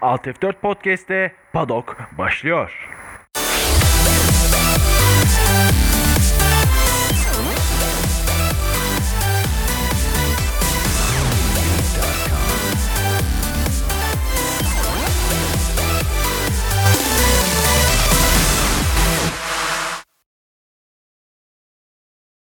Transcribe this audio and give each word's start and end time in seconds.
Alt 0.00 0.26
F4 0.26 0.52
Podcast'te 0.60 1.32
Padok 1.52 1.96
başlıyor. 2.18 2.88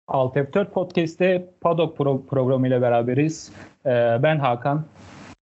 Alt 0.07 0.35
F4 0.35 0.71
Podcast'te 0.71 1.49
Padok 1.61 1.97
pro- 1.97 2.25
programı 2.27 2.67
ile 2.67 2.81
beraberiz. 2.81 3.51
Ee, 3.85 4.17
ben 4.23 4.39
Hakan. 4.39 4.85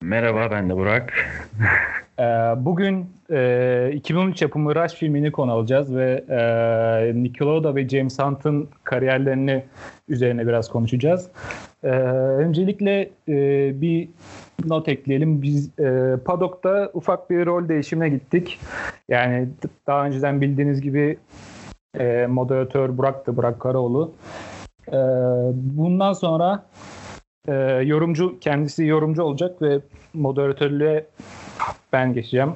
Merhaba 0.01 0.51
ben 0.51 0.69
de 0.69 0.75
Burak. 0.75 1.26
Ee, 2.19 2.23
bugün 2.57 3.09
e, 3.31 3.91
2013 3.93 4.41
yapımı 4.41 4.75
Rush 4.75 4.93
filmini 4.93 5.31
konu 5.31 5.51
alacağız 5.51 5.95
ve 5.95 6.23
e, 6.29 7.23
Nickelodeon 7.23 7.75
ve 7.75 7.89
James 7.89 8.19
Hunt'ın 8.19 8.69
kariyerlerini 8.83 9.63
üzerine 10.07 10.47
biraz 10.47 10.69
konuşacağız. 10.69 11.29
Ee, 11.83 11.87
öncelikle 11.87 13.09
e, 13.27 13.81
bir 13.81 14.09
not 14.65 14.87
ekleyelim. 14.87 15.41
Biz 15.41 15.79
e, 15.79 16.15
Padok'ta 16.25 16.89
ufak 16.93 17.29
bir 17.29 17.45
rol 17.45 17.69
değişimine 17.69 18.09
gittik. 18.09 18.59
Yani 19.09 19.49
daha 19.87 20.05
önceden 20.05 20.41
bildiğiniz 20.41 20.81
gibi 20.81 21.17
e, 21.99 22.27
moderatör 22.27 22.97
Burak'tı, 22.97 23.37
Burak 23.37 23.59
Karaoğlu. 23.59 24.11
E, 24.87 24.97
bundan 25.53 26.13
sonra 26.13 26.65
e, 27.47 27.53
yorumcu, 27.83 28.39
kendisi 28.39 28.85
yorumcu 28.85 29.23
olacak 29.23 29.61
ve 29.61 29.79
moderatörlüğe 30.13 31.05
ben 31.93 32.13
geçeceğim. 32.13 32.51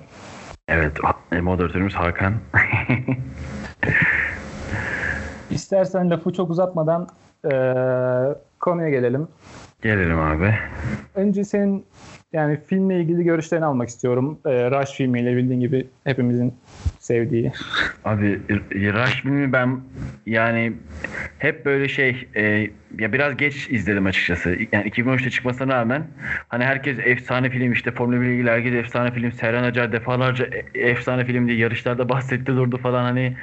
Evet 0.67 0.97
e, 1.31 1.41
moderatörümüz 1.41 1.95
Hakan. 1.95 2.33
İstersen 5.49 6.09
lafı 6.09 6.33
çok 6.33 6.49
uzatmadan 6.49 7.07
e, 7.45 7.53
konuya 8.59 8.89
gelelim. 8.89 9.27
Gelelim 9.81 10.19
abi. 10.19 10.55
Önce 11.15 11.43
senin 11.43 11.85
yani 12.33 12.59
filmle 12.67 12.99
ilgili 12.99 13.23
görüşlerini 13.23 13.65
almak 13.65 13.89
istiyorum. 13.89 14.39
E, 14.45 14.49
Rush 14.49 14.91
filmiyle 14.91 15.37
bildiğin 15.37 15.59
gibi 15.59 15.87
hepimizin 16.03 16.53
sevdiği. 16.99 17.51
Abi 18.05 18.39
Rush 18.93 19.21
filmi 19.21 19.53
ben 19.53 19.79
yani 20.25 20.73
hep 21.39 21.65
böyle 21.65 21.87
şey 21.87 22.27
e, 22.35 22.41
ya 22.99 23.13
biraz 23.13 23.37
geç 23.37 23.69
izledim 23.69 24.05
açıkçası. 24.05 24.57
Yani 24.71 24.89
2013'te 24.89 25.29
çıkmasına 25.29 25.75
rağmen 25.75 26.03
hani 26.47 26.63
herkes 26.63 26.97
efsane 27.05 27.49
film 27.49 27.71
işte 27.71 27.91
Formula 27.91 28.21
1 28.21 28.25
ile 28.25 28.33
ilgili 28.33 28.49
herkes 28.49 28.73
efsane 28.73 29.11
film. 29.11 29.31
Serhan 29.31 29.63
Acar 29.63 29.91
defalarca 29.91 30.45
e- 30.75 30.89
efsane 30.89 31.25
film 31.25 31.47
diye 31.47 31.57
yarışlarda 31.57 32.09
bahsetti 32.09 32.45
durdu 32.45 32.77
falan 32.77 33.03
hani 33.03 33.37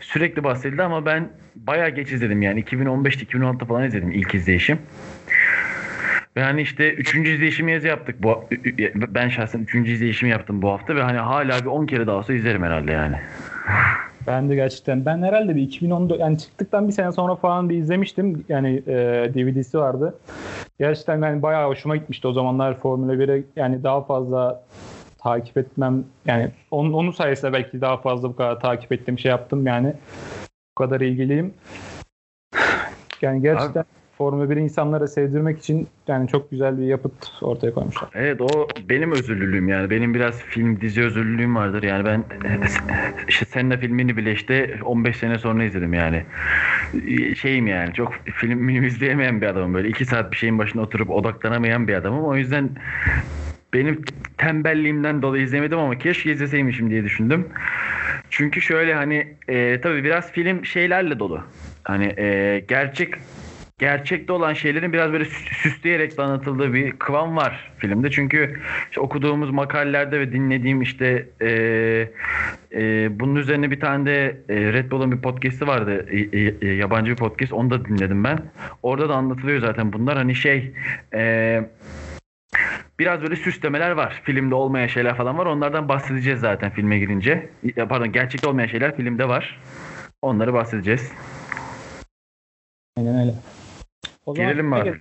sürekli 0.00 0.44
bahsedildi 0.44 0.82
ama 0.82 1.06
ben 1.06 1.28
bayağı 1.56 1.88
geç 1.90 2.12
izledim 2.12 2.42
yani 2.42 2.62
2015'te 2.62 3.38
2016'da 3.38 3.64
falan 3.64 3.84
izledim 3.84 4.10
ilk 4.10 4.34
izleyişim. 4.34 4.78
Ve 6.38 6.42
hani 6.42 6.62
işte 6.62 6.94
üçüncü 6.94 7.30
izleyişimi 7.30 7.82
yaptık. 7.84 8.22
Bu, 8.22 8.44
ben 9.08 9.28
şahsen 9.28 9.60
üçüncü 9.60 9.92
izleyişimi 9.92 10.30
yaptım 10.30 10.62
bu 10.62 10.70
hafta 10.70 10.96
ve 10.96 11.02
hani 11.02 11.18
hala 11.18 11.60
bir 11.60 11.66
10 11.66 11.86
kere 11.86 12.06
daha 12.06 12.16
olsa 12.16 12.32
izlerim 12.32 12.62
herhalde 12.62 12.92
yani. 12.92 13.16
Ben 14.26 14.50
de 14.50 14.54
gerçekten 14.54 15.06
ben 15.06 15.22
herhalde 15.22 15.56
bir 15.56 15.62
2014 15.62 16.20
yani 16.20 16.38
çıktıktan 16.38 16.88
bir 16.88 16.92
sene 16.92 17.12
sonra 17.12 17.36
falan 17.36 17.70
bir 17.70 17.76
izlemiştim. 17.76 18.44
Yani 18.48 18.82
e, 18.86 18.94
DVD'si 19.34 19.78
vardı. 19.78 20.18
Gerçekten 20.78 21.22
yani 21.22 21.42
bayağı 21.42 21.68
hoşuma 21.68 21.96
gitmişti 21.96 22.28
o 22.28 22.32
zamanlar 22.32 22.80
Formula 22.80 23.14
1'e 23.14 23.42
yani 23.56 23.84
daha 23.84 24.04
fazla 24.04 24.64
takip 25.18 25.56
etmem 25.56 26.04
yani 26.26 26.50
onun, 26.70 26.92
onun 26.92 27.10
sayesinde 27.10 27.52
belki 27.52 27.80
daha 27.80 27.96
fazla 27.96 28.28
bu 28.28 28.36
kadar 28.36 28.60
takip 28.60 28.92
ettiğim 28.92 29.18
şey 29.18 29.30
yaptım 29.30 29.66
yani 29.66 29.92
bu 30.70 30.84
kadar 30.84 31.00
ilgiliyim. 31.00 31.54
Yani 33.22 33.42
gerçekten 33.42 33.80
Abi. 33.80 33.97
Formula 34.18 34.44
1'i 34.44 34.60
insanlara 34.60 35.06
sevdirmek 35.06 35.58
için 35.58 35.88
yani 36.08 36.28
çok 36.28 36.50
güzel 36.50 36.78
bir 36.78 36.82
yapıt 36.82 37.12
ortaya 37.42 37.74
koymuşlar. 37.74 38.10
Evet 38.14 38.40
o 38.40 38.68
benim 38.88 39.12
özürlülüğüm 39.12 39.68
yani. 39.68 39.90
Benim 39.90 40.14
biraz 40.14 40.42
film 40.42 40.80
dizi 40.80 41.02
özürlülüğüm 41.02 41.56
vardır. 41.56 41.82
Yani 41.82 42.04
ben 42.04 42.24
işte 43.28 43.44
seninle 43.44 43.78
filmini 43.78 44.16
bile 44.16 44.32
işte 44.32 44.78
15 44.84 45.16
sene 45.16 45.38
sonra 45.38 45.64
izledim 45.64 45.94
yani. 45.94 46.22
Şeyim 47.36 47.66
yani 47.66 47.94
çok 47.94 48.12
film 48.24 48.84
izleyemeyen 48.84 49.40
bir 49.40 49.46
adamım 49.46 49.74
böyle. 49.74 49.88
2 49.88 50.04
saat 50.04 50.32
bir 50.32 50.36
şeyin 50.36 50.58
başına 50.58 50.82
oturup 50.82 51.10
odaklanamayan 51.10 51.88
bir 51.88 51.94
adamım. 51.94 52.24
O 52.24 52.36
yüzden 52.36 52.70
benim 53.74 54.04
tembelliğimden 54.38 55.22
dolayı 55.22 55.42
izlemedim 55.42 55.78
ama 55.78 55.98
keşke 55.98 56.32
izleseymişim 56.32 56.90
diye 56.90 57.04
düşündüm. 57.04 57.48
Çünkü 58.30 58.60
şöyle 58.60 58.94
hani 58.94 59.34
e, 59.48 59.80
tabii 59.80 60.04
biraz 60.04 60.32
film 60.32 60.64
şeylerle 60.64 61.18
dolu. 61.18 61.42
Hani 61.84 62.14
e, 62.18 62.58
gerçek 62.68 63.14
gerçekte 63.78 64.32
olan 64.32 64.54
şeylerin 64.54 64.92
biraz 64.92 65.12
böyle 65.12 65.24
süsleyerek 65.62 66.18
anlatıldığı 66.18 66.74
bir 66.74 66.92
kıvam 66.92 67.36
var 67.36 67.72
filmde. 67.78 68.10
Çünkü 68.10 68.60
işte 68.88 69.00
okuduğumuz 69.00 69.50
makalelerde 69.50 70.20
ve 70.20 70.32
dinlediğim 70.32 70.82
işte 70.82 71.28
e, 71.40 71.48
e, 72.72 73.08
bunun 73.20 73.36
üzerine 73.36 73.70
bir 73.70 73.80
tane 73.80 74.06
de 74.06 74.40
e, 74.48 74.72
Red 74.72 74.90
Bull'un 74.90 75.12
bir 75.12 75.22
podcast'i 75.22 75.66
vardı. 75.66 76.06
E, 76.10 76.66
e, 76.66 76.74
yabancı 76.74 77.10
bir 77.10 77.16
podcast. 77.16 77.52
Onu 77.52 77.70
da 77.70 77.84
dinledim 77.84 78.24
ben. 78.24 78.38
Orada 78.82 79.08
da 79.08 79.14
anlatılıyor 79.14 79.60
zaten 79.60 79.92
bunlar. 79.92 80.16
Hani 80.16 80.34
şey 80.34 80.72
e, 81.14 81.62
biraz 82.98 83.22
böyle 83.22 83.36
süslemeler 83.36 83.90
var. 83.90 84.20
Filmde 84.24 84.54
olmayan 84.54 84.86
şeyler 84.86 85.16
falan 85.16 85.38
var. 85.38 85.46
Onlardan 85.46 85.88
bahsedeceğiz 85.88 86.40
zaten 86.40 86.70
filme 86.70 86.98
girince. 86.98 87.48
Pardon 87.88 88.12
gerçekte 88.12 88.48
olmayan 88.48 88.66
şeyler 88.66 88.96
filmde 88.96 89.28
var. 89.28 89.60
Onları 90.22 90.54
bahsedeceğiz. 90.54 91.12
Aynen 92.98 93.20
öyle. 93.20 93.34
O 94.28 94.34
Gelelim 94.34 94.66
mi 94.66 94.74
abi? 94.74 94.94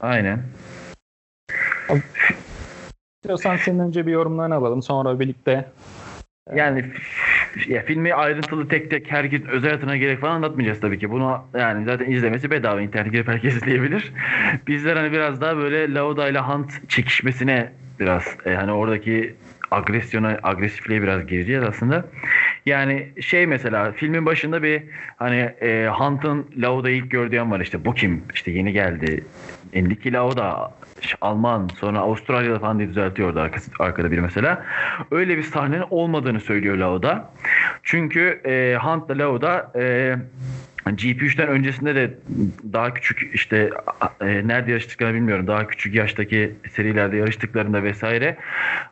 Aynen. 0.00 0.42
İstiyorsan 3.16 3.56
senin 3.56 3.78
önce 3.78 4.06
bir 4.06 4.12
yorumlarını 4.12 4.54
alalım. 4.54 4.82
Sonra 4.82 5.20
birlikte 5.20 5.64
yani 6.54 6.84
ya 7.68 7.82
filmi 7.82 8.14
ayrıntılı 8.14 8.68
tek 8.68 8.90
tek 8.90 9.12
herkes 9.12 9.42
özel 9.42 9.70
hayatına 9.70 9.96
gerek 9.96 10.20
falan 10.20 10.34
anlatmayacağız 10.34 10.80
tabii 10.80 10.98
ki. 10.98 11.10
Bunu 11.10 11.44
yani 11.54 11.84
zaten 11.84 12.10
izlemesi 12.10 12.50
bedava 12.50 12.80
internet 12.80 13.12
girip 13.12 13.28
herkes 13.28 13.56
izleyebilir. 13.62 14.12
Bizler 14.66 14.96
hani 14.96 15.12
biraz 15.12 15.40
daha 15.40 15.56
böyle 15.56 15.94
Lauda 15.94 16.28
ile 16.28 16.38
Hunt 16.38 16.88
çekişmesine 16.88 17.72
biraz 18.00 18.36
e, 18.46 18.54
hani 18.54 18.72
oradaki 18.72 19.34
agresyona 19.70 20.38
agresifliğe 20.42 21.02
biraz 21.02 21.26
gireceğiz 21.26 21.62
aslında. 21.62 22.04
Yani 22.66 23.08
şey 23.20 23.46
mesela 23.46 23.92
filmin 23.92 24.26
başında 24.26 24.62
bir 24.62 24.82
hani 25.16 25.36
e, 25.36 25.88
Hunt'ın 25.92 26.46
Lauda'yı 26.56 26.96
ilk 26.96 27.10
gördüğü 27.10 27.38
an 27.38 27.50
var 27.50 27.60
işte 27.60 27.84
bu 27.84 27.94
kim 27.94 28.22
işte 28.34 28.50
yeni 28.50 28.72
geldi. 28.72 29.24
Endiki 29.72 30.12
Lauda 30.12 30.72
Alman 31.20 31.68
sonra 31.78 31.98
Avustralyalı 32.00 32.58
falan 32.58 32.78
diye 32.78 32.88
düzeltiyordu 32.88 33.40
arkası, 33.40 33.70
arkada 33.78 34.10
biri 34.10 34.20
mesela. 34.20 34.66
Öyle 35.10 35.36
bir 35.36 35.42
sahnenin 35.42 35.84
olmadığını 35.90 36.40
söylüyor 36.40 36.76
Lauda. 36.76 37.30
Çünkü 37.82 38.40
e, 38.44 38.78
Hunt'la 38.82 39.18
Lauda 39.18 39.72
e, 39.76 40.16
GP3'ten 40.90 41.48
öncesinde 41.48 41.94
de 41.94 42.14
daha 42.72 42.94
küçük 42.94 43.34
işte 43.34 43.70
e, 44.20 44.48
nerede 44.48 44.70
yarıştıklarını 44.70 45.14
bilmiyorum. 45.14 45.46
Daha 45.46 45.66
küçük 45.66 45.94
yaştaki 45.94 46.52
serilerde 46.72 47.16
yarıştıklarında 47.16 47.82
vesaire. 47.82 48.36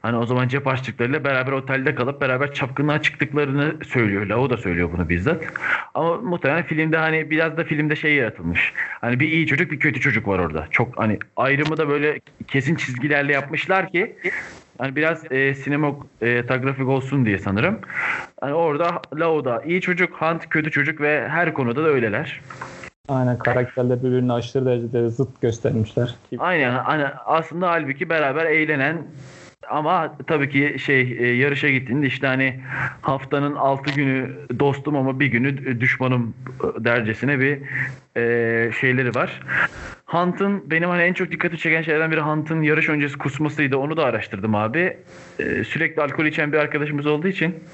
Hani 0.03 0.17
o 0.17 0.27
zaman 0.27 0.49
cep 0.49 0.67
açtıklarıyla 0.67 1.25
beraber 1.25 1.53
otelde 1.53 1.95
kalıp 1.95 2.21
beraber 2.21 2.55
çapkınlığa 2.55 3.03
çıktıklarını 3.03 3.75
söylüyor. 3.85 4.31
O 4.31 4.51
da 4.51 4.57
söylüyor 4.57 4.91
bunu 4.93 5.09
bizzat. 5.09 5.45
Ama 5.95 6.17
muhtemelen 6.17 6.63
filmde 6.63 6.97
hani 6.97 7.31
biraz 7.31 7.57
da 7.57 7.65
filmde 7.65 7.97
şey 7.97 8.15
yaratılmış. 8.15 8.73
Hani 9.01 9.21
bir 9.21 9.29
iyi 9.29 9.47
çocuk 9.47 9.71
bir 9.71 9.81
kötü 9.81 10.01
çocuk 10.01 10.29
var 10.29 10.39
orada. 10.39 10.67
Çok 10.71 10.99
hani 10.99 11.19
ayrımı 11.37 11.77
da 11.77 11.89
böyle 11.89 12.21
kesin 12.49 12.75
çizgilerle 12.75 13.33
yapmışlar 13.33 13.93
ki 13.93 14.17
Hani 14.81 14.97
biraz 14.97 15.33
e, 15.33 15.55
sinematografik 15.55 16.89
olsun 16.89 17.27
diye 17.27 17.39
sanırım. 17.39 17.79
Hani 18.41 18.55
orada 18.55 19.03
Lauda 19.15 19.63
iyi 19.63 19.81
çocuk, 19.81 20.13
Hunt 20.23 20.49
kötü 20.49 20.71
çocuk 20.71 21.01
ve 21.01 21.29
her 21.29 21.55
konuda 21.55 21.85
da 21.85 21.89
öyleler. 21.89 22.41
Aynen 23.09 23.39
karakterler 23.39 24.03
birbirini 24.03 24.33
aşırı 24.33 24.67
derecede 24.67 25.09
zıt 25.09 25.41
göstermişler. 25.41 26.15
Aynen 26.39 26.71
hani 26.71 27.05
aslında 27.27 27.71
halbuki 27.71 28.09
beraber 28.09 28.47
eğlenen 28.47 29.07
ama 29.71 30.17
tabii 30.27 30.51
ki 30.51 30.77
şey 30.79 31.01
e, 31.01 31.27
yarışa 31.37 31.69
gittiğinde 31.69 32.07
işte 32.07 32.27
hani 32.27 32.61
haftanın 33.01 33.55
6 33.55 33.95
günü 33.95 34.31
dostum 34.59 34.97
ama 34.97 35.21
bir 35.21 35.27
günü 35.27 35.81
düşmanım 35.81 36.35
dercesine 36.79 37.41
bir 37.41 37.59
e, 38.17 38.73
şeyleri 38.81 39.15
var. 39.15 39.43
Hunt'ın 40.11 40.71
benim 40.71 40.89
hani 40.89 41.03
en 41.03 41.13
çok 41.13 41.31
dikkati 41.31 41.59
çeken 41.59 41.83
şeylerden 41.83 42.11
biri 42.11 42.21
Hunt'ın 42.21 42.63
yarış 42.63 42.89
öncesi 42.89 43.19
kusmasıydı. 43.19 43.77
Onu 43.77 43.97
da 43.97 44.05
araştırdım 44.05 44.55
abi. 44.55 44.97
E, 45.39 45.65
sürekli 45.65 46.03
alkol 46.03 46.27
içen 46.27 46.53
bir 46.53 46.59
arkadaşımız 46.59 47.07
olduğu 47.07 47.29
için 47.29 47.65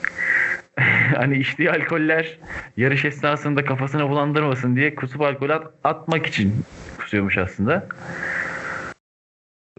hani 1.17 1.39
içtiği 1.39 1.71
alkoller 1.71 2.39
yarış 2.77 3.05
esnasında 3.05 3.65
kafasına 3.65 4.09
bulandırmasın 4.09 4.77
diye 4.77 4.95
kusup 4.95 5.21
alkol 5.21 5.51
at, 5.51 5.67
atmak 5.85 6.27
için 6.27 6.55
kusuyormuş 6.99 7.39
aslında. 7.39 7.87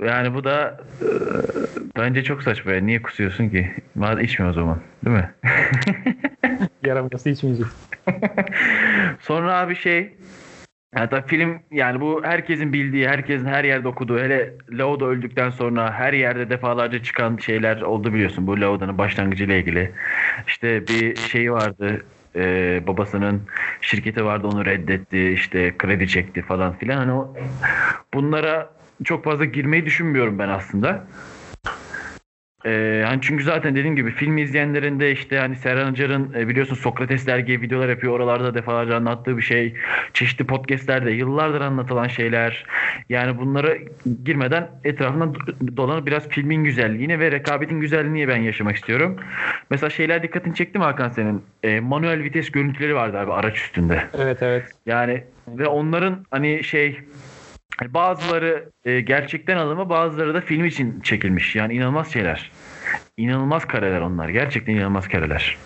Yani 0.01 0.33
bu 0.33 0.43
da 0.43 0.81
e, 1.01 1.07
Bence 1.97 2.23
çok 2.23 2.43
saçma 2.43 2.71
ya. 2.71 2.81
Niye 2.81 3.01
kusuyorsun 3.01 3.49
ki? 3.49 3.71
Madem 3.95 4.23
içmiyor 4.23 4.51
o 4.51 4.53
zaman. 4.53 4.79
Değil 5.05 5.17
mi? 5.17 5.31
Yaraması 6.85 7.29
içmeyecek. 7.29 7.65
Sonra 9.21 9.57
abi 9.57 9.75
şey 9.75 10.15
Hatta 10.97 11.21
film 11.21 11.59
yani 11.71 12.01
bu 12.01 12.21
herkesin 12.23 12.73
bildiği, 12.73 13.07
herkesin 13.07 13.45
her 13.45 13.63
yerde 13.63 13.87
okuduğu, 13.87 14.19
hele 14.19 14.53
Laoda 14.69 15.05
öldükten 15.05 15.49
sonra 15.49 15.93
her 15.93 16.13
yerde 16.13 16.49
defalarca 16.49 17.03
çıkan 17.03 17.37
şeyler 17.37 17.81
oldu 17.81 18.13
biliyorsun. 18.13 18.47
Bu 18.47 18.61
Laoda'nın 18.61 18.97
başlangıcıyla 18.97 19.55
ilgili. 19.55 19.91
İşte 20.47 20.87
bir 20.87 21.15
şeyi 21.15 21.51
vardı, 21.51 22.05
e, 22.35 22.81
babasının 22.87 23.41
şirketi 23.81 24.25
vardı 24.25 24.47
onu 24.47 24.65
reddetti, 24.65 25.31
işte 25.31 25.77
kredi 25.77 26.07
çekti 26.07 26.41
falan 26.41 26.77
filan. 26.77 26.97
Hani 26.97 27.11
o, 27.11 27.33
bunlara 28.13 28.69
çok 29.03 29.23
fazla 29.23 29.45
girmeyi 29.45 29.85
düşünmüyorum 29.85 30.39
ben 30.39 30.49
aslında. 30.49 31.07
Ee, 32.67 33.03
hani 33.05 33.21
çünkü 33.21 33.43
zaten 33.43 33.75
dediğim 33.75 33.95
gibi 33.95 34.11
film 34.11 34.37
izleyenlerin 34.37 34.99
de 34.99 35.11
işte 35.11 35.39
hani 35.39 35.55
Serhan 35.55 35.91
Acar'ın 35.91 36.33
e, 36.33 36.47
biliyorsun 36.47 36.75
Sokrates 36.75 37.27
dergi 37.27 37.61
videolar 37.61 37.89
yapıyor. 37.89 38.13
Oralarda 38.13 38.53
defalarca 38.53 38.95
anlattığı 38.95 39.37
bir 39.37 39.41
şey. 39.41 39.73
Çeşitli 40.13 40.45
podcastlerde 40.45 41.11
yıllardır 41.11 41.61
anlatılan 41.61 42.07
şeyler. 42.07 42.65
Yani 43.09 43.37
bunlara 43.37 43.73
girmeden 44.25 44.69
etrafından 44.83 45.35
dolanıp 45.77 46.07
biraz 46.07 46.29
filmin 46.29 46.63
güzelliğini 46.63 47.19
ve 47.19 47.31
rekabetin 47.31 47.79
güzelliğini 47.79 48.27
ben 48.27 48.37
yaşamak 48.37 48.75
istiyorum. 48.75 49.15
Mesela 49.69 49.89
şeyler 49.89 50.23
dikkatini 50.23 50.55
çekti 50.55 50.79
mi 50.79 50.83
Hakan 50.83 51.09
senin? 51.09 51.43
E, 51.63 51.79
manuel 51.79 52.23
vites 52.23 52.51
görüntüleri 52.51 52.95
vardı 52.95 53.19
abi 53.19 53.33
araç 53.33 53.57
üstünde. 53.57 54.03
Evet 54.17 54.43
evet. 54.43 54.65
Yani 54.85 55.23
ve 55.47 55.67
onların 55.67 56.25
hani 56.31 56.63
şey 56.63 56.99
bazıları 57.87 58.71
e, 58.85 59.01
gerçekten 59.01 59.57
alımı 59.57 59.89
bazıları 59.89 60.33
da 60.33 60.41
film 60.41 60.65
için 60.65 61.01
çekilmiş. 61.01 61.55
Yani 61.55 61.73
inanılmaz 61.73 62.13
şeyler. 62.13 62.51
İnanılmaz 63.17 63.65
kareler 63.67 64.01
onlar. 64.01 64.29
Gerçekten 64.29 64.73
inanılmaz 64.73 65.07
kareler. 65.07 65.57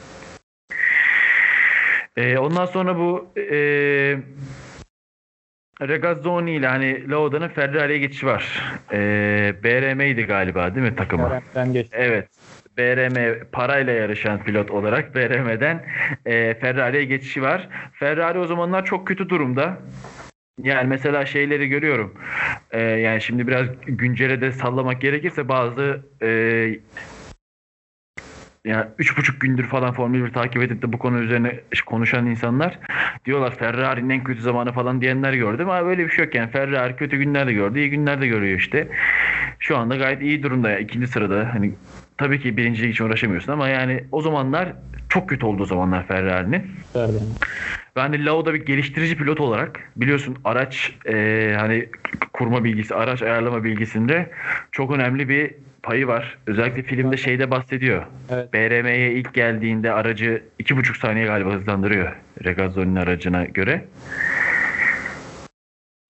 E, 2.17 2.37
ondan 2.37 2.65
sonra 2.65 2.97
bu 2.97 3.33
e, 3.37 3.55
Regazzoni 5.81 6.51
ile 6.51 6.67
hani 6.67 7.09
Lauda'nın 7.09 7.47
Ferrari'ye 7.47 7.99
geçişi 7.99 8.25
var. 8.25 8.63
E, 8.91 8.97
BRM'ydi 9.63 10.23
galiba 10.23 10.75
değil 10.75 10.87
mi 10.87 10.95
geçti. 11.73 11.97
Evet. 11.99 12.27
BRM 12.77 13.43
parayla 13.51 13.93
yarışan 13.93 14.43
pilot 14.43 14.71
olarak 14.71 15.15
BRM'den 15.15 15.85
e, 16.25 16.53
Ferrari'ye 16.53 17.03
geçişi 17.03 17.41
var. 17.41 17.69
Ferrari 17.93 18.39
o 18.39 18.45
zamanlar 18.45 18.85
çok 18.85 19.07
kötü 19.07 19.29
durumda. 19.29 19.77
Yani 20.63 20.87
mesela 20.87 21.25
şeyleri 21.25 21.67
görüyorum. 21.67 22.13
Ee, 22.71 22.81
yani 22.81 23.21
şimdi 23.21 23.47
biraz 23.47 23.67
güncele 23.87 24.41
de 24.41 24.51
sallamak 24.51 25.01
gerekirse 25.01 25.49
bazı 25.49 26.01
e, 26.21 26.27
yani 28.65 28.85
üç 28.99 29.17
buçuk 29.17 29.41
gündür 29.41 29.67
falan 29.67 29.93
Formula 29.93 30.25
1 30.25 30.33
takip 30.33 30.61
edip 30.61 30.81
de 30.81 30.93
bu 30.93 30.99
konu 30.99 31.19
üzerine 31.19 31.59
konuşan 31.85 32.25
insanlar 32.25 32.79
diyorlar 33.25 33.55
Ferrari'nin 33.55 34.09
en 34.09 34.23
kötü 34.23 34.41
zamanı 34.41 34.71
falan 34.71 35.01
diyenler 35.01 35.33
gördüm 35.33 35.69
ama 35.69 35.85
böyle 35.85 36.05
bir 36.05 36.09
şey 36.09 36.25
yok 36.25 36.35
yani 36.35 36.51
Ferrari 36.51 36.95
kötü 36.95 37.17
günler 37.17 37.47
de 37.47 37.53
gördü 37.53 37.79
iyi 37.79 37.89
günler 37.89 38.21
de 38.21 38.27
görüyor 38.27 38.59
işte. 38.59 38.87
Şu 39.59 39.77
anda 39.77 39.95
gayet 39.95 40.21
iyi 40.21 40.43
durumda 40.43 40.69
ya 40.69 40.79
ikinci 40.79 41.07
sırada 41.07 41.49
hani 41.53 41.73
tabii 42.17 42.41
ki 42.41 42.57
birincilik 42.57 42.93
için 42.93 43.05
uğraşamıyorsun 43.05 43.51
ama 43.51 43.67
yani 43.67 44.03
o 44.11 44.21
zamanlar 44.21 44.73
çok 45.09 45.29
kötü 45.29 45.45
olduğu 45.45 45.65
zamanlar 45.65 46.07
Ferrari'nin. 46.07 46.71
Ben 47.95 48.13
de 48.13 48.25
Lauda 48.25 48.53
bir 48.53 48.65
geliştirici 48.65 49.17
pilot 49.17 49.39
olarak 49.39 49.79
biliyorsun 49.95 50.37
araç 50.43 50.95
e, 51.05 51.55
hani 51.59 51.89
kurma 52.33 52.63
bilgisi, 52.63 52.95
araç 52.95 53.21
ayarlama 53.21 53.63
bilgisinde 53.63 54.31
çok 54.71 54.91
önemli 54.91 55.29
bir 55.29 55.55
payı 55.83 56.07
var. 56.07 56.37
Özellikle 56.47 56.83
filmde 56.83 57.17
şeyde 57.17 57.51
bahsediyor. 57.51 58.03
Evet. 58.29 58.53
BRM'ye 58.53 59.13
ilk 59.13 59.33
geldiğinde 59.33 59.91
aracı 59.91 60.43
iki 60.59 60.77
buçuk 60.77 60.97
saniye 60.97 61.25
galiba 61.25 61.51
hızlandırıyor. 61.51 62.15
Regazzoni'nin 62.43 62.95
aracına 62.95 63.45
göre. 63.45 63.85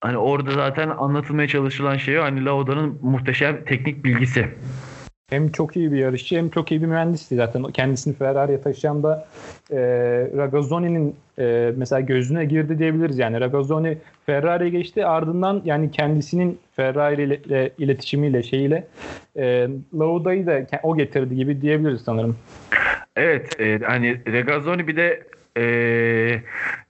Hani 0.02 0.18
orada 0.18 0.52
zaten 0.52 0.90
anlatılmaya 0.90 1.48
çalışılan 1.48 1.98
şey 1.98 2.20
o. 2.20 2.24
Hani 2.24 2.46
Lauda'nın 2.46 3.00
muhteşem 3.02 3.66
teknik 3.66 4.04
bilgisi 4.04 4.48
hem 5.32 5.52
çok 5.52 5.76
iyi 5.76 5.92
bir 5.92 5.98
yarışçı 5.98 6.38
hem 6.38 6.50
çok 6.50 6.72
iyi 6.72 6.82
bir 6.82 6.88
mühendisti 6.88 7.36
zaten. 7.36 7.64
Kendisini 7.64 8.16
Ferrari'ye 8.16 8.62
taşıyan 8.62 9.04
da 9.04 9.28
e, 9.72 9.78
Ragazzoni'nin 10.38 11.16
e, 11.40 11.74
mesela 11.78 12.00
gözüne 12.00 12.46
girdi 12.46 12.80
diyebiliriz. 12.80 13.20
Yani 13.20 13.40
Ragazzoni 13.42 13.98
Ferrari'ye 14.26 14.70
geçti 14.70 15.06
ardından 15.06 15.62
yani 15.66 15.92
kendisinin 15.92 16.60
Ferrari 16.76 17.24
ile 17.24 17.72
iletişimiyle 17.78 18.44
şeyiyle 18.44 18.88
e, 19.36 19.68
Lauda'yı 20.00 20.48
da 20.48 20.66
o 20.84 20.98
getirdi 20.98 21.36
gibi 21.36 21.62
diyebiliriz 21.62 22.02
sanırım. 22.02 22.38
Evet 23.16 23.60
e, 23.60 23.80
hani 23.84 24.18
Regazzoni 24.28 24.88
bir 24.88 24.96
de 24.96 25.24
e, 25.58 25.64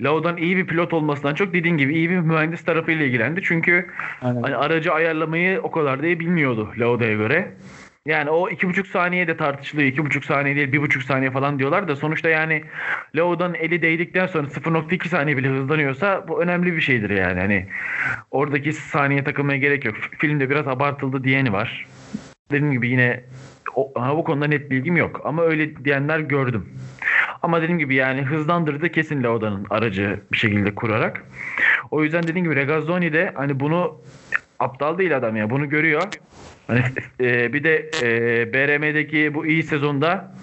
Lauda'nın 0.01 0.37
iyi 0.37 0.57
bir 0.57 0.67
pilot 0.67 0.93
olmasından 0.93 1.35
çok 1.35 1.53
dediğin 1.53 1.77
gibi 1.77 1.95
iyi 1.95 2.09
bir 2.09 2.19
mühendis 2.19 2.65
tarafıyla 2.65 3.05
ilgilendi. 3.05 3.41
Çünkü 3.43 3.85
hani 4.19 4.55
aracı 4.55 4.93
ayarlamayı 4.93 5.61
o 5.61 5.71
kadar 5.71 6.01
da 6.01 6.05
iyi 6.05 6.19
bilmiyordu 6.19 6.69
Lauda'ya 6.79 7.13
göre. 7.13 7.51
Yani 8.05 8.29
o 8.29 8.49
iki 8.49 8.69
buçuk 8.69 8.87
saniye 8.87 9.27
de 9.27 9.37
tartışılıyor. 9.37 9.87
iki 9.87 10.05
buçuk 10.05 10.25
saniye 10.25 10.55
değil 10.55 10.71
bir 10.71 10.81
buçuk 10.81 11.03
saniye 11.03 11.31
falan 11.31 11.59
diyorlar 11.59 11.87
da 11.87 11.95
sonuçta 11.95 12.29
yani 12.29 12.63
Leo'dan 13.15 13.53
eli 13.53 13.81
değdikten 13.81 14.27
sonra 14.27 14.47
0.2 14.47 15.07
saniye 15.07 15.37
bile 15.37 15.47
hızlanıyorsa 15.47 16.27
bu 16.27 16.41
önemli 16.41 16.75
bir 16.75 16.81
şeydir 16.81 17.09
yani. 17.09 17.39
Hani 17.39 17.67
oradaki 18.31 18.73
saniye 18.73 19.23
takılmaya 19.23 19.57
gerek 19.57 19.85
yok. 19.85 19.95
Filmde 20.17 20.49
biraz 20.49 20.67
abartıldı 20.67 21.23
diyeni 21.23 21.53
var. 21.53 21.87
Dediğim 22.51 22.71
gibi 22.71 22.89
yine 22.89 23.23
o, 23.75 23.93
bu 24.17 24.23
konuda 24.23 24.47
net 24.47 24.71
bilgim 24.71 24.97
yok 24.97 25.21
ama 25.23 25.43
öyle 25.43 25.85
diyenler 25.85 26.19
gördüm. 26.19 26.69
Ama 27.41 27.61
dediğim 27.61 27.79
gibi 27.79 27.95
yani 27.95 28.21
hızlandırdı 28.21 28.89
kesin 28.89 29.23
Leoda'nın 29.23 29.65
aracı 29.69 30.19
bir 30.31 30.37
şekilde 30.37 30.75
kurarak. 30.75 31.23
O 31.91 32.03
yüzden 32.03 32.23
dediğim 32.23 32.43
gibi 32.43 32.55
Regazzoni 32.55 33.13
de 33.13 33.31
hani 33.35 33.59
bunu 33.59 34.01
aptal 34.59 34.97
değil 34.97 35.17
adam 35.17 35.35
ya 35.35 35.49
bunu 35.49 35.69
görüyor 35.69 36.03
Hani 36.71 36.83
e, 37.19 37.53
bir 37.53 37.63
de 37.63 37.89
e, 38.01 38.53
BRM'deki 38.53 39.33
bu 39.33 39.45
iyi 39.45 39.63
sezonda 39.63 40.35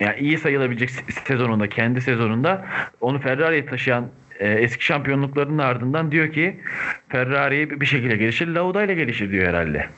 yani 0.00 0.20
iyi 0.20 0.38
sayılabilecek 0.38 0.90
sezonunda 1.24 1.68
kendi 1.68 2.00
sezonunda 2.00 2.66
onu 3.00 3.20
Ferrari'ye 3.20 3.66
taşıyan 3.66 4.08
e, 4.38 4.48
eski 4.48 4.84
şampiyonluklarının 4.84 5.58
ardından 5.58 6.12
diyor 6.12 6.32
ki 6.32 6.60
Ferrari 7.08 7.80
bir 7.80 7.86
şekilde 7.86 8.16
gelişir. 8.16 8.48
Lauda 8.48 8.84
ile 8.84 8.94
gelişir 8.94 9.30
diyor 9.30 9.48
herhalde. 9.48 9.88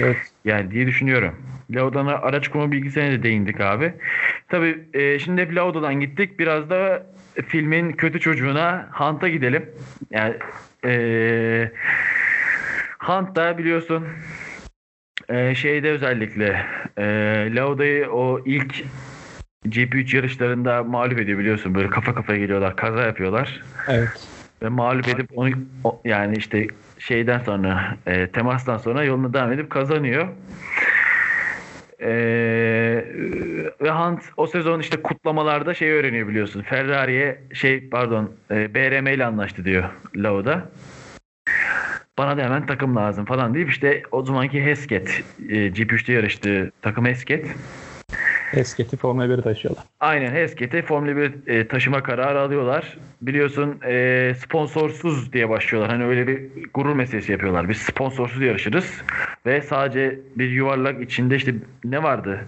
Evet. 0.00 0.16
Yani 0.44 0.70
diye 0.70 0.86
düşünüyorum. 0.86 1.34
Lauda'nın 1.70 2.08
araç 2.08 2.48
kurma 2.48 2.72
bilgisine 2.72 3.10
de 3.10 3.22
değindik 3.22 3.60
abi. 3.60 3.92
Tabii 4.48 4.84
e, 4.94 5.18
şimdi 5.18 5.42
hep 5.42 5.54
Lauda'dan 5.54 6.00
gittik. 6.00 6.38
Biraz 6.38 6.70
da 6.70 7.06
filmin 7.46 7.92
kötü 7.92 8.20
çocuğuna 8.20 8.88
Hunt'a 8.92 9.28
gidelim. 9.28 9.70
Yani 10.10 10.34
eee 10.84 11.72
Hunt 12.98 13.36
da 13.36 13.58
biliyorsun 13.58 14.06
e, 15.28 15.54
şeyde 15.54 15.90
özellikle 15.90 16.66
e, 16.98 17.04
Lauda'yı 17.54 18.10
o 18.10 18.40
ilk 18.44 18.84
GP3 19.66 20.16
yarışlarında 20.16 20.84
mağlup 20.84 21.18
ediyor 21.18 21.38
biliyorsun. 21.38 21.74
Böyle 21.74 21.90
kafa 21.90 22.14
kafaya 22.14 22.38
geliyorlar. 22.38 22.76
Kaza 22.76 23.02
yapıyorlar. 23.02 23.62
Evet. 23.88 24.28
Ve 24.62 24.68
mağlup 24.68 25.08
edip 25.08 25.30
onu 25.38 25.50
yani 26.04 26.36
işte 26.36 26.66
şeyden 26.98 27.38
sonra 27.38 27.96
e, 28.06 28.26
temastan 28.30 28.78
sonra 28.78 29.04
yoluna 29.04 29.34
devam 29.34 29.52
edip 29.52 29.70
kazanıyor. 29.70 30.28
Ee, 32.00 33.04
ve 33.80 33.90
Hunt 33.90 34.22
o 34.36 34.46
sezon 34.46 34.80
işte 34.80 35.02
kutlamalarda 35.02 35.74
şey 35.74 35.92
öğreniyor 35.92 36.28
biliyorsun. 36.28 36.62
Ferrari'ye 36.62 37.42
şey 37.54 37.88
pardon 37.88 38.30
e, 38.50 38.74
BRM 38.74 39.14
ile 39.14 39.24
anlaştı 39.24 39.64
diyor 39.64 39.84
Lauda. 40.16 40.68
Bana 42.18 42.36
da 42.36 42.42
hemen 42.42 42.66
takım 42.66 42.96
lazım 42.96 43.24
falan 43.24 43.54
deyip 43.54 43.70
işte 43.70 44.02
o 44.12 44.24
zamanki 44.24 44.64
Hesket 44.64 45.22
e, 45.48 45.54
GP3'te 45.54 46.12
yarıştığı 46.12 46.72
takım 46.82 47.06
Hesket. 47.06 47.46
Hesket'i 48.50 48.96
Formula 48.96 49.24
1'e 49.24 49.42
taşıyorlar. 49.42 49.84
Aynen 50.00 50.34
Hesket'i 50.34 50.82
Formula 50.82 51.16
1 51.16 51.32
e, 51.46 51.68
taşıma 51.68 52.02
kararı 52.02 52.40
alıyorlar. 52.40 52.98
Biliyorsun 53.22 53.80
e, 53.86 54.34
sponsorsuz 54.38 55.32
diye 55.32 55.48
başlıyorlar. 55.48 55.90
Hani 55.90 56.04
öyle 56.04 56.26
bir 56.26 56.40
gurur 56.74 56.94
meselesi 56.94 57.32
yapıyorlar. 57.32 57.68
Biz 57.68 57.76
sponsorsuz 57.78 58.42
yarışırız. 58.42 59.02
Ve 59.46 59.62
sadece 59.62 60.18
bir 60.36 60.50
yuvarlak 60.50 61.02
içinde 61.02 61.36
işte 61.36 61.54
ne 61.84 62.02
vardı? 62.02 62.40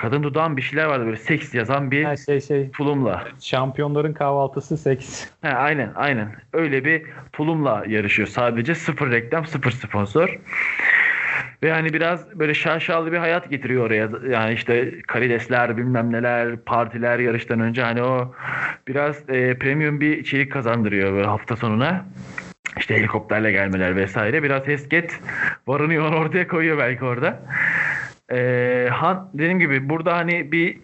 Kadın 0.00 0.22
dudağın 0.22 0.56
bir 0.56 0.62
şeyler 0.62 0.84
vardı 0.84 1.06
böyle 1.06 1.16
seks 1.16 1.54
yazan 1.54 1.90
bir 1.90 2.04
ha, 2.04 2.16
şey, 2.16 2.40
şey, 2.40 2.70
tulumla. 2.70 3.28
Şampiyonların 3.40 4.12
kahvaltısı 4.12 4.78
seks. 4.78 5.26
He, 5.42 5.48
aynen 5.48 5.92
aynen. 5.94 6.34
Öyle 6.52 6.84
bir 6.84 7.02
tulumla 7.32 7.84
yarışıyor 7.88 8.28
sadece. 8.28 8.74
Sıfır 8.74 9.10
reklam, 9.10 9.46
sıfır 9.46 9.70
sponsor. 9.70 10.38
Ve 11.62 11.72
hani 11.72 11.92
biraz 11.92 12.38
böyle 12.38 12.54
şaşalı 12.54 13.12
bir 13.12 13.16
hayat 13.16 13.50
getiriyor 13.50 13.86
oraya. 13.86 14.08
Yani 14.30 14.54
işte 14.54 15.00
karidesler 15.06 15.76
bilmem 15.76 16.12
neler, 16.12 16.56
partiler 16.56 17.18
yarıştan 17.18 17.60
önce 17.60 17.82
hani 17.82 18.02
o 18.02 18.34
biraz 18.88 19.30
e, 19.30 19.58
premium 19.58 20.00
bir 20.00 20.18
içerik 20.18 20.52
kazandırıyor 20.52 21.12
böyle 21.12 21.26
hafta 21.26 21.56
sonuna. 21.56 22.06
işte 22.78 22.96
helikopterle 22.96 23.52
gelmeler 23.52 23.96
vesaire 23.96 24.42
biraz 24.42 24.66
Hesket 24.66 25.20
varını 25.66 25.94
yoğunu 25.94 26.16
ortaya 26.20 26.48
koyuyor 26.48 26.78
belki 26.78 27.04
orada. 27.04 27.40
Ee, 28.32 28.88
Han, 28.92 29.30
dediğim 29.34 29.58
gibi 29.58 29.88
burada 29.88 30.16
hani 30.16 30.52
bir 30.52 30.78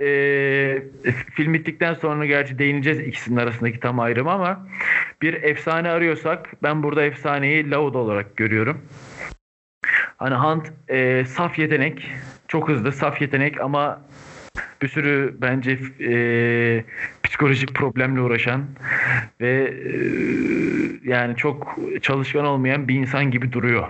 e, 0.00 0.82
film 1.34 1.54
bittikten 1.54 1.94
sonra 1.94 2.26
gerçi 2.26 2.58
değineceğiz 2.58 3.00
ikisinin 3.00 3.36
arasındaki 3.36 3.80
tam 3.80 4.00
ayrım 4.00 4.28
ama 4.28 4.66
bir 5.22 5.34
efsane 5.42 5.88
arıyorsak 5.88 6.52
ben 6.62 6.82
burada 6.82 7.02
efsaneyi 7.02 7.70
Lauda 7.70 7.98
olarak 7.98 8.36
görüyorum. 8.36 8.82
Hani 10.16 10.34
Hunt 10.34 10.72
e, 10.88 11.24
saf 11.24 11.58
yetenek, 11.58 12.10
çok 12.48 12.68
hızlı 12.68 12.92
saf 12.92 13.20
yetenek 13.20 13.60
ama 13.60 14.00
bir 14.82 14.88
sürü 14.88 15.36
bence 15.40 15.78
e, 16.00 16.84
psikolojik 17.22 17.74
problemle 17.74 18.20
uğraşan 18.20 18.64
ve 19.40 19.74
e, 19.84 19.92
yani 21.04 21.36
çok 21.36 21.76
çalışkan 22.02 22.44
olmayan 22.44 22.88
bir 22.88 22.94
insan 22.94 23.30
gibi 23.30 23.52
duruyor. 23.52 23.88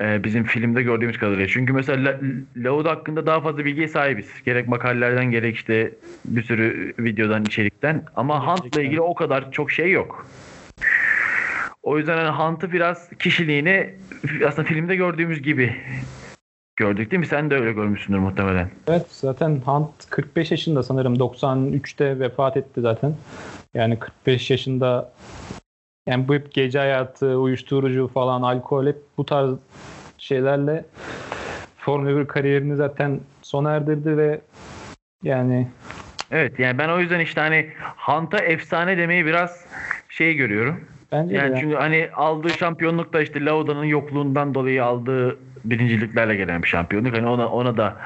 E, 0.00 0.24
bizim 0.24 0.44
filmde 0.44 0.82
gördüğümüz 0.82 1.18
kadarıyla. 1.18 1.46
Çünkü 1.48 1.72
mesela 1.72 2.04
La- 2.10 2.20
Lauda 2.56 2.90
hakkında 2.90 3.26
daha 3.26 3.40
fazla 3.40 3.64
bilgiye 3.64 3.88
sahibiz. 3.88 4.30
Gerek 4.44 4.68
makalelerden 4.68 5.30
gerek 5.30 5.56
işte 5.56 5.92
bir 6.24 6.42
sürü 6.42 6.94
videodan, 6.98 7.44
içerikten. 7.44 8.04
Ama 8.16 8.46
Hunt'la 8.46 8.80
ilgili 8.82 9.00
o 9.00 9.14
kadar 9.14 9.52
çok 9.52 9.70
şey 9.70 9.90
yok. 9.90 10.26
O 11.82 11.98
yüzden 11.98 12.16
hani 12.24 12.28
Hunt'ı 12.52 12.72
biraz 12.72 13.08
kişiliğini 13.18 13.94
aslında 14.46 14.68
filmde 14.68 14.96
gördüğümüz 14.96 15.42
gibi 15.42 15.76
gördük 16.76 17.10
değil 17.10 17.20
mi? 17.20 17.26
Sen 17.26 17.50
de 17.50 17.54
öyle 17.54 17.72
görmüşsündür 17.72 18.18
muhtemelen. 18.18 18.70
Evet 18.86 19.06
zaten 19.10 19.60
Hunt 19.64 20.10
45 20.10 20.50
yaşında 20.50 20.82
sanırım 20.82 21.14
93'te 21.14 22.20
vefat 22.20 22.56
etti 22.56 22.80
zaten. 22.80 23.14
Yani 23.74 23.98
45 23.98 24.50
yaşında 24.50 25.12
yani 26.06 26.28
bu 26.28 26.34
hep 26.34 26.52
gece 26.52 26.78
hayatı, 26.78 27.26
uyuşturucu 27.38 28.08
falan, 28.14 28.42
alkol 28.42 28.86
hep 28.86 28.96
bu 29.18 29.26
tarz 29.26 29.54
şeylerle 30.18 30.84
Formula 31.78 32.20
1 32.20 32.26
kariyerini 32.26 32.76
zaten 32.76 33.20
sona 33.42 33.70
erdirdi 33.72 34.16
ve 34.16 34.40
yani 35.22 35.68
Evet 36.30 36.58
yani 36.58 36.78
ben 36.78 36.88
o 36.88 37.00
yüzden 37.00 37.20
işte 37.20 37.40
hani 37.40 37.70
Hunt'a 37.96 38.38
efsane 38.38 38.98
demeyi 38.98 39.26
biraz 39.26 39.66
şey 40.08 40.34
görüyorum. 40.34 40.80
bence 41.12 41.34
Yani 41.36 41.50
yani. 41.50 41.60
çünkü 41.60 41.76
hani 41.76 42.08
aldığı 42.14 42.50
şampiyonluk 42.50 43.12
da 43.12 43.22
işte 43.22 43.44
Lauda'nın 43.44 43.84
yokluğundan 43.84 44.54
dolayı 44.54 44.84
aldığı 44.84 45.36
birinciliklerle 45.64 46.36
gelen 46.36 46.62
bir 46.62 46.68
şampiyonluk. 46.68 47.16
Hani 47.16 47.26
ona 47.26 47.48
ona 47.48 47.76
da 47.76 47.96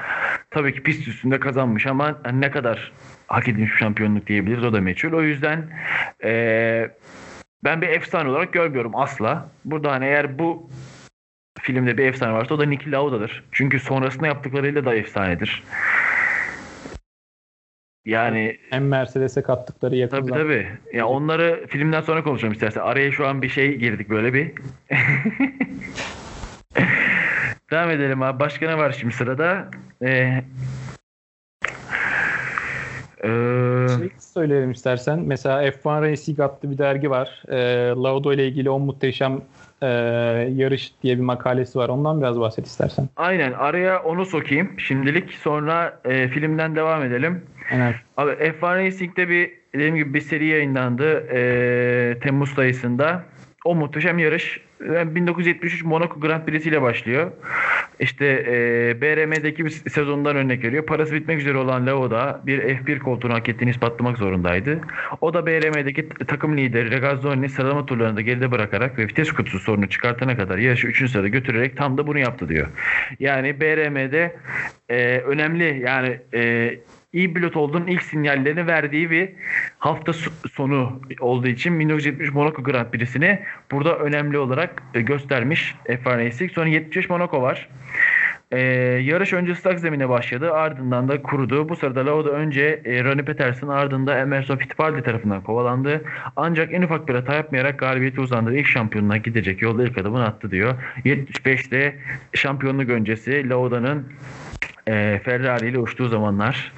tabii 0.51 0.73
ki 0.73 0.83
pist 0.83 1.07
üstünde 1.07 1.39
kazanmış 1.39 1.85
ama 1.87 2.15
hani 2.23 2.41
ne 2.41 2.51
kadar 2.51 2.91
hak 3.27 3.47
edilmiş 3.47 3.71
bir 3.71 3.77
şampiyonluk 3.77 4.27
diyebiliriz 4.27 4.63
o 4.63 4.73
da 4.73 4.81
meçhul. 4.81 5.13
O 5.13 5.21
yüzden 5.21 5.65
eee, 6.23 6.91
ben 7.63 7.81
bir 7.81 7.89
efsane 7.89 8.29
olarak 8.29 8.53
görmüyorum 8.53 8.95
asla. 8.95 9.49
Burada 9.65 9.91
hani 9.91 10.05
eğer 10.05 10.39
bu 10.39 10.69
filmde 11.59 11.97
bir 11.97 12.05
efsane 12.05 12.33
varsa 12.33 12.55
o 12.55 12.59
da 12.59 12.65
Niki 12.65 12.91
Lauda'dır. 12.91 13.43
Çünkü 13.51 13.79
sonrasında 13.79 14.27
yaptıklarıyla 14.27 14.85
da 14.85 14.95
efsanedir. 14.95 15.63
Yani 18.05 18.57
hem 18.69 18.87
Mercedes'e 18.87 19.41
kattıkları 19.41 19.95
yakın 19.95 20.17
Tabii 20.17 20.31
tabii. 20.31 20.67
Ya 20.93 21.07
onları 21.07 21.67
filmden 21.67 22.01
sonra 22.01 22.23
konuşalım 22.23 22.53
istersen. 22.53 22.81
Araya 22.81 23.11
şu 23.11 23.27
an 23.27 23.41
bir 23.41 23.49
şey 23.49 23.75
girdik 23.75 24.09
böyle 24.09 24.33
bir. 24.33 24.51
Devam 27.71 27.89
edelim 27.89 28.21
abi. 28.21 28.39
Başka 28.39 28.67
ne 28.67 28.77
var 28.77 28.91
şimdi 28.99 29.13
sırada? 29.13 29.69
Ee, 30.01 30.43
ee, 33.23 33.29
söyleyelim 34.37 34.71
istersen. 34.71 35.19
Mesela 35.19 35.63
F1 35.63 36.01
Racing 36.01 36.39
adlı 36.39 36.71
bir 36.71 36.77
dergi 36.77 37.09
var. 37.09 37.43
E, 37.49 37.57
Lauda 38.03 38.33
ile 38.33 38.47
ilgili 38.47 38.69
o 38.69 38.79
muhteşem 38.79 39.41
e, 39.81 39.87
yarış 40.55 40.93
diye 41.03 41.17
bir 41.17 41.23
makalesi 41.23 41.79
var. 41.79 41.89
Ondan 41.89 42.21
biraz 42.21 42.39
bahset 42.39 42.65
istersen. 42.65 43.09
aynen. 43.15 43.53
Araya 43.53 44.03
onu 44.03 44.25
sokayım 44.25 44.79
şimdilik. 44.79 45.33
Sonra 45.33 45.99
e, 46.05 46.27
filmden 46.27 46.75
devam 46.75 47.03
edelim. 47.03 47.41
Evet. 47.71 47.95
Abi 48.17 48.31
F1 48.31 48.85
Racing'de 48.85 49.29
bir 49.29 49.51
dediğim 49.73 49.95
gibi 49.95 50.13
bir 50.13 50.21
seri 50.21 50.45
yayınlandı 50.45 51.27
ee, 51.33 52.19
Temmuz 52.19 52.53
sayısında. 52.53 53.23
O 53.65 53.75
muhteşem 53.75 54.19
yarış 54.19 54.61
e, 54.81 55.15
1973 55.15 55.83
Monaco 55.83 56.19
Grand 56.19 56.45
Prix'si 56.45 56.69
ile 56.69 56.81
başlıyor. 56.81 57.31
İşte 57.99 58.25
e, 58.25 59.01
BRM'deki 59.01 59.65
bir 59.65 59.69
sezondan 59.69 60.35
örnek 60.35 60.63
veriyor. 60.63 60.85
Parası 60.85 61.13
bitmek 61.13 61.39
üzere 61.39 61.57
olan 61.57 61.87
Lauda 61.87 62.41
bir 62.45 62.59
F1 62.59 62.99
koltuğunu 62.99 63.33
hak 63.33 63.49
ettiğini 63.49 63.69
ispatlamak 63.69 64.17
zorundaydı. 64.17 64.81
O 65.21 65.33
da 65.33 65.45
BRM'deki 65.45 66.09
takım 66.09 66.57
lideri 66.57 66.91
Regazzoni'ni 66.91 67.49
sıralama 67.49 67.85
turlarında 67.85 68.21
geride 68.21 68.51
bırakarak 68.51 68.97
ve 68.97 69.03
vites 69.03 69.31
kutusu 69.31 69.59
sorunu 69.59 69.89
çıkartana 69.89 70.37
kadar 70.37 70.57
yarışı 70.57 70.87
3. 70.87 71.11
sırada 71.11 71.27
götürerek 71.27 71.77
tam 71.77 71.97
da 71.97 72.07
bunu 72.07 72.19
yaptı 72.19 72.49
diyor. 72.49 72.67
Yani 73.19 73.61
BRM'de 73.61 74.35
e, 74.89 75.17
önemli 75.17 75.81
yani 75.85 76.19
e, 76.33 76.73
iyi 77.17 77.33
pilot 77.33 77.57
olduğunun 77.57 77.87
ilk 77.87 78.03
sinyallerini 78.03 78.67
verdiği 78.67 79.11
bir 79.11 79.29
hafta 79.79 80.11
so- 80.11 80.49
sonu 80.49 81.01
olduğu 81.19 81.47
için 81.47 81.79
1973 81.79 82.33
Monaco 82.33 82.63
Grand 82.63 82.91
Prix'sini 82.91 83.39
burada 83.71 83.99
önemli 83.99 84.37
olarak 84.37 84.83
e, 84.93 85.01
göstermiş 85.01 85.75
F1 85.85 86.17
Racing. 86.17 86.51
Sonra 86.51 86.67
75 86.67 87.09
Monaco 87.09 87.41
var. 87.41 87.69
Ee, 88.51 88.59
yarış 89.03 89.33
önce 89.33 89.51
ıslak 89.51 89.79
zemine 89.79 90.09
başladı. 90.09 90.53
Ardından 90.53 91.07
da 91.07 91.21
kurudu. 91.21 91.69
Bu 91.69 91.75
sırada 91.75 92.05
Lauda 92.05 92.29
önce 92.29 92.81
e, 92.85 93.03
Ronnie 93.03 93.25
Peterson 93.25 93.67
ardından 93.67 94.17
Emerson 94.17 94.57
Fittipaldi 94.57 95.03
tarafından 95.03 95.41
kovalandı. 95.41 96.01
Ancak 96.35 96.73
en 96.73 96.81
ufak 96.81 97.07
bir 97.07 97.15
hata 97.15 97.33
yapmayarak 97.33 97.79
galibiyeti 97.79 98.21
uzandığı 98.21 98.55
ilk 98.55 98.67
şampiyonluğa 98.67 99.17
gidecek 99.17 99.61
yolda 99.61 99.83
ilk 99.83 99.97
adımını 99.97 100.25
attı 100.25 100.51
diyor. 100.51 100.75
75'te 101.05 101.95
şampiyonluk 102.33 102.89
öncesi 102.89 103.49
Lauda'nın 103.49 104.07
e, 104.87 105.21
Ferrari 105.23 105.69
ile 105.69 105.79
uçtuğu 105.79 106.07
zamanlar. 106.07 106.71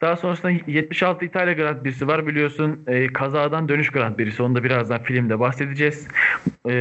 Daha 0.00 0.16
sonrasında 0.16 0.50
76 0.66 1.24
İtalya 1.24 1.52
Grand 1.52 1.82
Prix'si 1.82 2.08
var 2.08 2.26
biliyorsun. 2.26 2.80
E, 2.86 3.06
kazadan 3.06 3.68
dönüş 3.68 3.90
Grand 3.90 4.16
Prix'si. 4.16 4.42
Onu 4.42 4.54
da 4.54 4.64
birazdan 4.64 5.02
filmde 5.02 5.40
bahsedeceğiz. 5.40 6.08
E, 6.68 6.72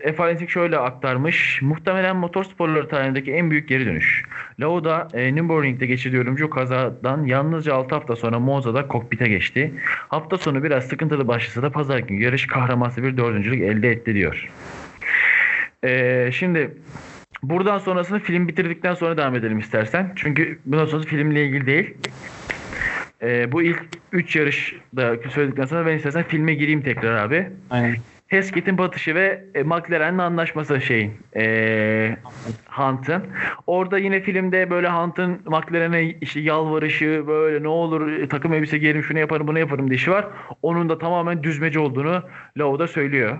F1 0.00 0.48
şöyle 0.48 0.78
aktarmış. 0.78 1.62
Muhtemelen 1.62 2.16
motorsporları 2.16 2.88
tarihindeki 2.88 3.32
en 3.32 3.50
büyük 3.50 3.68
geri 3.68 3.86
dönüş. 3.86 4.24
Lauda 4.60 5.08
e, 5.14 5.34
Nürburgring'de 5.34 5.86
geçirdiği 5.86 6.18
ölümcül 6.18 6.48
kazadan 6.48 7.24
yalnızca 7.24 7.74
6 7.74 7.94
hafta 7.94 8.16
sonra 8.16 8.38
Monza'da 8.38 8.88
kokpite 8.88 9.28
geçti. 9.28 9.72
Hafta 10.08 10.38
sonu 10.38 10.64
biraz 10.64 10.84
sıkıntılı 10.84 11.28
başlasa 11.28 11.62
da 11.62 11.70
pazar 11.70 11.98
günü 11.98 12.22
yarış 12.22 12.46
kahramansı 12.46 13.02
bir 13.02 13.16
dördüncülük 13.16 13.62
elde 13.62 13.90
etti 13.90 14.14
diyor. 14.14 14.48
E, 15.84 16.30
şimdi 16.32 16.70
Buradan 17.42 17.78
sonrasını 17.78 18.18
film 18.18 18.48
bitirdikten 18.48 18.94
sonra 18.94 19.16
devam 19.16 19.34
edelim 19.34 19.58
istersen. 19.58 20.12
Çünkü 20.16 20.58
bundan 20.66 20.86
sonrası 20.86 21.08
filmle 21.08 21.44
ilgili 21.44 21.66
değil. 21.66 21.94
Ee, 23.22 23.52
bu 23.52 23.62
ilk 23.62 23.82
3 24.12 24.36
yarış 24.36 24.74
da 24.96 25.16
söyledikten 25.30 25.66
sonra 25.66 25.86
ben 25.86 25.96
istersen 25.96 26.22
filme 26.22 26.54
gireyim 26.54 26.82
tekrar 26.82 27.24
abi. 27.24 27.50
Aynen. 27.70 27.96
Hesketh'in 28.28 28.78
batışı 28.78 29.14
ve 29.14 29.44
e, 29.54 29.62
anlaşması 30.22 30.80
şeyin 30.80 31.12
e, 31.36 32.16
Hunt'ın. 32.68 33.22
Orada 33.66 33.98
yine 33.98 34.20
filmde 34.20 34.70
böyle 34.70 34.88
Hunt'ın 34.88 35.40
McLaren'e 35.46 36.04
işte 36.20 36.40
yalvarışı 36.40 37.24
böyle 37.26 37.62
ne 37.62 37.68
olur 37.68 38.12
e, 38.12 38.28
takım 38.28 38.52
elbise 38.52 38.78
giyerim 38.78 39.02
şunu 39.02 39.18
yaparım 39.18 39.46
bunu 39.46 39.58
yaparım 39.58 39.90
dişi 39.90 40.10
var. 40.10 40.26
Onun 40.62 40.88
da 40.88 40.98
tamamen 40.98 41.42
düzmece 41.42 41.78
olduğunu 41.78 42.22
Lauda 42.56 42.88
söylüyor. 42.88 43.38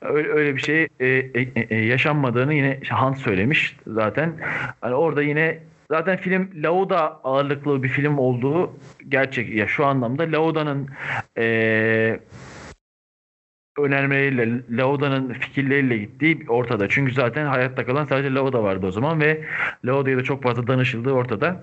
Öyle, 0.00 0.28
öyle 0.28 0.56
bir 0.56 0.60
şey 0.60 0.88
e, 1.00 1.06
e, 1.06 1.48
e, 1.70 1.76
yaşanmadığını 1.76 2.54
yine 2.54 2.80
Hunt 2.90 3.18
söylemiş 3.18 3.76
zaten. 3.86 4.32
Hani 4.80 4.94
orada 4.94 5.22
yine 5.22 5.58
Zaten 5.90 6.16
film 6.16 6.50
Lauda 6.54 7.20
ağırlıklı 7.24 7.82
bir 7.82 7.88
film 7.88 8.18
olduğu 8.18 8.72
gerçek. 9.08 9.54
Ya 9.54 9.66
şu 9.66 9.86
anlamda 9.86 10.22
Lauda'nın 10.22 10.88
eee 11.36 12.20
önermeleriyle, 13.82 14.62
Lauda'nın 14.70 15.32
fikirleriyle 15.32 15.98
gittiği 15.98 16.46
ortada. 16.48 16.88
Çünkü 16.88 17.12
zaten 17.12 17.46
hayatta 17.46 17.86
kalan 17.86 18.04
sadece 18.04 18.34
Lauda 18.34 18.62
vardı 18.62 18.86
o 18.86 18.90
zaman 18.92 19.20
ve 19.20 19.40
Lauda'ya 19.84 20.18
da 20.18 20.22
çok 20.22 20.42
fazla 20.42 20.66
danışıldığı 20.66 21.12
ortada. 21.12 21.62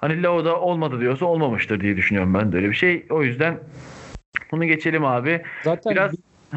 Hani 0.00 0.22
Lauda 0.22 0.60
olmadı 0.60 1.00
diyorsa 1.00 1.26
olmamıştır 1.26 1.80
diye 1.80 1.96
düşünüyorum 1.96 2.34
ben 2.34 2.52
de 2.52 2.56
öyle 2.56 2.68
bir 2.68 2.74
şey. 2.74 3.06
O 3.10 3.22
yüzden 3.22 3.58
bunu 4.52 4.64
geçelim 4.64 5.04
abi. 5.04 5.42
Zaten 5.64 5.92
Biraz-. 5.92 6.14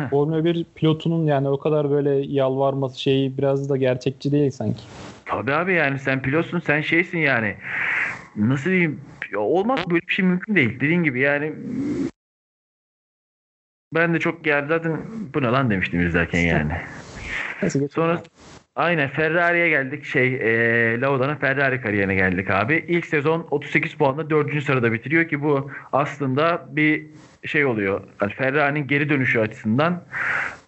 Formula 0.10 0.46
1 0.46 0.66
pilotunun 0.76 1.26
yani 1.26 1.50
o 1.50 1.60
kadar 1.60 1.92
böyle 1.92 2.10
yalvarması 2.10 3.02
şeyi 3.02 3.38
biraz 3.38 3.70
da 3.70 3.78
gerçekçi 3.78 4.32
değil 4.32 4.52
sanki. 4.52 4.82
Tabii 5.26 5.54
abi 5.54 5.74
yani 5.74 6.00
sen 6.00 6.22
pilotsun 6.22 6.60
sen 6.60 6.82
şeysin 6.82 7.20
yani. 7.20 7.56
Nasıl 8.36 8.70
diyeyim? 8.70 9.02
Olmaz 9.38 9.80
böyle 9.90 10.02
bir 10.08 10.14
şey 10.14 10.26
mümkün 10.26 10.56
değil. 10.56 10.80
Dediğin 10.80 11.04
gibi 11.04 11.20
yani 11.20 11.54
ben 13.94 14.14
de 14.14 14.20
çok 14.20 14.46
yani 14.46 14.68
zaten 14.68 15.02
bu 15.34 15.42
ne 15.42 15.48
lan 15.48 15.70
demiştim 15.70 16.08
izlerken 16.08 16.40
yani. 16.40 16.72
Sonra 17.92 18.22
aynen 18.76 19.10
Ferrari'ye 19.10 19.70
geldik. 19.70 20.06
Şey 20.06 20.36
e, 20.36 21.02
Lauda'nın 21.02 21.36
Ferrari 21.36 21.82
kariyerine 21.82 22.16
geldik 22.16 22.50
abi. 22.50 22.86
İlk 22.88 23.06
sezon 23.06 23.48
38 23.52 23.94
puanla 23.94 24.30
4. 24.30 24.64
sırada 24.64 24.94
bitiriyor 24.94 25.28
ki 25.28 25.42
bu 25.42 25.72
aslında 25.92 26.66
bir 26.70 27.06
şey 27.46 27.66
oluyor. 27.66 28.02
Yani 28.22 28.34
Ferrari'nin 28.34 28.88
geri 28.88 29.10
dönüşü 29.10 29.40
açısından 29.40 30.04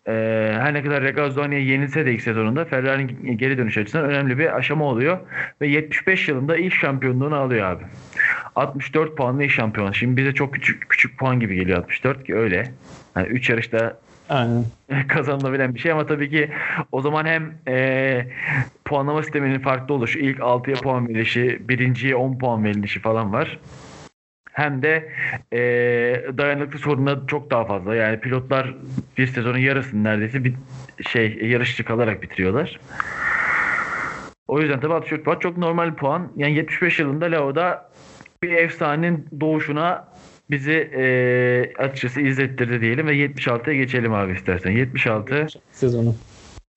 e, 0.08 0.12
her 0.60 0.74
ne 0.74 0.84
kadar 0.84 1.04
Regazzoni'ye 1.04 1.62
yenilse 1.62 2.06
de 2.06 2.14
ilk 2.14 2.22
sezonunda 2.22 2.66
Ferrari'nin 2.66 3.38
geri 3.38 3.58
dönüşü 3.58 3.82
açısından 3.82 4.10
önemli 4.10 4.38
bir 4.38 4.58
aşama 4.58 4.86
oluyor. 4.86 5.20
Ve 5.62 5.68
75 5.68 6.28
yılında 6.28 6.58
ilk 6.58 6.74
şampiyonluğunu 6.74 7.36
alıyor 7.36 7.66
abi. 7.66 7.84
64 8.56 9.18
puanlı 9.18 9.44
ilk 9.44 9.52
şampiyon. 9.52 9.92
Şimdi 9.92 10.18
bize 10.18 10.34
çok 10.34 10.54
küçük 10.54 10.90
küçük 10.90 11.18
puan 11.18 11.40
gibi 11.40 11.56
geliyor 11.56 11.78
64 11.78 12.24
ki 12.24 12.36
öyle. 12.36 12.72
Yani 13.16 13.28
3 13.28 13.50
yarışta 13.50 13.98
Aynen. 14.30 14.66
kazanılabilen 15.08 15.76
bir 15.76 15.80
şey 15.80 15.92
ama 15.92 16.06
tabii 16.06 16.30
ki 16.30 16.50
o 16.92 17.02
zaman 17.02 17.26
hem 17.26 17.54
e, 17.68 18.28
puanlama 18.86 19.24
sisteminin 19.24 19.60
farklı 19.60 19.94
oluşu, 19.94 20.20
ilk 20.20 20.40
6'ya 20.40 20.76
puan 20.76 21.08
verilişi, 21.08 21.62
birinciye 21.70 22.16
10 22.16 22.38
puan 22.38 22.64
verilişi 22.64 23.00
falan 23.00 23.34
var. 23.34 23.60
Hem 24.52 24.82
de 24.84 25.12
e, 25.54 25.60
dayanıklı 26.38 26.80
sorunlar 26.80 27.28
çok 27.28 27.52
daha 27.52 27.66
fazla. 27.66 27.96
Yani 27.96 28.20
pilotlar 28.20 28.76
bir 29.18 29.28
sezonun 29.28 29.58
yarısını 29.58 30.04
neredeyse 30.04 30.44
bir 30.44 30.54
şey 31.08 31.38
yarışçı 31.42 31.86
kalarak 31.86 32.22
bitiriyorlar. 32.22 32.80
O 34.48 34.62
yüzden 34.62 34.80
tabii 34.80 34.94
64 34.94 35.26
puan 35.26 35.40
çok 35.40 35.58
normal 35.58 35.92
bir 35.92 35.96
puan. 35.96 36.32
Yani 36.36 36.56
75 36.56 37.00
yılında 37.00 37.26
Lao'da 37.26 37.90
bir 38.44 38.52
efsanenin 38.52 39.28
doğuşuna 39.40 40.11
bizi 40.52 40.92
e, 40.96 41.74
açıkçası 41.78 42.22
izlettirdi 42.22 42.82
diyelim 42.82 43.08
ve 43.08 43.16
76'ya 43.16 43.76
geçelim 43.76 44.14
abi 44.14 44.34
istersen. 44.34 44.72
76 44.72 45.48
Sezonu. 45.72 46.16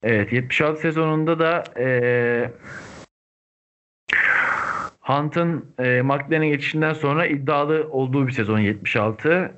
Evet 0.03 0.33
76 0.33 0.81
sezonunda 0.81 1.39
da 1.39 1.65
e, 1.79 2.51
Hunt'ın 5.01 5.65
e, 5.79 6.03
McLaren'e 6.03 6.49
geçişinden 6.49 6.93
sonra 6.93 7.27
iddialı 7.27 7.89
olduğu 7.91 8.27
bir 8.27 8.33
sezon 8.33 8.59
76. 8.59 9.53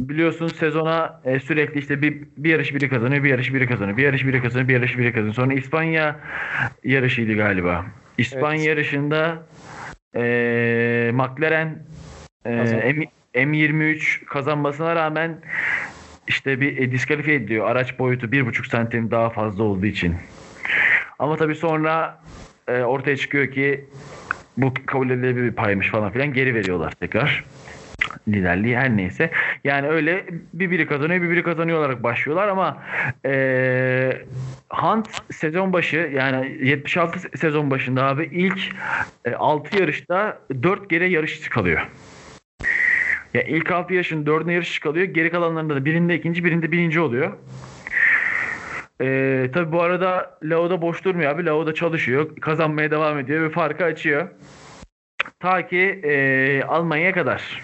Biliyorsun 0.00 0.48
sezona 0.48 1.20
e, 1.24 1.40
sürekli 1.40 1.80
işte 1.80 2.02
bir, 2.02 2.24
bir 2.36 2.50
yarış 2.50 2.74
biri 2.74 2.88
kazanıyor, 2.88 3.24
bir 3.24 3.30
yarış 3.30 3.54
biri 3.54 3.68
kazanıyor, 3.68 3.96
bir 3.96 4.02
yarış 4.02 4.26
biri 4.26 4.42
kazanıyor, 4.42 4.68
bir 4.68 4.74
yarış 4.74 4.98
biri 4.98 5.12
kazanıyor. 5.12 5.34
Sonra 5.34 5.54
İspanya 5.54 6.20
yarışıydı 6.84 7.34
galiba. 7.34 7.86
İspanya 8.18 8.56
Evet. 8.56 8.66
yarışında 8.66 9.46
e, 10.16 11.10
McLaren 11.14 11.86
e, 12.44 12.56
Kazandı. 12.56 12.84
M, 12.84 13.06
M23 13.34 14.24
kazanmasına 14.24 14.96
rağmen 14.96 15.38
işte 16.28 16.60
bir 16.60 16.78
e, 16.78 16.92
diskalifiye 16.92 17.36
ediliyor. 17.36 17.66
Araç 17.66 17.98
boyutu 17.98 18.26
1,5 18.26 18.68
santim 18.68 19.10
daha 19.10 19.30
fazla 19.30 19.64
olduğu 19.64 19.86
için. 19.86 20.16
Ama 21.18 21.36
tabii 21.36 21.54
sonra 21.54 22.20
e, 22.68 22.82
ortaya 22.82 23.16
çıkıyor 23.16 23.50
ki 23.50 23.84
bu 24.56 24.74
kabul 24.86 25.10
edilebilir 25.10 25.44
bir 25.44 25.52
paymış 25.52 25.90
falan 25.90 26.10
filan 26.10 26.32
geri 26.32 26.54
veriyorlar 26.54 26.92
tekrar. 26.92 27.44
Liderliği 28.28 28.76
her 28.76 28.96
neyse. 28.96 29.30
Yani 29.64 29.88
öyle 29.88 30.24
bir 30.52 30.70
biri 30.70 30.86
kazanıyor 30.86 31.22
bir 31.22 31.30
biri 31.30 31.42
kazanıyor 31.42 31.78
olarak 31.78 32.02
başlıyorlar 32.02 32.48
ama 32.48 32.82
e, 33.26 34.22
Hunt 34.70 35.08
sezon 35.32 35.72
başı 35.72 36.10
yani 36.14 36.58
76 36.62 37.38
sezon 37.38 37.70
başında 37.70 38.04
abi 38.04 38.28
ilk 38.32 38.58
e, 39.24 39.34
6 39.34 39.78
yarışta 39.78 40.38
4 40.62 40.90
geri 40.90 41.12
yarışçı 41.12 41.50
kalıyor. 41.50 41.88
Ya 43.34 43.42
ilk 43.42 43.70
6 43.70 43.94
yarışın 43.94 44.24
4'üne 44.24 44.52
yarışçı 44.52 44.80
kalıyor. 44.80 45.06
Geri 45.06 45.30
kalanlarında 45.30 45.74
da 45.74 45.84
birinde 45.84 46.14
ikinci 46.14 46.44
birinde 46.44 46.72
birinci 46.72 47.00
oluyor. 47.00 47.32
Ee, 49.00 49.50
tabii 49.54 49.72
bu 49.72 49.82
arada 49.82 50.38
Lao'da 50.42 50.82
boş 50.82 51.04
durmuyor 51.04 51.30
abi. 51.30 51.46
Lao'da 51.46 51.74
çalışıyor. 51.74 52.36
Kazanmaya 52.40 52.90
devam 52.90 53.18
ediyor 53.18 53.42
ve 53.42 53.50
farkı 53.50 53.84
açıyor. 53.84 54.28
Ta 55.40 55.66
ki 55.66 56.00
e, 56.04 56.62
Almanya'ya 56.62 57.12
kadar. 57.12 57.62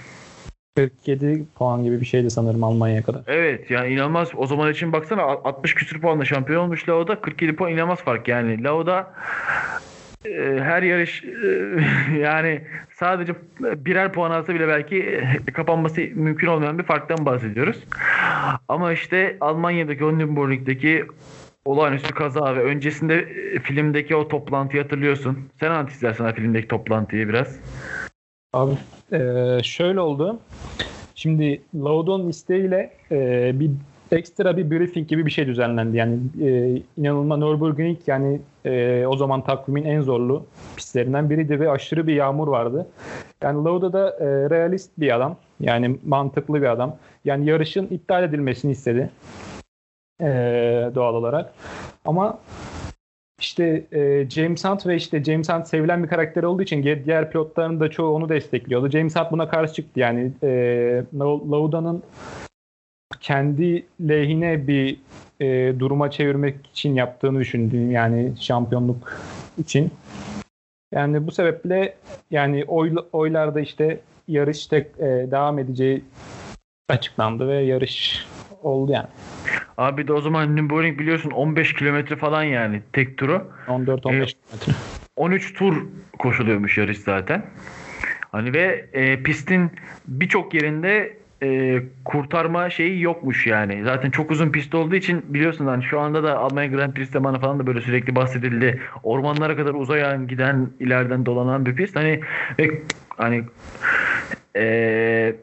47 0.76 1.44
puan 1.58 1.84
gibi 1.84 2.00
bir 2.00 2.06
şeydi 2.06 2.30
sanırım 2.30 2.64
Almanya'ya 2.64 3.02
kadar. 3.02 3.22
Evet 3.26 3.70
yani 3.70 3.92
inanılmaz. 3.92 4.28
O 4.36 4.46
zaman 4.46 4.72
için 4.72 4.92
baksana 4.92 5.22
60 5.22 5.74
küsür 5.74 6.00
puanla 6.00 6.24
şampiyon 6.24 6.64
olmuş 6.64 6.88
Lao'da. 6.88 7.20
47 7.20 7.56
puan 7.56 7.72
inanılmaz 7.72 7.98
fark 7.98 8.28
yani. 8.28 8.64
Lao'da 8.64 9.14
her 10.58 10.82
yarış 10.82 11.24
e, 11.24 12.18
yani 12.18 12.62
sadece 12.92 13.34
birer 13.60 14.12
puan 14.12 14.30
alsa 14.30 14.54
bile 14.54 14.68
belki 14.68 15.02
e, 15.48 15.52
kapanması 15.52 16.00
mümkün 16.00 16.46
olmayan 16.46 16.78
bir 16.78 16.84
farktan 16.84 17.26
bahsediyoruz. 17.26 17.84
Ama 18.68 18.92
işte 18.92 19.36
Almanya'daki 19.40 20.04
Nürburgring'deki 20.04 21.04
olağanüstü 21.64 22.14
kaza 22.14 22.56
ve 22.56 22.62
öncesinde 22.62 23.14
e, 23.54 23.58
filmdeki 23.58 24.16
o 24.16 24.28
toplantıyı 24.28 24.82
hatırlıyorsun. 24.82 25.38
Sen 25.60 25.70
anlat 25.70 25.90
istersen 25.90 26.34
filmdeki 26.34 26.68
toplantıyı 26.68 27.28
biraz. 27.28 27.60
Abi 28.52 28.72
eee, 29.12 29.58
şöyle 29.62 30.00
oldu. 30.00 30.40
Şimdi 31.14 31.62
Laudon 31.74 32.28
isteğiyle 32.28 32.90
eee, 33.10 33.50
bir 33.54 33.70
ekstra 34.16 34.56
bir 34.56 34.70
briefing 34.70 35.08
gibi 35.08 35.26
bir 35.26 35.30
şey 35.30 35.46
düzenlendi. 35.46 35.96
Yani 35.96 36.18
eee 36.40 36.82
inanılmaz 36.96 37.38
Nürburgring 37.38 37.98
yani 38.06 38.40
eee, 38.64 39.06
o 39.06 39.16
zaman 39.16 39.44
takvimin 39.44 39.84
en 39.84 40.00
zorlu 40.00 40.44
pistlerinden 40.76 41.30
biriydi 41.30 41.60
ve 41.60 41.70
aşırı 41.70 42.06
bir 42.06 42.14
yağmur 42.14 42.48
vardı. 42.48 42.86
Yani 43.42 43.64
Lauda 43.64 43.92
da 43.92 44.16
eee, 44.20 44.26
realist 44.50 44.90
bir 44.98 45.16
adam. 45.16 45.36
Yani 45.60 45.98
mantıklı 46.06 46.62
bir 46.62 46.66
adam. 46.66 46.96
Yani 47.24 47.46
yarışın 47.46 47.86
iptal 47.86 48.24
edilmesini 48.24 48.72
istedi. 48.72 49.10
Eee, 50.20 50.90
doğal 50.94 51.14
olarak. 51.14 51.52
Ama 52.04 52.38
işte 53.40 53.84
e, 53.92 54.30
James 54.30 54.64
Hunt 54.64 54.86
ve 54.86 54.96
işte 54.96 55.24
James 55.24 55.48
Hunt 55.48 55.68
sevilen 55.68 56.02
bir 56.02 56.08
karakter 56.08 56.42
olduğu 56.42 56.62
için 56.62 56.82
diğer 57.04 57.30
pilotların 57.30 57.80
da 57.80 57.90
çoğu 57.90 58.14
onu 58.14 58.28
destekliyordu. 58.28 58.88
James 58.90 59.16
Hunt 59.16 59.32
buna 59.32 59.48
karşı 59.48 59.74
çıktı 59.74 60.00
yani 60.00 60.32
e, 60.42 60.48
Lau- 61.18 61.50
Lauda'nın 61.52 62.02
kendi 63.20 63.86
lehine 64.00 64.66
bir 64.66 64.96
e, 65.40 65.78
duruma 65.78 66.10
çevirmek 66.10 66.66
için 66.66 66.94
yaptığını 66.94 67.40
düşündüğüm 67.40 67.90
yani 67.90 68.32
şampiyonluk 68.40 69.20
için. 69.58 69.90
Yani 70.94 71.26
bu 71.26 71.32
sebeple 71.32 71.94
yani 72.30 72.64
oy, 72.64 72.94
oylarda 73.12 73.60
işte 73.60 74.00
yarış 74.28 74.66
tek 74.66 74.86
e, 74.98 75.30
devam 75.30 75.58
edeceği 75.58 76.04
açıklandı 76.88 77.48
ve 77.48 77.54
yarış 77.54 78.26
oldu 78.62 78.92
yani. 78.92 79.06
Abi 79.78 80.08
de 80.08 80.12
o 80.12 80.20
zaman 80.20 80.56
Nürburgring 80.56 80.98
biliyorsun 80.98 81.30
15 81.30 81.74
kilometre 81.74 82.16
falan 82.16 82.42
yani 82.42 82.82
tek 82.92 83.18
turu. 83.18 83.52
14-15 83.66 84.02
kilometre. 84.02 84.72
13 85.16 85.54
tur 85.54 85.86
koşuluyormuş 86.18 86.78
yarış 86.78 86.98
zaten. 86.98 87.46
Hani 88.32 88.52
ve 88.52 88.88
e, 88.92 89.22
pistin 89.22 89.70
birçok 90.08 90.54
yerinde 90.54 91.19
e, 91.42 91.82
kurtarma 92.04 92.70
şeyi 92.70 93.00
yokmuş 93.00 93.46
yani. 93.46 93.82
Zaten 93.84 94.10
çok 94.10 94.30
uzun 94.30 94.52
pist 94.52 94.74
olduğu 94.74 94.94
için 94.94 95.24
biliyorsun 95.28 95.66
hani 95.66 95.84
şu 95.84 96.00
anda 96.00 96.22
da 96.22 96.38
Almanya 96.38 96.68
Grand 96.68 96.92
Prix 96.92 97.10
zamanı 97.10 97.38
falan 97.38 97.58
da 97.58 97.66
böyle 97.66 97.80
sürekli 97.80 98.14
bahsedildi. 98.14 98.80
Ormanlara 99.02 99.56
kadar 99.56 99.74
uzayan 99.74 100.28
giden 100.28 100.68
ileriden 100.80 101.26
dolanan 101.26 101.66
bir 101.66 101.76
pist. 101.76 101.96
Hani 101.96 102.20
ve 102.58 102.82
hani 103.16 103.44
e, 104.56 105.34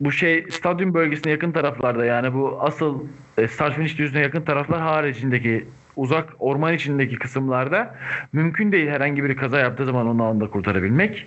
bu 0.00 0.12
şey 0.12 0.46
stadyum 0.50 0.94
bölgesine 0.94 1.32
yakın 1.32 1.52
taraflarda 1.52 2.04
yani 2.04 2.34
bu 2.34 2.58
asıl 2.60 3.04
e, 3.38 3.48
start 3.48 3.74
finish 3.74 3.98
düzlüğüne 3.98 4.22
yakın 4.22 4.42
taraflar 4.42 4.80
haricindeki 4.80 5.66
uzak 5.96 6.28
orman 6.38 6.74
içindeki 6.74 7.18
kısımlarda 7.18 7.94
mümkün 8.32 8.72
değil 8.72 8.88
herhangi 8.88 9.24
bir 9.24 9.36
kaza 9.36 9.58
yaptığı 9.58 9.84
zaman 9.84 10.06
onu 10.06 10.24
anda 10.24 10.50
kurtarabilmek. 10.50 11.26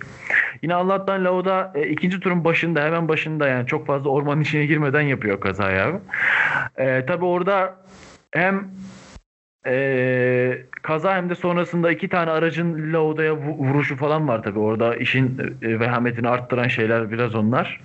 Yine 0.62 0.74
Allah'tan 0.74 1.24
Lauda 1.24 1.72
e, 1.74 1.88
ikinci 1.88 2.20
turun 2.20 2.44
başında 2.44 2.84
hemen 2.84 3.08
başında 3.08 3.48
yani 3.48 3.66
çok 3.66 3.86
fazla 3.86 4.10
ormanın 4.10 4.40
içine 4.40 4.66
girmeden 4.66 5.00
yapıyor 5.00 5.40
kazayı 5.40 5.82
abi. 5.82 5.98
E, 6.76 7.06
tabii 7.06 7.24
orada 7.24 7.76
hem 8.30 8.70
e, 9.66 10.58
kaza 10.82 11.16
hem 11.16 11.30
de 11.30 11.34
sonrasında 11.34 11.90
iki 11.90 12.08
tane 12.08 12.30
aracın 12.30 12.92
Lauda'ya 12.92 13.32
vu- 13.32 13.58
vuruşu 13.58 13.96
falan 13.96 14.28
var 14.28 14.42
tabii. 14.42 14.58
Orada 14.58 14.96
işin 14.96 15.38
e, 15.62 15.80
vehametini 15.80 16.28
arttıran 16.28 16.68
şeyler 16.68 17.10
biraz 17.10 17.34
onlar. 17.34 17.80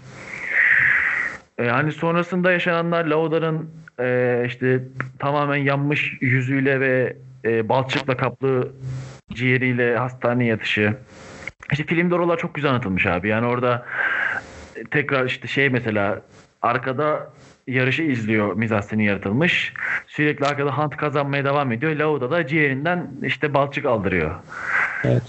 E, 1.57 1.67
hani 1.67 1.91
sonrasında 1.91 2.51
yaşananlar 2.51 3.05
Lauda'nın 3.05 3.69
e, 3.99 4.43
işte 4.47 4.83
tamamen 5.19 5.55
yanmış 5.55 6.17
yüzüyle 6.21 6.79
ve 6.79 7.17
e, 7.45 7.69
balçıkla 7.69 8.17
kaplı 8.17 8.71
ciğeriyle 9.33 9.97
hastaneye 9.97 10.49
yatışı. 10.49 10.97
İşte 11.71 11.83
filmde 11.83 12.15
oralar 12.15 12.37
çok 12.37 12.55
güzel 12.55 12.71
anlatılmış 12.71 13.05
abi. 13.05 13.27
Yani 13.27 13.47
orada 13.47 13.85
tekrar 14.91 15.25
işte 15.25 15.47
şey 15.47 15.69
mesela 15.69 16.21
arkada 16.61 17.33
yarışı 17.67 18.03
izliyor 18.03 18.53
mizanseni 18.55 19.05
yaratılmış. 19.05 19.73
Sürekli 20.07 20.45
arkada 20.45 20.77
Hunt 20.77 20.97
kazanmaya 20.97 21.45
devam 21.45 21.71
ediyor. 21.71 21.95
Lauda 21.95 22.31
da 22.31 22.47
ciğerinden 22.47 23.11
işte 23.23 23.53
balçık 23.53 23.85
aldırıyor. 23.85 24.35
Evet. 25.03 25.23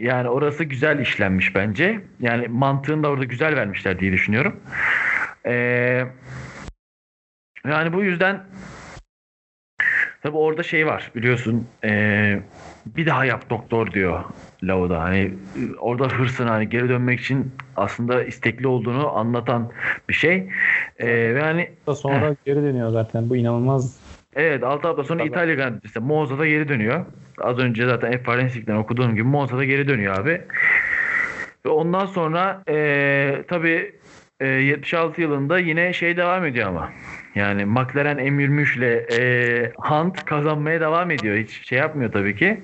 Yani 0.00 0.28
orası 0.28 0.64
güzel 0.64 0.98
işlenmiş 0.98 1.54
bence. 1.54 2.00
Yani 2.20 2.48
mantığını 2.48 3.02
da 3.02 3.08
orada 3.08 3.24
güzel 3.24 3.56
vermişler 3.56 4.00
diye 4.00 4.12
düşünüyorum. 4.12 4.60
Ee, 5.46 6.04
yani 7.70 7.92
bu 7.92 8.04
yüzden 8.04 8.44
tabi 10.22 10.36
orada 10.36 10.62
şey 10.62 10.86
var 10.86 11.10
biliyorsun 11.14 11.66
ee, 11.84 12.40
bir 12.86 13.06
daha 13.06 13.24
yap 13.24 13.50
doktor 13.50 13.92
diyor 13.92 14.24
Lauda. 14.62 15.02
Hani 15.02 15.34
orada 15.78 16.04
hırsın 16.08 16.46
hani 16.46 16.68
geri 16.68 16.88
dönmek 16.88 17.20
için 17.20 17.52
aslında 17.76 18.24
istekli 18.24 18.66
olduğunu 18.66 19.16
anlatan 19.16 19.72
bir 20.08 20.14
şey. 20.14 20.48
Ee, 20.98 21.34
ve 21.34 21.40
hani 21.40 21.70
sonra 21.94 22.36
geri 22.44 22.62
dönüyor 22.62 22.90
zaten. 22.90 23.30
Bu 23.30 23.36
inanılmaz. 23.36 24.00
Evet 24.36 24.64
6 24.64 24.88
hafta 24.88 25.04
sonra 25.04 25.24
İtalya 25.24 25.54
Grand 25.54 25.80
Prix'de 25.80 26.00
Monza'da 26.00 26.46
geri 26.46 26.68
dönüyor. 26.68 27.06
Az 27.38 27.58
önce 27.58 27.86
zaten 27.86 28.12
F1 28.12 28.76
okuduğum 28.76 29.14
gibi 29.14 29.24
Monza'da 29.24 29.64
geri 29.64 29.88
dönüyor 29.88 30.18
abi. 30.18 30.42
Ve 31.66 31.70
ondan 31.70 32.06
sonra 32.06 32.62
e, 32.68 33.44
tabii 33.48 33.94
e, 34.40 34.46
76 34.46 35.20
yılında 35.20 35.58
yine 35.58 35.92
şey 35.92 36.16
devam 36.16 36.44
ediyor 36.44 36.68
ama. 36.68 36.90
Yani 37.36 37.64
McLaren 37.64 38.18
M23 38.18 38.78
ile 38.78 39.06
e, 39.12 39.72
Hunt 39.76 40.24
kazanmaya 40.24 40.80
devam 40.80 41.10
ediyor. 41.10 41.36
Hiç 41.36 41.68
şey 41.68 41.78
yapmıyor 41.78 42.12
tabii 42.12 42.36
ki. 42.36 42.60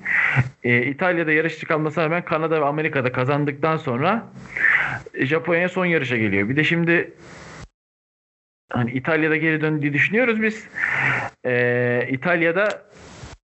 E, 0.63 0.81
İtalya'da 0.81 1.31
yarışçı 1.31 1.65
kalmasına 1.65 2.03
rağmen 2.03 2.25
Kanada 2.25 2.61
ve 2.61 2.65
Amerika'da 2.65 3.11
kazandıktan 3.11 3.77
sonra 3.77 4.23
Japonya'ya 5.19 5.69
son 5.69 5.85
yarışa 5.85 6.17
geliyor. 6.17 6.49
Bir 6.49 6.55
de 6.55 6.63
şimdi 6.63 7.13
hani 8.71 8.91
İtalya'da 8.91 9.37
geri 9.37 9.61
döndüğü 9.61 9.93
düşünüyoruz 9.93 10.41
biz. 10.41 10.67
E, 11.45 12.07
İtalya'da 12.09 12.67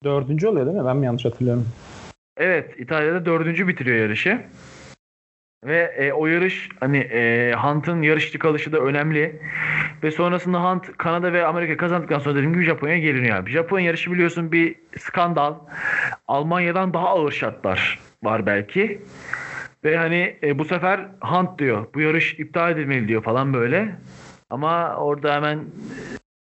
dördüncü 0.04 0.48
oluyor 0.48 0.66
değil 0.66 0.78
mi? 0.78 0.86
Ben 0.86 0.98
mi 0.98 1.06
yanlış 1.06 1.26
hatırlıyorum? 1.26 1.68
Evet, 2.38 2.80
İtalya'da 2.80 3.26
dördüncü 3.26 3.68
bitiriyor 3.68 3.98
yarışı. 3.98 4.42
Ve 5.66 5.94
e, 5.98 6.12
o 6.14 6.28
yarış 6.28 6.70
hani 6.80 6.98
e, 6.98 7.54
Hunt'ın 7.54 8.02
yarışçı 8.02 8.40
kalışı 8.40 8.72
da 8.72 8.80
önemli. 8.80 9.42
Ve 10.04 10.12
sonrasında 10.12 10.72
Hunt 10.72 10.98
Kanada 10.98 11.34
ve 11.34 11.46
Amerika 11.46 11.78
kazandıktan 11.78 12.20
sonra 12.20 12.36
dediğim 12.36 12.54
gibi 12.54 12.64
Japonya'ya 12.64 13.00
geliniyor 13.00 13.38
abi. 13.38 13.52
Japonya 13.52 13.86
yarışı 13.86 14.12
biliyorsun 14.12 14.52
bir 14.52 14.76
skandal. 14.98 15.56
Almanya'dan 16.28 16.94
daha 16.94 17.08
ağır 17.08 17.32
şartlar 17.32 18.00
var 18.24 18.46
belki. 18.46 19.02
Ve 19.84 19.98
hani 19.98 20.38
e, 20.44 20.60
bu 20.60 20.66
sefer 20.66 21.08
Hunt 21.22 21.60
diyor 21.60 21.88
bu 21.94 22.02
yarış 22.02 22.40
iptal 22.40 22.72
edilmeli 22.72 23.08
diyor 23.08 23.24
falan 23.24 23.54
böyle. 23.54 23.96
Ama 24.50 24.96
orada 24.96 25.36
hemen 25.36 25.60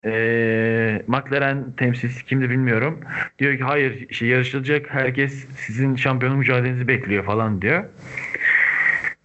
e, 0.06 1.02
McLaren 1.08 1.72
temsilcisi 1.78 2.26
kimdi 2.26 2.50
bilmiyorum. 2.50 3.00
Diyor 3.40 3.58
ki 3.58 3.64
hayır 3.64 4.06
işte 4.10 4.26
yarışılacak 4.26 4.86
herkes 4.90 5.48
sizin 5.58 5.96
şampiyonluk 5.96 6.40
mücadelenizi 6.40 6.88
bekliyor 6.88 7.26
falan 7.26 7.62
diyor. 7.62 7.84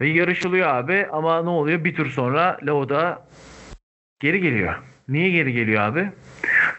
Ve 0.03 0.09
yarışılıyor 0.09 0.69
abi 0.69 1.07
ama 1.13 1.43
ne 1.43 1.49
oluyor? 1.49 1.85
Bir 1.85 1.95
tur 1.95 2.11
sonra 2.11 2.59
Lauda 2.63 3.23
geri 4.21 4.41
geliyor. 4.41 4.75
Niye 5.09 5.31
geri 5.31 5.53
geliyor 5.53 5.83
abi? 5.83 6.09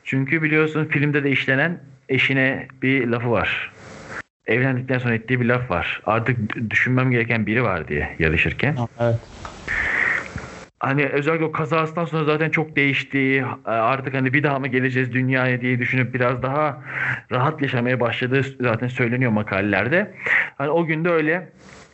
Çünkü 0.04 0.42
biliyorsun 0.42 0.86
filmde 0.86 1.24
de 1.24 1.32
işlenen 1.32 1.80
eşine 2.10 2.68
bir 2.82 3.08
lafı 3.08 3.32
var. 3.32 3.72
Evlendikten 4.46 4.98
sonra 4.98 5.14
ettiği 5.14 5.42
bir 5.42 5.46
laf 5.46 5.72
var. 5.72 6.02
Artık 6.06 6.38
düşünmem 6.70 7.12
gereken 7.12 7.46
biri 7.46 7.64
var 7.64 7.88
diye 7.88 8.16
yarışırken. 8.20 8.76
Evet. 9.00 9.16
Hani 10.80 11.06
özellikle 11.06 11.46
o 11.46 11.52
kazasından 11.52 12.06
sonra 12.06 12.24
zaten 12.24 12.50
çok 12.50 12.76
değişti. 12.76 13.46
Artık 13.66 14.14
hani 14.14 14.34
bir 14.34 14.44
daha 14.44 14.60
mı 14.60 14.68
geleceğiz 14.68 15.14
dünyaya 15.14 15.62
diye 15.62 15.80
düşünüp 15.80 16.14
biraz 16.14 16.42
daha 16.42 16.84
rahat 17.32 17.62
yaşamaya 17.62 18.00
başladığı 18.00 18.44
zaten 18.62 18.88
söyleniyor 18.88 19.32
makalelerde. 19.32 20.12
Hani 20.58 20.70
o 20.70 20.86
günde 20.86 21.10
öyle 21.10 21.50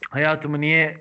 hayatımı 0.10 0.62
niye 0.62 0.98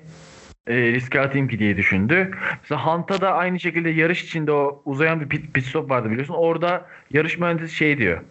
e, 0.67 0.75
riske 0.75 1.21
atayım 1.21 1.47
ki 1.47 1.59
diye 1.59 1.77
düşündü. 1.77 2.31
Mesela 2.61 2.85
Hant'a 2.85 3.21
da 3.21 3.33
aynı 3.33 3.59
şekilde 3.59 3.89
yarış 3.89 4.23
içinde 4.23 4.51
o 4.51 4.81
uzayan 4.85 5.21
bir 5.21 5.29
pit, 5.29 5.53
pit 5.53 5.65
stop 5.65 5.89
vardı 5.89 6.09
biliyorsun. 6.09 6.33
Orada 6.33 6.85
yarış 7.11 7.37
mühendisi 7.37 7.75
şey 7.75 7.97
diyor. 7.97 8.21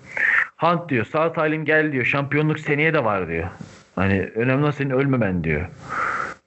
Hunt 0.56 0.88
diyor 0.88 1.04
sağ 1.04 1.32
talim 1.32 1.64
gel 1.64 1.92
diyor. 1.92 2.04
Şampiyonluk 2.04 2.60
seneye 2.60 2.94
de 2.94 3.04
var 3.04 3.28
diyor. 3.28 3.48
Hani 3.94 4.30
önemli 4.34 4.62
olan 4.62 4.70
senin 4.70 4.90
ölmemen 4.90 5.44
diyor. 5.44 5.68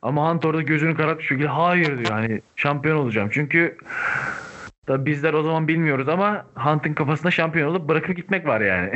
Ama 0.01 0.29
Hunt 0.29 0.45
orada 0.45 0.61
gözünü 0.61 0.97
karartmış 0.97 1.27
şekilde 1.27 1.47
hayır 1.47 1.97
diyor. 1.97 2.11
Hani 2.11 2.41
şampiyon 2.55 2.97
olacağım. 2.97 3.29
Çünkü 3.31 3.77
da 4.87 5.05
bizler 5.05 5.33
o 5.33 5.43
zaman 5.43 5.67
bilmiyoruz 5.67 6.09
ama 6.09 6.45
Hunt'ın 6.55 6.93
kafasında 6.93 7.31
şampiyon 7.31 7.69
olup 7.69 7.89
bırakıp 7.89 8.15
gitmek 8.15 8.47
var 8.47 8.61
yani. 8.61 8.91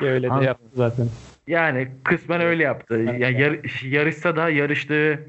öyle 0.00 0.30
de 0.30 0.44
yaptı 0.44 0.64
zaten. 0.74 1.08
Yani 1.46 1.88
kısmen 2.04 2.40
öyle 2.40 2.62
yaptı. 2.62 2.94
Ya 2.94 3.30
yar, 3.30 3.56
yarışsa 3.82 4.36
da 4.36 4.50
yarıştığı 4.50 5.20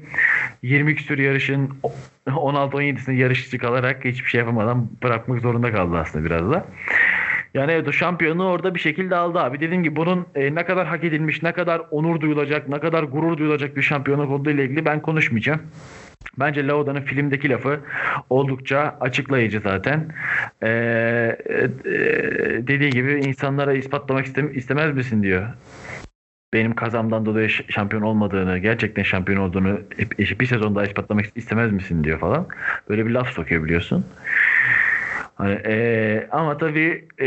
20 0.62 0.94
küsur 0.94 1.18
yarışın 1.18 1.70
16-17'sinde 2.26 3.12
yarışçı 3.12 3.58
kalarak 3.58 4.04
hiçbir 4.04 4.28
şey 4.30 4.38
yapamadan 4.38 4.88
bırakmak 5.02 5.40
zorunda 5.40 5.72
kaldı 5.72 5.96
aslında 5.96 6.24
biraz 6.24 6.50
da. 6.50 6.66
Yani 7.54 7.72
evet 7.72 7.88
o 7.88 7.92
şampiyonu 7.92 8.48
orada 8.48 8.74
bir 8.74 8.80
şekilde 8.80 9.16
aldı 9.16 9.38
abi. 9.38 9.60
Dediğim 9.60 9.82
gibi 9.82 9.96
bunun 9.96 10.26
e, 10.34 10.54
ne 10.54 10.64
kadar 10.64 10.86
hak 10.86 11.04
edilmiş, 11.04 11.42
ne 11.42 11.52
kadar 11.52 11.82
onur 11.90 12.20
duyulacak, 12.20 12.68
ne 12.68 12.80
kadar 12.80 13.02
gurur 13.02 13.38
duyulacak 13.38 13.76
bir 13.76 13.82
şampiyonluk 13.82 14.30
olduğu 14.30 14.50
ile 14.50 14.64
ilgili 14.64 14.84
ben 14.84 15.02
konuşmayacağım. 15.02 15.60
Bence 16.38 16.66
Lauda'nın 16.66 17.00
filmdeki 17.00 17.50
lafı 17.50 17.80
oldukça 18.30 18.96
açıklayıcı 19.00 19.60
zaten. 19.60 20.08
Ee, 20.62 20.68
e, 21.48 21.68
dediği 22.66 22.90
gibi 22.90 23.12
insanlara 23.12 23.72
ispatlamak 23.72 24.26
istemez 24.54 24.94
misin 24.96 25.22
diyor 25.22 25.46
benim 26.54 26.74
kazamdan 26.74 27.26
dolayı 27.26 27.48
şampiyon 27.48 28.02
olmadığını, 28.02 28.58
gerçekten 28.58 29.02
şampiyon 29.02 29.40
olduğunu 29.40 29.80
bir 30.40 30.46
sezonda 30.46 30.86
ispatlamak 30.86 31.26
istemez 31.34 31.72
misin 31.72 32.04
diyor 32.04 32.18
falan. 32.18 32.46
Böyle 32.88 33.06
bir 33.06 33.10
laf 33.10 33.30
sokuyor 33.30 33.64
biliyorsun. 33.64 34.04
Hani, 35.36 35.54
e, 35.66 36.28
ama 36.30 36.58
tabii 36.58 37.04
e, 37.18 37.26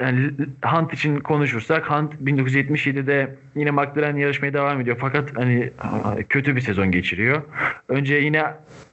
yani 0.00 0.30
Hunt 0.64 0.92
için 0.94 1.20
konuşursak 1.20 1.90
Hunt 1.90 2.14
1977'de 2.14 3.36
yine 3.54 3.70
McLaren 3.70 4.16
yarışmaya 4.16 4.52
devam 4.52 4.80
ediyor. 4.80 4.96
Fakat 5.00 5.36
hani 5.36 5.70
kötü 6.28 6.56
bir 6.56 6.60
sezon 6.60 6.90
geçiriyor. 6.90 7.42
Önce 7.88 8.14
yine 8.14 8.44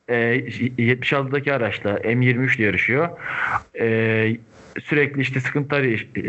e, 0.08 0.16
76'daki 0.16 1.54
araçla 1.54 1.98
M23 1.98 2.58
ile 2.58 2.64
yarışıyor. 2.64 3.10
E, 3.80 4.38
sürekli 4.84 5.22
işte 5.22 5.40
sıkıntılar 5.40 5.82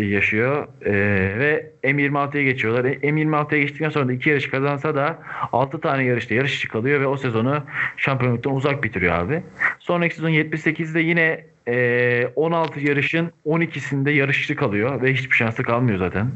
yaşıyor 0.02 0.68
e, 0.84 0.92
ve 1.38 1.70
M26'ya 1.84 2.42
geçiyorlar. 2.42 2.84
E, 2.84 2.94
M26'ya 2.94 3.61
geçtikten 3.61 3.90
sonra 3.90 4.08
da 4.08 4.12
iki 4.12 4.30
yarış 4.30 4.50
kazansa 4.50 4.94
da 4.94 5.18
6 5.52 5.80
tane 5.80 6.04
yarışta 6.04 6.34
yarışçı 6.34 6.68
kalıyor 6.68 7.00
ve 7.00 7.06
o 7.06 7.16
sezonu 7.16 7.62
şampiyonluktan 7.96 8.54
uzak 8.54 8.84
bitiriyor 8.84 9.14
abi. 9.14 9.42
Sonraki 9.78 10.14
sezon 10.14 10.30
78'de 10.30 11.00
yine 11.00 11.44
e, 11.68 12.28
16 12.37 12.80
yarışın 12.80 13.32
12'sinde 13.46 14.11
yarışçı 14.11 14.56
kalıyor 14.56 15.02
ve 15.02 15.14
hiçbir 15.14 15.37
şansı 15.37 15.62
kalmıyor 15.62 15.98
zaten. 15.98 16.30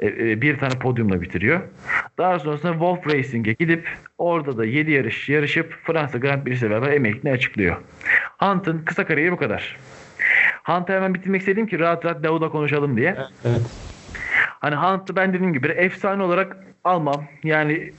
E, 0.00 0.06
e, 0.06 0.40
bir 0.40 0.58
tane 0.58 0.78
podyumla 0.78 1.22
bitiriyor. 1.22 1.60
Daha 2.18 2.38
sonrasında 2.38 2.72
Wolf 2.72 3.06
Racing'e 3.06 3.52
gidip 3.52 3.88
orada 4.18 4.58
da 4.58 4.64
7 4.64 4.90
yarış 4.90 5.28
yarışıp 5.28 5.74
Fransa 5.84 6.18
Grand 6.18 6.44
Prix'si 6.44 6.70
beraber 6.70 6.92
emekliliğini 6.92 7.36
açıklıyor. 7.36 7.76
Hunt'ın 8.38 8.82
kısa 8.84 9.06
kariyeri 9.06 9.32
bu 9.32 9.36
kadar. 9.36 9.76
Hunt'ı 10.66 10.92
hemen 10.92 11.14
bitirmek 11.14 11.40
istedim 11.40 11.66
ki 11.66 11.78
rahat 11.78 12.04
rahat 12.04 12.22
Davud'a 12.22 12.48
konuşalım 12.48 12.96
diye. 12.96 13.16
Evet. 13.44 13.60
Hani 14.60 14.74
Hunt'ı 14.74 15.16
ben 15.16 15.32
dediğim 15.32 15.52
gibi 15.52 15.68
efsane 15.68 16.22
olarak 16.22 16.56
almam. 16.84 17.24
Yani 17.44 17.92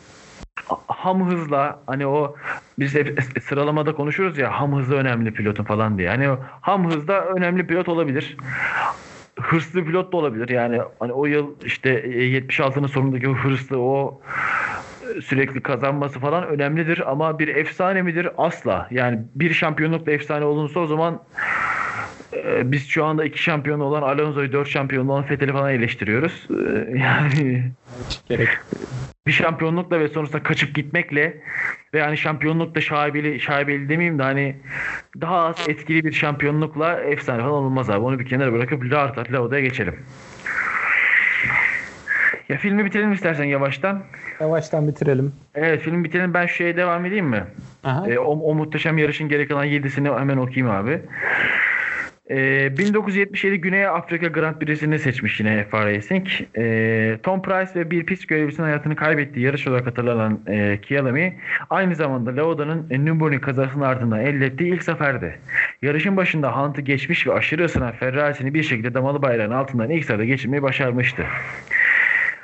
ham 0.88 1.30
hızla 1.30 1.80
hani 1.88 2.08
o 2.08 2.36
biz 2.80 2.96
hep 2.96 3.20
sıralamada 3.44 3.96
konuşuyoruz 3.96 4.38
ya 4.38 4.60
ham 4.60 4.76
hızı 4.76 4.96
önemli 4.96 5.34
pilotun 5.34 5.64
falan 5.64 5.98
diye. 5.98 6.10
Hani 6.10 6.30
ham 6.62 6.92
hızda 6.92 7.26
önemli 7.26 7.68
pilot 7.68 7.90
olabilir. 7.90 8.38
Hırslı 9.40 9.86
pilot 9.86 10.14
da 10.14 10.18
olabilir. 10.18 10.50
Yani 10.50 10.82
hani 11.00 11.12
o 11.12 11.26
yıl 11.26 11.56
işte 11.66 11.90
76'nın 12.06 12.88
sonundaki 12.88 13.30
o 13.30 13.34
hırslı 13.34 13.80
o 13.80 14.22
sürekli 15.24 15.62
kazanması 15.62 16.20
falan 16.20 16.48
önemlidir 16.48 17.12
ama 17.12 17.40
bir 17.40 17.48
efsane 17.48 18.02
midir? 18.02 18.30
Asla. 18.38 18.88
Yani 18.92 19.20
bir 19.36 19.54
şampiyonlukla 19.54 20.12
efsane 20.12 20.46
olunsa 20.46 20.80
o 20.80 20.88
zaman 20.88 21.22
ee, 22.34 22.72
biz 22.72 22.88
şu 22.88 23.06
anda 23.06 23.26
iki 23.26 23.44
şampiyon 23.44 23.80
olan 23.80 24.02
Alonso'yu 24.02 24.52
dört 24.52 24.68
şampiyon 24.68 25.08
olan 25.08 25.24
Fethel'i 25.24 25.52
falan 25.52 25.72
eleştiriyoruz. 25.72 26.48
Ee, 26.50 26.98
yani 26.98 27.63
gerek. 28.30 28.50
bir 29.28 29.32
şampiyonlukla 29.32 30.00
ve 30.00 30.08
sonrasında 30.08 30.44
kaçıp 30.44 30.76
gitmekle 30.76 31.38
ve 31.94 32.02
hani 32.02 32.18
şampiyonlukta 32.18 32.82
şaibeli, 32.82 33.40
şaibeli 33.40 33.90
demeyeyim 33.90 34.20
de 34.20 34.24
hani 34.24 34.56
daha 35.22 35.38
az 35.38 35.56
etkili 35.68 36.04
bir 36.06 36.12
şampiyonlukla 36.12 37.00
efsane 37.00 37.42
falan 37.42 37.54
olmaz 37.54 37.90
abi. 37.90 38.00
Onu 38.00 38.20
bir 38.20 38.26
kenara 38.26 38.54
bırakıp 38.54 38.92
rahat 38.92 39.18
rahat 39.18 39.32
Lauda'ya 39.32 39.62
geçelim. 39.62 39.96
Ya 42.50 42.58
filmi 42.58 42.86
bitirelim 42.86 43.12
istersen 43.12 43.44
yavaştan. 43.44 44.04
Yavaştan 44.40 44.88
bitirelim. 44.88 45.34
Evet 45.56 45.82
filmi 45.82 46.04
bitirelim. 46.04 46.34
Ben 46.34 46.46
şu 46.46 46.56
şeye 46.56 46.78
devam 46.78 47.06
edeyim 47.06 47.26
mi? 47.26 47.44
Aha. 47.84 48.10
Ee, 48.10 48.20
o, 48.20 48.32
o 48.32 48.56
muhteşem 48.56 48.98
yarışın 48.98 49.30
geri 49.30 49.48
kalan 49.48 49.63
yedisini 49.63 50.10
hemen 50.10 50.38
okuyayım 50.38 50.76
abi. 50.76 51.02
E, 52.30 52.78
1977 52.78 53.62
Güney 53.62 53.88
Afrika 53.88 54.28
Grand 54.28 54.56
Prix'sini 54.56 55.00
seçmiş 55.00 55.40
yine 55.40 55.66
FA 55.72 55.86
Racing. 55.86 56.28
E, 56.58 57.18
Tom 57.24 57.42
Price 57.42 57.72
ve 57.76 57.92
bir 57.92 58.06
pist 58.06 58.28
görevlisinin 58.28 58.66
hayatını 58.66 58.96
kaybettiği 58.96 59.46
yarış 59.46 59.68
olarak 59.68 59.88
hatırlanan 59.88 60.40
e, 60.48 60.80
Kialami 60.82 61.40
aynı 61.70 61.96
zamanda 61.96 62.36
Lauda'nın 62.36 62.88
e, 62.90 63.06
Nürburgring 63.06 63.42
kazasının 63.42 63.84
ardından 63.84 64.20
elde 64.20 64.46
ettiği 64.46 64.74
ilk 64.74 64.84
zaferdi. 64.84 65.40
Yarışın 65.82 66.18
başında 66.18 66.58
Hunt'ı 66.58 66.82
geçmiş 66.82 67.28
ve 67.28 67.34
aşırı 67.34 67.66
ısınan 67.66 67.92
Ferrari'sini 67.92 68.54
bir 68.54 68.63
şekilde 68.63 68.94
damalı 68.94 69.22
bayrağın 69.22 69.52
altından 69.52 69.90
ilk 69.90 70.06
sırada 70.06 70.26
geçirmeyi 70.26 70.63
başarmıştı. 70.63 71.24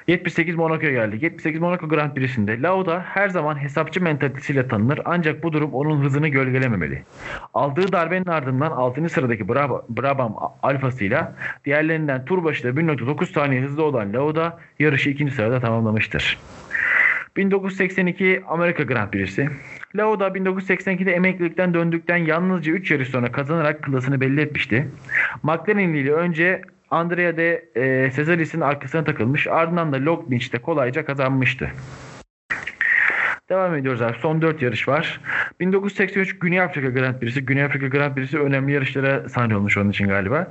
78 0.08 0.56
Monaco'ya 0.56 0.92
geldik. 0.92 1.24
78 1.24 1.62
Monaco 1.62 1.89
Grand 1.89 2.13
Prix'sinde 2.16 2.62
Lauda 2.62 3.02
her 3.02 3.30
zaman 3.30 3.63
hesapçı 3.63 4.02
mentalitesiyle 4.02 4.68
tanınır 4.68 5.00
ancak 5.06 5.44
bu 5.44 5.54
durum 5.54 5.74
onun 5.74 6.02
hızını 6.02 6.28
gölgelememeli. 6.28 7.04
Aldığı 7.54 7.92
darbenin 7.92 8.26
ardından 8.26 8.72
6. 8.72 9.10
sıradaki 9.10 9.50
Brab 9.50 9.72
Brabham 9.89 10.36
alfasıyla 10.63 11.36
diğerlerinden 11.66 12.26
tur 12.26 12.44
başında 12.44 12.82
1.9 12.82 13.26
saniye 13.26 13.62
hızlı 13.62 13.84
olan 13.84 14.13
Lauda 14.13 14.60
yarışı 14.80 15.10
ikinci 15.10 15.34
sırada 15.34 15.60
tamamlamıştır. 15.60 16.38
1982 17.38 18.44
Amerika 18.48 18.84
Grand 18.84 19.12
Prix'si. 19.12 19.50
Lauda 19.96 20.28
1982'de 20.28 21.12
emeklilikten 21.12 21.74
döndükten 21.74 22.18
yalnızca 22.18 22.72
3 22.72 22.92
yarış 22.92 23.10
sonra 23.10 23.32
kazanarak 23.32 23.84
klasını 23.84 24.22
belli 24.22 24.42
etmişti. 24.42 24.88
McLaren 25.44 25.94
ile 25.94 26.12
önce 26.12 26.62
Andrea 26.93 27.38
de 27.38 27.65
e, 27.75 28.12
Cesaris'in 28.15 28.62
arkasına 28.62 29.03
takılmış 29.03 29.47
ardından 29.47 29.93
da 29.93 29.97
Lognich'te 29.97 30.58
kolayca 30.60 31.06
kazanmıştı. 31.06 31.71
Devam 33.49 33.75
ediyoruz 33.75 34.01
abi. 34.01 34.17
Son 34.21 34.41
4 34.41 34.62
yarış 34.62 34.88
var. 34.88 35.21
1983 35.60 36.39
Güney 36.39 36.62
Afrika 36.62 36.89
Grand 36.89 37.19
Prix'si. 37.19 37.45
Güney 37.45 37.63
Afrika 37.63 37.88
Grand 37.88 38.15
Prix'si 38.15 38.39
önemli 38.39 38.71
yarışlara 38.71 39.29
sahne 39.29 39.56
olmuş 39.56 39.77
onun 39.77 39.89
için 39.89 40.08
galiba. 40.08 40.47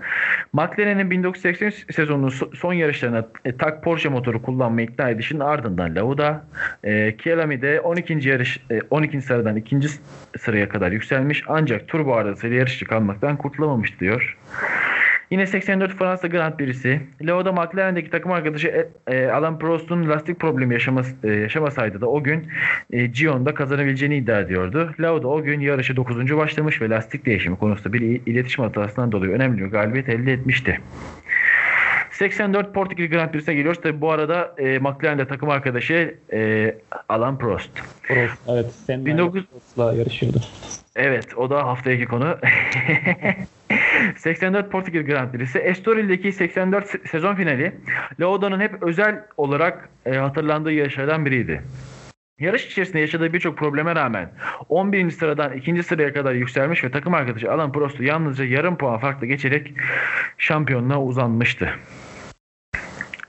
McLaren'in 0.53 1.11
1983 1.11 1.95
sezonunun 1.95 2.33
son 2.55 2.73
yarışlarına 2.73 3.27
e, 3.45 3.57
tak 3.57 3.85
Porsche 3.85 4.09
motoru 4.09 4.43
kullanmayı 4.43 4.87
ikna 4.87 5.11
edişinin 5.11 5.41
ardından 5.41 5.95
Lauda, 5.95 6.45
e, 6.85 7.17
Kielami'de 7.17 7.81
12. 7.81 8.29
yarış 8.29 8.61
e, 8.71 8.81
12. 8.91 9.23
sıradan 9.23 9.57
2. 9.57 9.81
sıraya 10.39 10.69
kadar 10.69 10.93
yükselmiş 10.93 11.45
ancak 11.49 11.89
turbo 11.89 12.15
arasıyla 12.15 12.57
yarışçı 12.57 12.85
kalmaktan 12.85 13.37
kurtulamamış 13.37 14.01
diyor. 14.01 14.37
Yine 15.33 15.47
84 15.47 15.95
Fransa 15.99 16.29
Grand 16.29 16.57
Prix'si. 16.57 17.01
Leo'da 17.27 17.53
McLaren'deki 17.53 18.11
takım 18.11 18.33
arkadaşı 18.33 18.69
e, 19.07 19.15
e, 19.17 19.31
Alan 19.31 19.59
Prost'un 19.59 20.09
lastik 20.09 20.41
problemi 20.41 20.75
yaşamas, 20.75 21.09
e, 21.25 21.29
yaşamasaydı 21.29 22.01
da 22.01 22.07
o 22.07 22.23
gün 22.23 22.49
Gion'da 23.13 23.55
kazanabileceğini 23.55 24.17
iddia 24.17 24.41
ediyordu. 24.41 24.95
Leo'da 25.03 25.29
o 25.29 25.43
gün 25.43 25.61
yarışı 25.61 25.97
9. 25.97 26.37
başlamış 26.37 26.83
ve 26.83 26.91
lastik 26.91 27.27
değişimi 27.27 27.57
konusunda 27.57 27.93
bir 27.93 28.01
iletişim 28.27 28.65
hatasından 28.65 29.13
dolayı 29.13 29.33
önemli 29.33 29.65
bir 29.65 29.71
galibiyet 29.71 30.09
elde 30.09 30.33
etmişti. 30.33 30.81
84 32.11 32.75
Portekiz 32.75 33.11
Grand 33.11 33.31
Prix'sine 33.31 33.55
geliyoruz. 33.55 33.81
Tabi 33.83 34.01
bu 34.01 34.11
arada 34.11 34.55
e, 34.59 34.79
McLaren'de 34.79 35.27
takım 35.27 35.51
arkadaşı 35.51 36.15
e, 36.33 36.75
Alan 37.09 37.39
Prost. 37.39 37.71
Prost 38.03 38.39
evet. 38.49 38.67
Sen 38.87 39.05
19... 39.05 39.47
Prost'la 39.47 39.95
yarışıyordu. 39.95 40.39
Evet 40.97 41.35
o 41.37 41.51
da 41.51 41.67
haftaki 41.67 42.05
konu. 42.05 42.39
84 44.17 44.71
Portekiz 44.71 45.07
Grand 45.07 45.33
Prix'si. 45.33 45.59
Estoril'deki 45.59 46.33
84 46.33 47.09
sezon 47.09 47.35
finali 47.35 47.73
Lauda'nın 48.21 48.61
hep 48.61 48.83
özel 48.83 49.25
olarak 49.37 49.89
e, 50.07 50.13
hatırlandığı 50.13 50.73
yarışlardan 50.73 51.27
biriydi. 51.27 51.63
Yarış 52.39 52.67
içerisinde 52.67 52.99
yaşadığı 52.99 53.33
birçok 53.33 53.59
probleme 53.59 53.95
rağmen 53.95 54.31
11. 54.69 55.11
sıradan 55.11 55.53
2. 55.53 55.83
sıraya 55.83 56.13
kadar 56.13 56.35
yükselmiş 56.35 56.85
ve 56.85 56.91
takım 56.91 57.15
arkadaşı 57.15 57.53
Alan 57.53 57.73
Prost'u 57.73 58.05
yalnızca 58.05 58.45
yarım 58.45 58.77
puan 58.77 58.99
farklı 58.99 59.27
geçerek 59.27 59.75
şampiyonluğa 60.39 61.03
uzanmıştı. 61.03 61.71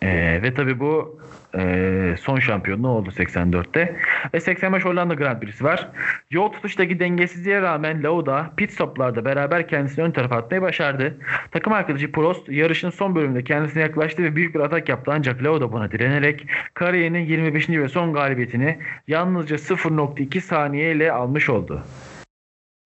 Ee, 0.01 0.39
ve 0.43 0.53
tabi 0.53 0.79
bu 0.79 1.21
e, 1.57 2.15
son 2.19 2.39
şampiyonluğu 2.39 2.87
oldu 2.87 3.09
84'te. 3.09 3.95
Ve 4.33 4.39
85 4.39 4.85
Hollanda 4.85 5.13
Grand 5.13 5.41
Prix'si 5.41 5.63
var. 5.63 5.87
Yol 6.31 6.51
tutuştaki 6.51 6.99
dengesizliğe 6.99 7.61
rağmen 7.61 8.03
Lauda 8.03 8.51
pit 8.57 8.71
stoplarda 8.71 9.25
beraber 9.25 9.67
kendisini 9.67 10.05
ön 10.05 10.11
tarafa 10.11 10.35
atmayı 10.35 10.61
başardı. 10.61 11.17
Takım 11.51 11.73
arkadaşı 11.73 12.11
Prost 12.11 12.49
yarışın 12.49 12.89
son 12.89 13.15
bölümünde 13.15 13.43
kendisine 13.43 13.81
yaklaştı 13.81 14.23
ve 14.23 14.35
büyük 14.35 14.55
bir 14.55 14.59
atak 14.59 14.89
yaptı 14.89 15.11
ancak 15.13 15.43
Lauda 15.43 15.71
buna 15.71 15.91
direnerek 15.91 16.47
kariyerinin 16.73 17.25
25. 17.25 17.69
ve 17.69 17.89
son 17.89 18.13
galibiyetini 18.13 18.77
yalnızca 19.07 19.55
0.2 19.55 20.41
saniye 20.41 20.91
ile 20.95 21.11
almış 21.11 21.49
oldu. 21.49 21.83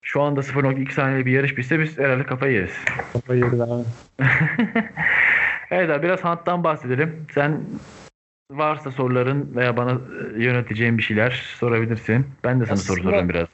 Şu 0.01 0.21
anda 0.21 0.39
0.2 0.39 0.91
saniye 0.91 1.25
bir 1.25 1.32
yarış 1.32 1.58
bitse 1.58 1.80
biz 1.80 1.99
herhalde 1.99 2.23
kafayı 2.23 2.53
yeriz. 2.53 2.86
Kafayı 3.13 3.39
yeriz 3.39 3.62
abi. 3.62 3.84
evet 5.71 5.89
abi 5.89 6.03
biraz 6.03 6.23
Hunt'tan 6.23 6.63
bahsedelim. 6.63 7.25
Sen 7.34 7.62
varsa 8.51 8.91
soruların 8.91 9.55
veya 9.55 9.77
bana 9.77 9.91
e, 9.91 10.43
yöneteceğin 10.43 10.97
bir 10.97 11.03
şeyler 11.03 11.43
sorabilirsin. 11.60 12.25
Ben 12.43 12.60
de 12.60 12.65
sana 12.65 12.73
Aslında 12.73 12.95
soru 12.95 13.03
sorayım 13.03 13.29
biraz. 13.29 13.47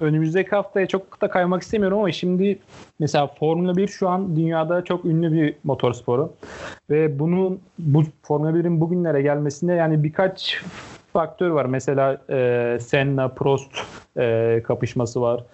Önümüzdeki 0.00 0.50
haftaya 0.50 0.86
çok 0.86 1.20
da 1.20 1.30
kaymak 1.30 1.62
istemiyorum 1.62 1.98
ama 1.98 2.12
şimdi 2.12 2.58
mesela 3.00 3.26
Formula 3.26 3.76
1 3.76 3.88
şu 3.88 4.08
an 4.08 4.36
dünyada 4.36 4.84
çok 4.84 5.04
ünlü 5.04 5.32
bir 5.32 5.54
motorsporu. 5.64 6.32
Ve 6.90 7.18
bunun 7.18 7.60
bu 7.78 8.04
Formula 8.22 8.50
1'in 8.50 8.80
bugünlere 8.80 9.22
gelmesinde 9.22 9.72
yani 9.72 10.04
birkaç 10.04 10.62
faktör 11.12 11.50
var. 11.50 11.64
Mesela 11.64 12.22
e, 12.30 12.78
Senna 12.80 13.28
Prost 13.28 13.72
e, 14.18 14.62
kapışması 14.64 15.20
var. 15.20 15.44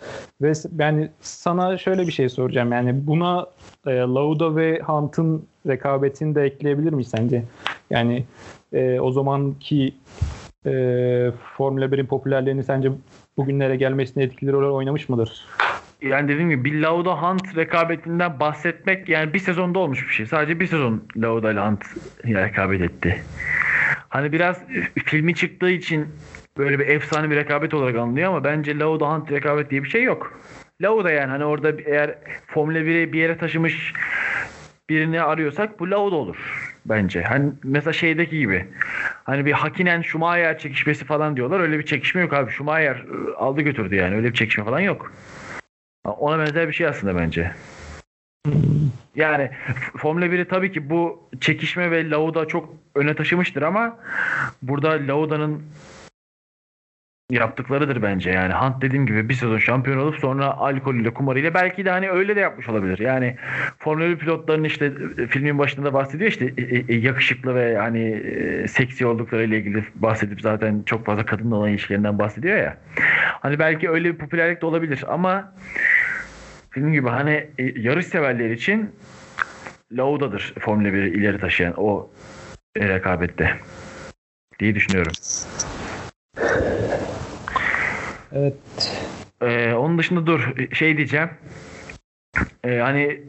Ve 0.42 0.52
yani 0.78 1.08
sana 1.20 1.78
şöyle 1.78 2.06
bir 2.06 2.12
şey 2.12 2.28
soracağım. 2.28 2.72
Yani 2.72 3.06
buna 3.06 3.46
e, 3.86 3.90
Lauda 3.96 4.56
ve 4.56 4.80
Hunt'ın 4.80 5.46
rekabetini 5.66 6.34
de 6.34 6.42
ekleyebilir 6.42 6.92
miyiz 6.92 7.08
sence? 7.08 7.44
Yani 7.90 8.24
e, 8.74 9.00
o 9.00 9.12
zamanki 9.12 9.94
e, 10.66 10.70
Formula 11.56 11.84
1'in 11.84 12.06
popülerliğini 12.06 12.64
sence 12.64 12.92
bugünlere 13.36 13.76
gelmesine 13.76 14.22
etkili 14.22 14.52
rol 14.52 14.74
oynamış 14.74 15.08
mıdır? 15.08 15.46
Yani 16.02 16.28
dediğim 16.28 16.50
gibi 16.50 16.64
bir 16.64 16.80
Lauda 16.80 17.22
Hunt 17.22 17.56
rekabetinden 17.56 18.40
bahsetmek 18.40 19.08
yani 19.08 19.34
bir 19.34 19.38
sezonda 19.38 19.78
olmuş 19.78 20.08
bir 20.08 20.12
şey. 20.12 20.26
Sadece 20.26 20.60
bir 20.60 20.66
sezon 20.66 21.02
Lauda 21.16 21.52
ile 21.52 21.60
Hunt 21.60 21.84
rekabet 22.24 22.80
etti. 22.80 23.22
Hani 24.08 24.32
biraz 24.32 24.62
filmi 25.04 25.34
çıktığı 25.34 25.70
için 25.70 26.06
böyle 26.58 26.78
bir 26.78 26.86
efsane 26.86 27.30
bir 27.30 27.36
rekabet 27.36 27.74
olarak 27.74 27.96
anılıyor 27.96 28.28
ama 28.28 28.44
bence 28.44 28.78
Lauda 28.78 29.14
Hunt 29.14 29.32
rekabet 29.32 29.70
diye 29.70 29.84
bir 29.84 29.88
şey 29.88 30.02
yok. 30.02 30.40
Lauda 30.82 31.10
yani 31.10 31.30
hani 31.30 31.44
orada 31.44 31.72
eğer 31.86 32.18
Formula 32.46 32.78
1'i 32.78 33.12
bir 33.12 33.18
yere 33.18 33.38
taşımış 33.38 33.92
birini 34.90 35.22
arıyorsak 35.22 35.80
bu 35.80 35.90
Lauda 35.90 36.16
olur 36.16 36.73
bence. 36.86 37.22
Hani 37.22 37.52
mesela 37.62 37.92
şeydeki 37.92 38.38
gibi. 38.38 38.68
Hani 39.24 39.46
bir 39.46 39.52
Hakinen 39.52 40.02
Schumacher 40.02 40.58
çekişmesi 40.58 41.04
falan 41.04 41.36
diyorlar. 41.36 41.60
Öyle 41.60 41.78
bir 41.78 41.86
çekişme 41.86 42.20
yok 42.20 42.32
abi. 42.32 42.50
Schumacher 42.50 42.96
ıı, 42.96 43.36
aldı 43.36 43.60
götürdü 43.60 43.94
yani. 43.94 44.16
Öyle 44.16 44.28
bir 44.28 44.34
çekişme 44.34 44.64
falan 44.64 44.80
yok. 44.80 45.12
Ona 46.04 46.38
benzer 46.38 46.68
bir 46.68 46.72
şey 46.72 46.86
aslında 46.86 47.16
bence. 47.16 47.52
Yani 49.16 49.50
Formula 49.96 50.26
1'i 50.26 50.48
tabii 50.48 50.72
ki 50.72 50.90
bu 50.90 51.28
çekişme 51.40 51.90
ve 51.90 52.10
Lauda 52.10 52.48
çok 52.48 52.68
öne 52.94 53.14
taşımıştır 53.14 53.62
ama 53.62 53.96
burada 54.62 54.90
Lauda'nın 54.90 55.62
yaptıklarıdır 57.30 58.02
bence. 58.02 58.30
Yani 58.30 58.52
Hunt 58.52 58.82
dediğim 58.82 59.06
gibi 59.06 59.28
bir 59.28 59.34
sezon 59.34 59.58
şampiyon 59.58 59.98
olup 59.98 60.16
sonra 60.16 60.56
alkolüyle 60.56 61.14
kumarıyla 61.14 61.54
belki 61.54 61.84
de 61.84 61.90
hani 61.90 62.10
öyle 62.10 62.36
de 62.36 62.40
yapmış 62.40 62.68
olabilir. 62.68 62.98
Yani 62.98 63.36
Formula 63.78 64.08
1 64.08 64.16
pilotların 64.16 64.64
işte 64.64 64.92
e, 65.18 65.26
filmin 65.26 65.58
başında 65.58 65.86
da 65.86 65.94
bahsediyor 65.94 66.30
işte 66.30 66.54
e, 66.58 66.62
e, 66.88 66.96
yakışıklı 66.96 67.54
ve 67.54 67.76
hani 67.76 68.22
seksi 68.68 69.06
olduklarıyla 69.06 69.56
ilgili 69.56 69.84
bahsedip 69.94 70.40
zaten 70.40 70.82
çok 70.86 71.06
fazla 71.06 71.26
kadınla 71.26 71.56
olan 71.56 71.70
ilişkilerinden 71.70 72.18
bahsediyor 72.18 72.56
ya. 72.56 72.76
Hani 73.40 73.58
belki 73.58 73.90
öyle 73.90 74.12
bir 74.12 74.18
popülerlik 74.18 74.62
de 74.62 74.66
olabilir 74.66 75.04
ama 75.08 75.52
film 76.70 76.92
gibi 76.92 77.08
hani 77.08 77.46
yarış 77.76 78.06
severler 78.06 78.50
için 78.50 78.90
Lauda'dır 79.92 80.54
Formula 80.60 80.88
1'i 80.88 81.08
ileri 81.08 81.38
taşıyan 81.38 81.74
o 81.76 82.10
rekabette 82.78 83.56
diye 84.58 84.74
düşünüyorum. 84.74 85.12
Evet. 88.34 88.54
Ee, 89.42 89.72
onun 89.72 89.98
dışında 89.98 90.26
dur 90.26 90.52
şey 90.72 90.96
diyeceğim. 90.96 91.30
Ee, 92.64 92.78
hani 92.78 93.22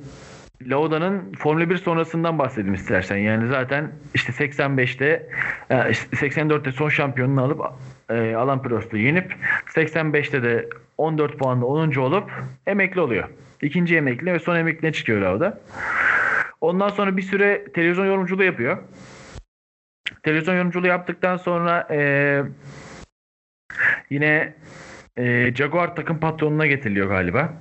Lauda'nın 0.61 1.33
Formula 1.33 1.69
1 1.69 1.77
sonrasından 1.77 2.39
bahsedeyim 2.39 2.73
istersen. 2.73 3.17
Yani 3.17 3.47
zaten 3.47 3.91
işte 4.13 4.31
85'te 4.31 5.29
yani 5.69 5.91
84'te 5.91 6.71
son 6.71 6.89
şampiyonunu 6.89 7.43
alıp 7.43 7.61
e, 8.09 8.35
Alan 8.35 8.61
Prost'u 8.61 8.97
yenip 8.97 9.35
85'te 9.67 10.43
de 10.43 10.69
14 10.97 11.37
puanla 11.37 11.65
10. 11.65 11.95
olup 11.95 12.31
emekli 12.67 13.01
oluyor. 13.01 13.29
İkinci 13.61 13.97
emekli 13.97 14.33
ve 14.33 14.39
son 14.39 14.55
emekliye 14.55 14.93
çıkıyor 14.93 15.21
Lauda. 15.21 15.61
Ondan 16.61 16.89
sonra 16.89 17.17
bir 17.17 17.21
süre 17.21 17.65
televizyon 17.73 18.05
yorumculuğu 18.05 18.43
yapıyor. 18.43 18.77
Televizyon 20.23 20.55
yorumculuğu 20.55 20.87
yaptıktan 20.87 21.37
sonra 21.37 21.87
e, 21.91 22.41
yine 24.09 24.53
e, 25.17 25.55
Jaguar 25.55 25.95
takım 25.95 26.19
patronuna 26.19 26.67
getiriliyor 26.67 27.07
galiba. 27.07 27.53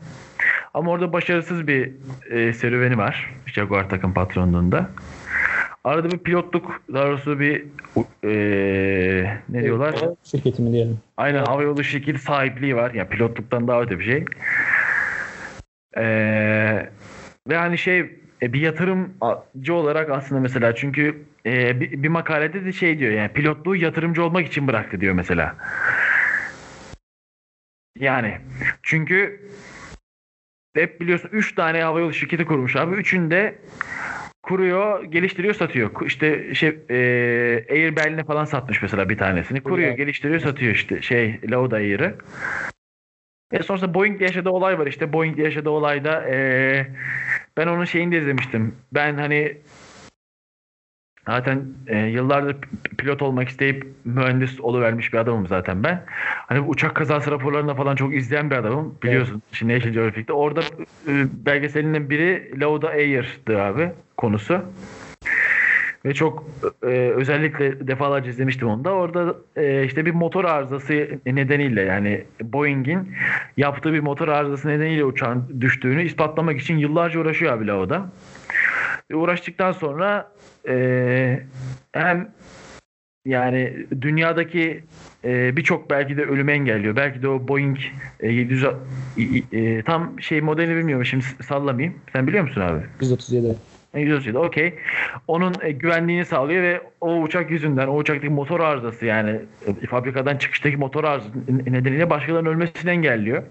Ama 0.74 0.90
orada 0.90 1.12
başarısız 1.12 1.66
bir 1.66 1.92
e, 2.30 2.52
serüveni 2.52 2.98
var 2.98 3.34
Jaguar 3.46 3.88
takım 3.88 4.14
patronluğunda. 4.14 4.90
Arada 5.84 6.10
bir 6.10 6.18
pilotluk, 6.18 6.82
daha 6.92 7.06
doğrusu 7.06 7.40
bir 7.40 7.64
e, 8.24 8.32
ne 9.48 9.62
diyorlar? 9.62 9.94
Şirketi 10.24 10.62
mi 10.62 10.72
diyelim? 10.72 10.98
Aynen 11.16 11.44
havayolu 11.44 11.84
şirketi 11.84 12.18
sahipliği 12.18 12.76
var. 12.76 12.94
Yani 12.94 13.08
pilotluktan 13.08 13.68
daha 13.68 13.82
öte 13.82 13.98
bir 13.98 14.04
şey. 14.04 14.24
E, 15.96 16.04
ve 17.48 17.56
hani 17.56 17.78
şey 17.78 17.98
e, 18.42 18.52
bir 18.52 18.60
yatırımcı 18.60 19.74
olarak 19.74 20.10
aslında 20.10 20.40
mesela 20.40 20.74
çünkü 20.74 21.22
e, 21.46 21.80
bir, 21.80 22.02
bir 22.02 22.08
makalede 22.08 22.64
de 22.64 22.72
şey 22.72 22.98
diyor 22.98 23.12
yani 23.12 23.28
pilotluğu 23.28 23.76
yatırımcı 23.76 24.24
olmak 24.24 24.46
için 24.46 24.68
bıraktı 24.68 25.00
diyor 25.00 25.14
mesela. 25.14 25.56
Yani 27.98 28.38
çünkü 28.82 29.48
hep 30.74 31.00
biliyorsun 31.00 31.28
3 31.32 31.54
tane 31.54 31.82
havayolu 31.82 32.12
şirketi 32.12 32.44
kurmuş 32.44 32.76
abi. 32.76 32.94
Üçünde 32.94 33.58
kuruyor, 34.42 35.04
geliştiriyor, 35.04 35.54
satıyor. 35.54 36.06
İşte 36.06 36.54
şey 36.54 36.68
e, 36.90 36.96
Air 37.70 37.96
Berlin'e 37.96 38.24
falan 38.24 38.44
satmış 38.44 38.82
mesela 38.82 39.08
bir 39.08 39.18
tanesini. 39.18 39.60
Kuruyor, 39.60 39.88
Güzel. 39.88 39.96
geliştiriyor, 39.96 40.40
satıyor 40.40 40.74
işte 40.74 41.02
şey 41.02 41.40
Lauda 41.50 41.76
Air'ı. 41.76 42.18
E 43.52 43.62
sonrasında 43.62 43.94
Boeing'le 43.94 44.20
yaşadığı 44.20 44.50
olay 44.50 44.78
var 44.78 44.86
işte. 44.86 45.12
Boeing'le 45.12 45.38
yaşadığı 45.38 45.70
olayda 45.70 46.28
e, 46.28 46.86
ben 47.56 47.66
onun 47.66 47.84
şeyini 47.84 48.12
de 48.12 48.18
izlemiştim. 48.18 48.76
Ben 48.92 49.14
hani 49.14 49.56
zaten 51.26 51.64
e, 51.86 51.98
yıllardır 51.98 52.56
pilot 52.98 53.22
olmak 53.22 53.48
isteyip 53.48 53.86
mühendis 54.04 54.60
oluvermiş 54.60 55.12
bir 55.12 55.18
adamım 55.18 55.46
zaten 55.46 55.84
ben. 55.84 56.02
Hani 56.46 56.60
uçak 56.60 56.94
kazası 56.94 57.30
raporlarında 57.30 57.74
falan 57.74 57.96
çok 57.96 58.14
izleyen 58.14 58.50
bir 58.50 58.56
adamım. 58.56 58.94
Biliyorsun 59.02 59.42
şimdi 59.52 59.74
National 59.74 59.94
Geographic'te. 59.94 60.32
Orada 60.32 60.60
e, 61.08 61.26
belgeselinin 61.46 62.10
biri 62.10 62.60
Lauda 62.60 62.88
Air'dı 62.88 63.62
abi 63.62 63.90
konusu. 64.16 64.60
Ve 66.04 66.14
çok 66.14 66.44
e, 66.82 66.86
özellikle 67.16 67.88
defalarca 67.88 68.30
izlemiştim 68.30 68.68
onu 68.68 68.84
da. 68.84 68.92
Orada 68.92 69.34
e, 69.56 69.84
işte 69.84 70.06
bir 70.06 70.14
motor 70.14 70.44
arızası 70.44 71.08
nedeniyle 71.26 71.82
yani 71.82 72.24
Boeing'in 72.42 73.14
yaptığı 73.56 73.92
bir 73.92 74.00
motor 74.00 74.28
arızası 74.28 74.68
nedeniyle 74.68 75.04
uçağın 75.04 75.60
düştüğünü 75.60 76.02
ispatlamak 76.02 76.60
için 76.60 76.76
yıllarca 76.78 77.20
uğraşıyor 77.20 77.52
abi 77.52 77.66
Lauda. 77.66 78.06
Ve 79.10 79.16
uğraştıktan 79.16 79.72
sonra 79.72 80.30
e, 80.68 81.42
hem 81.92 82.28
yani 83.24 83.86
dünyadaki 84.00 84.84
e, 85.24 85.56
birçok 85.56 85.90
belki 85.90 86.16
de 86.16 86.24
ölümü 86.24 86.52
engelliyor. 86.52 86.96
Belki 86.96 87.22
de 87.22 87.28
o 87.28 87.48
Boeing 87.48 87.78
e, 88.20 88.32
700 88.32 88.64
e, 89.52 89.82
tam 89.82 90.20
şey 90.20 90.40
modelini 90.40 90.76
bilmiyorum 90.76 91.04
şimdi 91.04 91.24
sallamayayım. 91.48 91.98
Sen 92.12 92.26
biliyor 92.26 92.44
musun 92.44 92.60
abi? 92.60 92.80
137. 93.00 93.56
137 93.94 94.38
okey. 94.38 94.74
Onun 95.28 95.54
e, 95.62 95.70
güvenliğini 95.72 96.24
sağlıyor 96.24 96.62
ve 96.62 96.80
o 97.00 97.20
uçak 97.20 97.50
yüzünden 97.50 97.86
o 97.86 97.96
uçaktaki 97.96 98.28
motor 98.28 98.60
arızası 98.60 99.06
yani 99.06 99.40
e, 99.82 99.86
fabrikadan 99.86 100.36
çıkıştaki 100.36 100.76
motor 100.76 101.04
arızası 101.04 101.32
nedeniyle 101.66 102.10
başkalarının 102.10 102.50
ölmesini 102.50 102.90
engelliyor. 102.90 103.42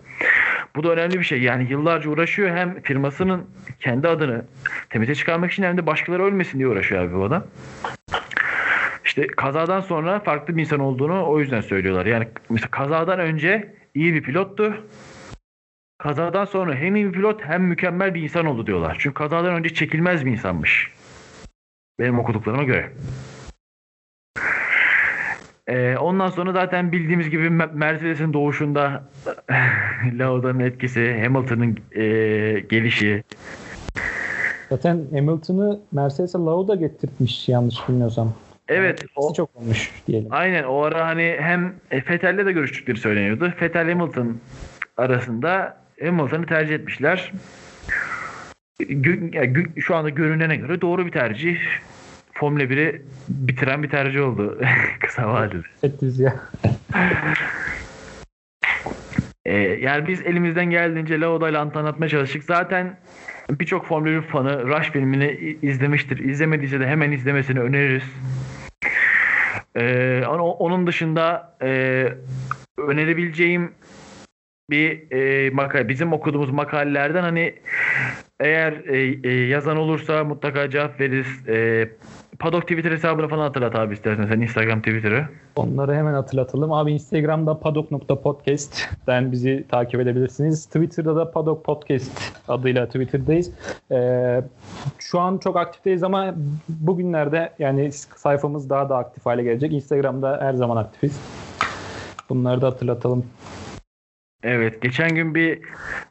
Bu 0.76 0.84
da 0.84 0.90
önemli 0.90 1.20
bir 1.20 1.24
şey. 1.24 1.42
Yani 1.42 1.68
yıllarca 1.70 2.10
uğraşıyor 2.10 2.56
hem 2.56 2.82
firmasının 2.82 3.50
kendi 3.80 4.08
adını 4.08 4.46
temize 4.90 5.16
çıkarmak 5.16 5.52
için 5.52 5.64
hem 5.64 5.78
de 5.78 5.86
başkaları 5.86 6.24
ölmesin 6.24 6.58
diye 6.58 6.68
uğraşıyor 6.68 7.04
abi 7.04 7.16
bu 7.16 7.24
adam. 7.24 7.44
İşte 9.06 9.28
kazadan 9.28 9.82
sonra 9.82 10.20
farklı 10.20 10.58
bir 10.58 10.62
insan 10.62 10.80
olduğunu 10.80 11.28
o 11.28 11.40
yüzden 11.40 11.62
söylüyorlar. 11.62 12.06
Yani 12.06 12.28
mesela 12.50 12.72
kazadan 12.72 13.20
önce 13.20 13.76
iyi 13.94 14.14
bir 14.14 14.24
pilottu. 14.24 14.88
Kazadan 15.98 16.46
sonra 16.46 16.76
hem 16.76 16.96
iyi 16.96 17.06
bir 17.06 17.12
pilot 17.12 17.42
hem 17.46 17.64
mükemmel 17.64 18.16
bir 18.16 18.22
insan 18.22 18.46
oldu 18.46 18.68
diyorlar. 18.68 18.96
Çünkü 19.00 19.14
kazadan 19.14 19.54
önce 19.56 19.74
çekilmez 19.74 20.26
bir 20.26 20.32
insanmış. 20.32 20.92
Benim 22.00 22.20
okuduklarıma 22.20 22.64
göre. 22.64 22.92
Ee, 25.68 25.98
ondan 25.98 26.30
sonra 26.30 26.52
zaten 26.52 26.92
bildiğimiz 26.92 27.30
gibi 27.30 27.44
Me- 27.48 27.74
Mercedes'in 27.74 28.34
doğuşunda 28.34 29.04
Lauda'nın 30.14 30.60
etkisi, 30.60 31.22
Hamilton'ın 31.24 31.78
e, 31.96 32.04
gelişi. 32.60 33.24
Zaten 34.70 35.02
Hamilton'ı 35.12 35.80
Mercedes'e 35.92 36.38
Lauda 36.40 36.76
getirtmiş 36.76 37.50
yanlış 37.50 37.90
bilmiyorsam. 37.90 38.34
Evet, 38.68 39.06
o, 39.16 39.34
çok 39.34 39.50
olmuş 39.56 39.92
diyelim. 40.08 40.28
aynen 40.32 40.64
o 40.64 40.82
ara 40.82 41.08
hani 41.08 41.36
hem 41.40 41.74
e, 41.92 41.98
Vettel'le 41.98 42.46
de 42.46 42.52
görüştükleri 42.52 42.98
söyleniyordu. 42.98 43.54
Vettel 43.62 43.90
Hamilton 43.92 44.38
arasında 44.98 45.78
Hamilton'ı 46.04 46.46
tercih 46.46 46.76
etmişler. 46.76 47.32
Şu 49.80 49.96
anda 49.96 50.10
görünene 50.10 50.56
göre 50.56 50.82
doğru 50.82 51.06
bir 51.06 51.12
tercih. 51.12 51.58
Formula 52.34 52.64
1'i 52.64 53.02
bitiren 53.30 53.84
bir 53.84 53.90
tercih 53.90 54.22
oldu 54.22 54.60
kısa 55.00 55.34
vadede. 55.34 55.68
Ettiniz 55.84 56.20
ya. 56.20 56.36
Ee, 59.46 59.58
yani 59.58 60.08
biz 60.08 60.22
elimizden 60.22 60.66
geldiğince 60.66 61.20
Lauda 61.20 61.50
ile 61.50 61.58
anlatmaya 61.58 62.10
çalıştık. 62.10 62.44
Zaten 62.44 62.98
birçok 63.50 63.86
Formula 63.86 64.12
1 64.12 64.22
fanı 64.22 64.68
Rush 64.68 64.92
filmini 64.92 65.58
izlemiştir. 65.62 66.18
İzlemediyse 66.18 66.80
de 66.80 66.88
hemen 66.88 67.12
izlemesini 67.12 67.60
öneririz. 67.60 68.04
Ee, 69.78 70.24
onun 70.60 70.88
dışında 70.88 71.56
e, 71.62 72.08
önerebileceğim 72.78 73.72
bir 74.70 75.12
e, 75.12 75.50
makale, 75.50 75.90
bizim 75.90 76.14
okuduğumuz 76.14 76.50
makalelerden 76.50 77.22
hani 77.22 77.56
eğer 78.40 78.74
e, 78.74 79.30
e, 79.30 79.48
yazan 79.48 79.78
olursa 79.78 80.24
mutlaka 80.24 80.70
cevap 80.70 81.00
veririz. 81.00 81.50
E, 81.50 81.90
Paddock 82.44 82.68
Twitter 82.68 82.92
hesabını 82.92 83.28
falan 83.28 83.42
hatırlat 83.42 83.76
abi 83.76 83.94
istersen 83.94 84.26
sen 84.26 84.42
Instagram 84.42 84.80
Twitter'ı. 84.80 85.28
Onları 85.56 85.96
hemen 85.96 86.14
hatırlatalım. 86.14 86.72
Abi 86.72 86.92
Instagram'da 86.92 87.60
paddock.podcast'den 87.60 89.32
bizi 89.32 89.66
takip 89.70 90.00
edebilirsiniz. 90.00 90.66
Twitter'da 90.66 91.16
da 91.16 91.32
Paddock 91.32 91.66
Podcast 91.66 92.12
adıyla 92.48 92.86
Twitter'dayız. 92.86 93.52
Ee, 93.92 94.42
şu 95.00 95.20
an 95.20 95.38
çok 95.38 95.58
aktifteyiz 95.58 96.04
ama 96.04 96.36
bugünlerde 96.70 97.54
yani 97.60 97.92
sayfamız 98.16 98.70
daha 98.70 98.90
da 98.90 98.98
aktif 98.98 99.26
hale 99.26 99.44
gelecek. 99.44 99.74
Instagram'da 99.74 100.40
her 100.42 100.54
zaman 100.54 100.78
aktifiz. 100.78 101.20
Bunları 102.30 102.62
da 102.62 102.68
hatırlatalım. 102.68 103.26
Evet 104.44 104.82
geçen 104.82 105.16
gün 105.16 105.36
bir 105.36 105.60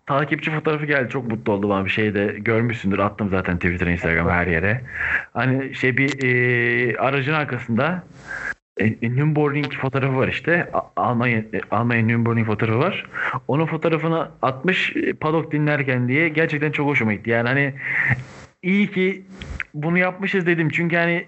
takipçi 0.06 0.50
fotoğrafı 0.50 0.86
geldi 0.86 1.08
çok 1.10 1.28
mutlu 1.28 1.52
oldum 1.52 1.70
abi 1.70 1.90
şeyde 1.90 2.26
görmüşsündür 2.38 2.98
attım 2.98 3.30
zaten 3.30 3.56
Twitter 3.56 3.86
Instagram 3.86 4.28
her 4.28 4.46
yere. 4.46 4.80
Hani 5.32 5.74
şey 5.74 5.96
bir 5.96 6.24
e, 6.24 6.96
aracın 6.98 7.32
arkasında 7.32 8.02
e, 8.78 8.86
Nürburgring 9.02 9.74
fotoğrafı 9.74 10.16
var 10.16 10.28
işte 10.28 10.70
Almanya 10.96 11.38
e, 11.38 11.60
Almanya 11.70 12.02
Nürburgring 12.02 12.46
fotoğrafı 12.46 12.78
var. 12.78 13.06
Onun 13.48 13.66
fotoğrafını 13.66 14.28
atmış 14.42 14.96
e, 14.96 15.12
paddock 15.12 15.52
dinlerken 15.52 16.08
diye 16.08 16.28
gerçekten 16.28 16.72
çok 16.72 16.86
hoşuma 16.86 17.12
gitti. 17.12 17.30
Yani 17.30 17.48
hani 17.48 17.74
iyi 18.62 18.90
ki 18.90 19.22
bunu 19.74 19.98
yapmışız 19.98 20.46
dedim 20.46 20.68
çünkü 20.68 20.96
hani 20.96 21.24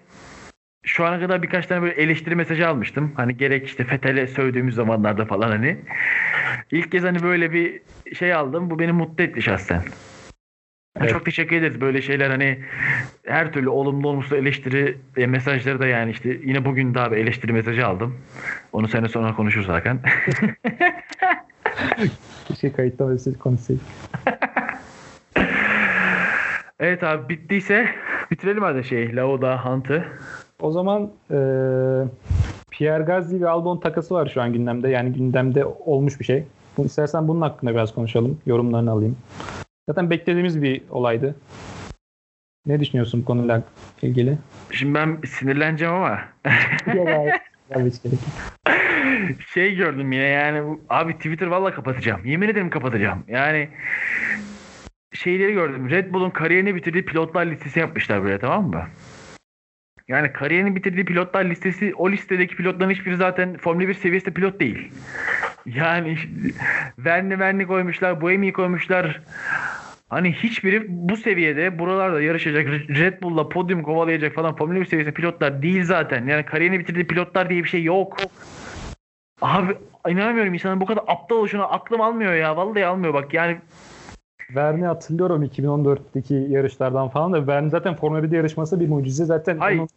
şu 0.85 1.05
ana 1.05 1.21
kadar 1.21 1.43
birkaç 1.43 1.67
tane 1.67 1.83
böyle 1.83 1.95
eleştiri 1.95 2.37
mesajı 2.37 2.69
almıştım. 2.69 3.13
Hani 3.17 3.37
gerek 3.37 3.67
işte 3.67 3.85
Fethel'e 3.85 4.27
sövdüğümüz 4.27 4.75
zamanlarda 4.75 5.25
falan 5.25 5.51
hani. 5.51 5.79
İlk 6.71 6.93
kez 6.93 7.05
hani 7.05 7.23
böyle 7.23 7.53
bir 7.53 7.81
şey 8.15 8.35
aldım. 8.35 8.71
Bu 8.71 8.79
beni 8.79 8.93
mutlu 8.93 9.25
etti 9.25 9.43
şahsen. 9.43 9.83
Evet. 11.01 11.11
Çok 11.11 11.25
teşekkür 11.25 11.57
ederiz 11.57 11.81
böyle 11.81 12.03
şeyler 12.03 12.31
hani 12.31 12.59
her 13.27 13.53
türlü 13.53 13.69
olumlu 13.69 14.09
olumsuz 14.09 14.33
eleştiri 14.33 14.99
e, 15.17 15.27
mesajları 15.27 15.81
da 15.81 15.87
yani 15.87 16.11
işte 16.11 16.39
yine 16.45 16.65
bugün 16.65 16.95
daha 16.95 17.13
bir 17.13 17.17
eleştiri 17.17 17.53
mesajı 17.53 17.87
aldım. 17.87 18.19
Onu 18.73 18.89
sene 18.89 19.09
sonra 19.09 19.35
konuşuruz 19.35 19.69
Hakan. 19.69 20.01
Şey 22.61 22.73
kayıtta 22.73 23.11
ve 23.11 23.19
siz 23.19 23.39
konuşayım. 23.39 23.83
evet 26.81 27.03
abi 27.03 27.29
bittiyse 27.29 27.95
bitirelim 28.31 28.63
hadi 28.63 28.85
şey 28.85 29.17
Lauda 29.17 29.65
Hunt'ı. 29.65 30.05
O 30.61 30.73
zaman 30.73 31.11
e, 31.31 31.37
Pierre 32.71 33.05
Gasly 33.05 33.41
ve 33.41 33.49
Albon 33.49 33.79
takası 33.81 34.15
var 34.15 34.31
şu 34.35 34.43
an 34.43 34.53
gündemde. 34.53 34.89
Yani 34.89 35.13
gündemde 35.13 35.65
olmuş 35.65 36.21
bir 36.21 36.25
şey. 36.25 36.45
Bu, 36.77 36.85
istersen 36.85 37.29
bunun 37.29 37.41
hakkında 37.41 37.71
biraz 37.71 37.95
konuşalım. 37.95 38.41
Yorumlarını 38.47 38.91
alayım. 38.91 39.17
Zaten 39.89 40.11
beklediğimiz 40.11 40.63
bir 40.63 40.83
olaydı. 40.91 41.35
Ne 42.67 42.81
düşünüyorsun 42.81 43.21
bu 43.21 43.25
konuyla 43.25 43.63
ilgili? 44.03 44.39
Şimdi 44.71 44.95
ben 44.95 45.19
sinirleneceğim 45.27 45.95
ama 45.95 46.19
şey 49.55 49.75
gördüm 49.75 50.13
yine 50.13 50.25
yani 50.25 50.79
abi 50.89 51.17
Twitter 51.17 51.47
valla 51.47 51.75
kapatacağım. 51.75 52.25
Yemin 52.25 52.49
ederim 52.49 52.71
kapatacağım. 52.71 53.25
Yani 53.29 53.69
şeyleri 55.13 55.53
gördüm. 55.53 55.91
Red 55.91 56.13
Bull'un 56.13 56.31
kariyerini 56.31 56.75
bitirdiği 56.75 57.05
pilotlar 57.05 57.47
listesi 57.47 57.81
yapmışlar 57.81 58.25
böyle 58.25 58.39
tamam 58.39 58.71
mı? 58.71 58.83
Yani 60.09 60.33
kariyerini 60.33 60.77
bitirdiği 60.77 61.05
pilotlar 61.05 61.45
listesi 61.45 61.95
o 61.95 62.11
listedeki 62.11 62.57
pilotların 62.57 62.91
hiçbiri 62.91 63.17
zaten 63.17 63.57
Formula 63.57 63.89
1 63.89 63.95
seviyesinde 63.95 64.35
pilot 64.35 64.61
değil. 64.61 64.93
Yani 65.67 66.19
Verni 66.99 67.39
Verni 67.39 67.67
koymuşlar, 67.67 68.21
Buemi'yi 68.21 68.53
koymuşlar. 68.53 69.21
Hani 70.09 70.33
hiçbiri 70.33 70.85
bu 70.89 71.17
seviyede 71.17 71.79
buralarda 71.79 72.23
yarışacak 72.23 72.67
Red 72.69 73.23
Bull'la 73.23 73.49
podyum 73.49 73.83
kovalayacak 73.83 74.35
falan 74.35 74.57
Formula 74.57 74.81
1 74.81 74.85
seviyesinde 74.85 75.15
pilotlar 75.15 75.63
değil 75.63 75.85
zaten. 75.85 76.27
Yani 76.27 76.45
kariyerini 76.45 76.79
bitirdiği 76.79 77.07
pilotlar 77.07 77.51
diye 77.51 77.65
bir 77.65 77.69
şey 77.69 77.83
yok. 77.83 78.17
Abi 79.43 79.73
inanamıyorum 80.09 80.55
insanın 80.55 80.81
bu 80.81 80.87
kadar 80.87 81.05
aptal 81.07 81.37
oluşuna 81.37 81.65
aklım 81.65 82.01
almıyor 82.01 82.35
ya. 82.35 82.57
Vallahi 82.57 82.87
almıyor 82.87 83.15
bak 83.15 83.35
yani 83.35 83.57
Verne 84.51 84.87
hatırlıyorum 84.87 85.43
2014'teki 85.43 86.35
yarışlardan 86.35 87.09
falan 87.09 87.33
da 87.33 87.47
Verne 87.47 87.71
zaten 87.71 87.95
Formula 87.97 88.23
1'de 88.23 88.37
yarışması 88.37 88.81
bir 88.81 88.89
mucize 88.89 89.25
zaten. 89.25 89.59
Hayır. 89.59 89.79
onun- 89.79 89.89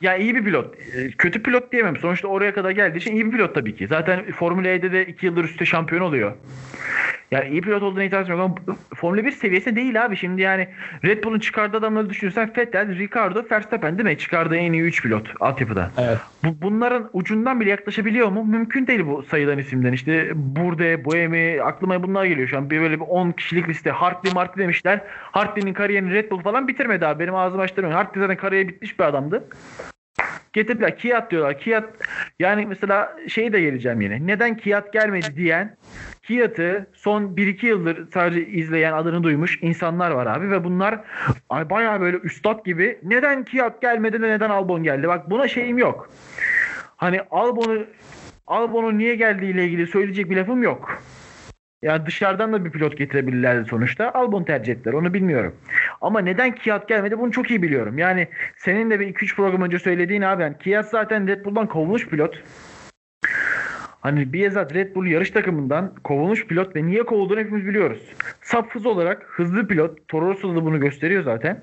Ya 0.00 0.16
iyi 0.16 0.34
bir 0.34 0.44
pilot. 0.44 0.74
Ee, 0.96 1.10
Kötü 1.10 1.42
pilot 1.42 1.72
diyemem. 1.72 1.96
Sonuçta 1.96 2.28
oraya 2.28 2.54
kadar 2.54 2.70
geldiği 2.70 2.98
için 2.98 3.12
iyi 3.14 3.26
bir 3.26 3.30
pilot 3.30 3.54
tabii 3.54 3.76
ki. 3.76 3.86
Zaten 3.86 4.32
Formula 4.32 4.68
E'de 4.68 4.92
de 4.92 5.06
2 5.06 5.26
yıldır 5.26 5.44
üstte 5.44 5.64
şampiyon 5.64 6.02
oluyor. 6.02 6.32
Yani 7.32 7.48
iyi 7.48 7.60
pilot 7.60 7.82
olduğuna 7.82 8.04
itiraz 8.04 8.28
yok 8.28 8.40
ama 8.40 8.54
Formula 8.94 9.24
1 9.24 9.30
seviyesi 9.30 9.76
değil 9.76 10.04
abi. 10.04 10.16
Şimdi 10.16 10.42
yani 10.42 10.68
Red 11.04 11.24
Bull'un 11.24 11.38
çıkardığı 11.38 11.76
adamları 11.76 12.10
düşünürsen 12.10 12.50
Vettel, 12.56 12.98
Ricardo, 12.98 13.44
Verstappen 13.50 13.98
değil 13.98 14.08
mi? 14.08 14.18
Çıkardığı 14.18 14.56
en 14.56 14.72
iyi 14.72 14.82
3 14.82 15.02
pilot 15.02 15.28
altyapıda. 15.40 15.90
Evet. 15.98 16.18
Bu, 16.44 16.62
bunların 16.62 17.10
ucundan 17.12 17.60
bile 17.60 17.70
yaklaşabiliyor 17.70 18.28
mu? 18.28 18.44
Mümkün 18.44 18.86
değil 18.86 19.06
bu 19.06 19.22
sayılan 19.22 19.58
isimden. 19.58 19.92
İşte 19.92 20.32
Burde, 20.34 21.04
Boemi, 21.04 21.62
aklıma 21.62 22.02
bunlar 22.02 22.24
geliyor 22.24 22.48
şu 22.48 22.58
an. 22.58 22.70
Bir 22.70 22.80
böyle 22.80 23.00
bir 23.00 23.04
10 23.04 23.32
kişilik 23.32 23.68
liste. 23.68 23.90
Hartley, 23.90 24.32
Martley 24.32 24.64
demişler. 24.64 25.00
Hartley'nin 25.32 25.74
kariyerini 25.74 26.14
Red 26.14 26.30
Bull 26.30 26.42
falan 26.42 26.68
bitirmedi 26.68 27.06
abi. 27.06 27.22
Benim 27.22 27.34
ağzım 27.34 27.60
açtırmıyor. 27.60 27.96
Hartley 27.96 28.22
zaten 28.22 28.36
kariyeri 28.36 28.68
bitmiş 28.68 28.98
bir 28.98 29.04
adamdı. 29.04 29.44
Getirdiler. 30.52 30.98
Kiat 30.98 31.30
diyorlar. 31.30 31.58
Kiat 31.58 31.84
yani 32.38 32.66
mesela 32.66 33.16
şeyi 33.28 33.52
de 33.52 33.60
geleceğim 33.60 34.00
yine. 34.00 34.26
Neden 34.26 34.56
Kiat 34.56 34.92
gelmedi 34.92 35.36
diyen 35.36 35.76
Kiat'ı 36.22 36.86
son 36.92 37.22
1-2 37.22 37.66
yıldır 37.66 38.10
sadece 38.14 38.46
izleyen 38.46 38.92
adını 38.92 39.22
duymuş 39.22 39.58
insanlar 39.62 40.10
var 40.10 40.26
abi 40.26 40.50
ve 40.50 40.64
bunlar 40.64 41.00
ay 41.50 41.70
bayağı 41.70 42.00
böyle 42.00 42.16
üstad 42.16 42.64
gibi 42.64 42.98
neden 43.02 43.44
Kiat 43.44 43.80
gelmedi 43.80 44.22
de 44.22 44.28
neden 44.28 44.50
Albon 44.50 44.82
geldi? 44.82 45.08
Bak 45.08 45.30
buna 45.30 45.48
şeyim 45.48 45.78
yok. 45.78 46.10
Hani 46.96 47.20
Albon'u 47.30 47.86
Albon'un 48.46 48.98
niye 48.98 49.14
geldiğiyle 49.14 49.64
ilgili 49.64 49.86
söyleyecek 49.86 50.30
bir 50.30 50.36
lafım 50.36 50.62
yok. 50.62 51.02
Yani 51.82 52.06
dışarıdan 52.06 52.52
da 52.52 52.64
bir 52.64 52.70
pilot 52.70 52.98
getirebilirlerdi 52.98 53.68
sonuçta. 53.68 54.12
Albon 54.14 54.44
tercih 54.44 54.72
ettiler. 54.72 54.92
Onu 54.92 55.14
bilmiyorum. 55.14 55.56
Ama 56.00 56.20
neden 56.20 56.54
Kiat 56.54 56.88
gelmedi 56.88 57.18
bunu 57.18 57.32
çok 57.32 57.50
iyi 57.50 57.62
biliyorum. 57.62 57.98
Yani 57.98 58.28
senin 58.56 58.90
de 58.90 59.00
bir 59.00 59.14
2-3 59.14 59.36
program 59.36 59.62
önce 59.62 59.78
söylediğin 59.78 60.22
abi. 60.22 60.42
Yani 60.42 60.58
Kiat 60.58 60.90
zaten 60.90 61.28
Red 61.28 61.44
Bull'dan 61.44 61.66
kovulmuş 61.66 62.08
pilot. 62.08 62.42
Hani 64.00 64.32
bizzat 64.32 64.74
Red 64.74 64.94
Bull 64.94 65.06
yarış 65.06 65.30
takımından 65.30 65.94
kovulmuş 66.04 66.46
pilot 66.46 66.76
ve 66.76 66.86
niye 66.86 67.02
kovulduğunu 67.02 67.40
hepimiz 67.40 67.66
biliyoruz. 67.66 68.12
Sap 68.40 68.74
hız 68.74 68.86
olarak 68.86 69.26
hızlı 69.28 69.68
pilot. 69.68 70.08
Toro 70.08 70.28
Rosso 70.28 70.56
da 70.56 70.64
bunu 70.64 70.80
gösteriyor 70.80 71.24
zaten. 71.24 71.62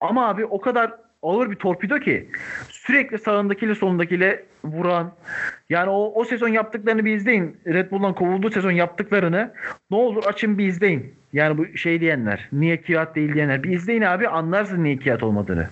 Ama 0.00 0.28
abi 0.28 0.44
o 0.44 0.60
kadar 0.60 0.92
ağır 1.22 1.50
bir 1.50 1.56
torpido 1.56 1.98
ki 1.98 2.28
sürekli 2.68 3.18
sağındakiyle 3.18 3.74
solundakiyle 3.74 4.44
vuran 4.64 5.12
yani 5.70 5.90
o, 5.90 6.12
o 6.14 6.24
sezon 6.24 6.48
yaptıklarını 6.48 7.04
bir 7.04 7.16
izleyin. 7.16 7.56
Red 7.66 7.90
Bull'dan 7.90 8.14
kovulduğu 8.14 8.50
sezon 8.50 8.70
yaptıklarını 8.70 9.52
ne 9.90 9.96
olur 9.96 10.24
açın 10.26 10.58
bir 10.58 10.66
izleyin. 10.66 11.14
Yani 11.32 11.58
bu 11.58 11.76
şey 11.76 12.00
diyenler 12.00 12.48
niye 12.52 12.82
Kiat 12.82 13.16
değil 13.16 13.34
diyenler 13.34 13.62
bir 13.62 13.70
izleyin 13.70 14.02
abi 14.02 14.28
anlarsın 14.28 14.84
niye 14.84 14.96
Kiat 14.96 15.22
olmadığını. 15.22 15.68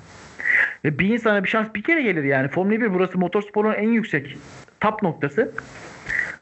Ve 0.85 0.99
bir 0.99 1.09
insana 1.09 1.45
bir 1.45 1.49
şans 1.49 1.75
bir 1.75 1.83
kere 1.83 2.03
gelir 2.03 2.25
yani. 2.25 2.49
Formula 2.49 2.81
1 2.81 2.95
burası 2.95 3.19
motorsporun 3.19 3.73
en 3.73 3.89
yüksek 3.89 4.37
top 4.81 5.03
noktası. 5.03 5.53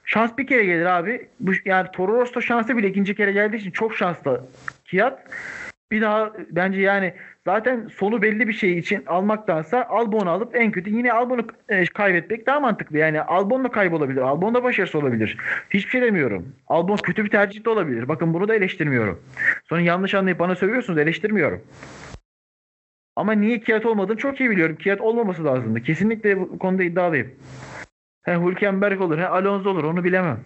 Şans 0.04 0.38
bir 0.38 0.46
kere 0.46 0.64
gelir 0.64 0.86
abi. 0.86 1.28
Bu, 1.40 1.52
yani 1.64 1.88
Toro 1.92 2.20
Rosso 2.20 2.42
şansı 2.42 2.76
bile 2.76 2.88
ikinci 2.88 3.14
kere 3.14 3.32
geldiği 3.32 3.56
için 3.56 3.70
çok 3.70 3.96
şanslı 3.96 4.44
Kiat. 4.84 5.22
Bir 5.90 6.00
daha 6.00 6.32
bence 6.50 6.80
yani 6.80 7.14
zaten 7.44 7.88
sonu 7.88 8.22
belli 8.22 8.48
bir 8.48 8.52
şey 8.52 8.78
için 8.78 9.04
almaktansa 9.06 9.86
Albon'u 9.88 10.30
alıp 10.30 10.56
en 10.56 10.70
kötü 10.70 10.90
yine 10.90 11.12
Albon'u 11.12 11.46
e, 11.68 11.84
kaybetmek 11.84 12.46
daha 12.46 12.60
mantıklı. 12.60 12.98
Yani 12.98 13.22
Albon 13.22 13.64
da 13.64 13.68
kaybolabilir. 13.68 14.20
Albon 14.20 14.54
da 14.54 14.62
başarısız 14.62 15.02
olabilir. 15.02 15.36
Hiçbir 15.70 15.90
şey 15.90 16.02
demiyorum. 16.02 16.54
Albon 16.66 16.96
kötü 16.96 17.24
bir 17.24 17.30
tercih 17.30 17.64
de 17.64 17.70
olabilir. 17.70 18.08
Bakın 18.08 18.34
bunu 18.34 18.48
da 18.48 18.54
eleştirmiyorum. 18.54 19.22
Sonra 19.68 19.80
yanlış 19.80 20.14
anlayıp 20.14 20.38
bana 20.38 20.54
sövüyorsunuz 20.54 20.98
eleştirmiyorum. 20.98 21.62
Ama 23.16 23.32
niye 23.32 23.60
Kiat 23.60 23.86
olmadığını 23.86 24.16
çok 24.16 24.40
iyi 24.40 24.50
biliyorum. 24.50 24.76
Kiat 24.76 25.00
olmaması 25.00 25.44
lazımdı. 25.44 25.82
Kesinlikle 25.82 26.40
bu 26.40 26.58
konuda 26.58 26.82
iddialıyım. 26.82 27.30
He 28.22 28.34
Hülkenberg 28.34 29.00
olur, 29.00 29.18
he 29.18 29.28
Alonso 29.28 29.70
olur 29.70 29.84
onu 29.84 30.04
bilemem. 30.04 30.38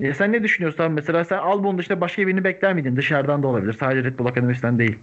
E 0.00 0.14
sen 0.14 0.32
ne 0.32 0.42
düşünüyorsun 0.42 0.82
abi? 0.82 0.94
Mesela 0.94 1.24
sen 1.24 1.38
Albon 1.38 1.78
dışında 1.78 2.00
başka 2.00 2.26
birini 2.26 2.44
bekler 2.44 2.74
miydin? 2.74 2.96
Dışarıdan 2.96 3.42
da 3.42 3.46
olabilir. 3.46 3.72
Sadece 3.72 4.04
Red 4.04 4.18
Bull 4.18 4.26
Akademisi'nden 4.26 4.78
değil. 4.78 4.98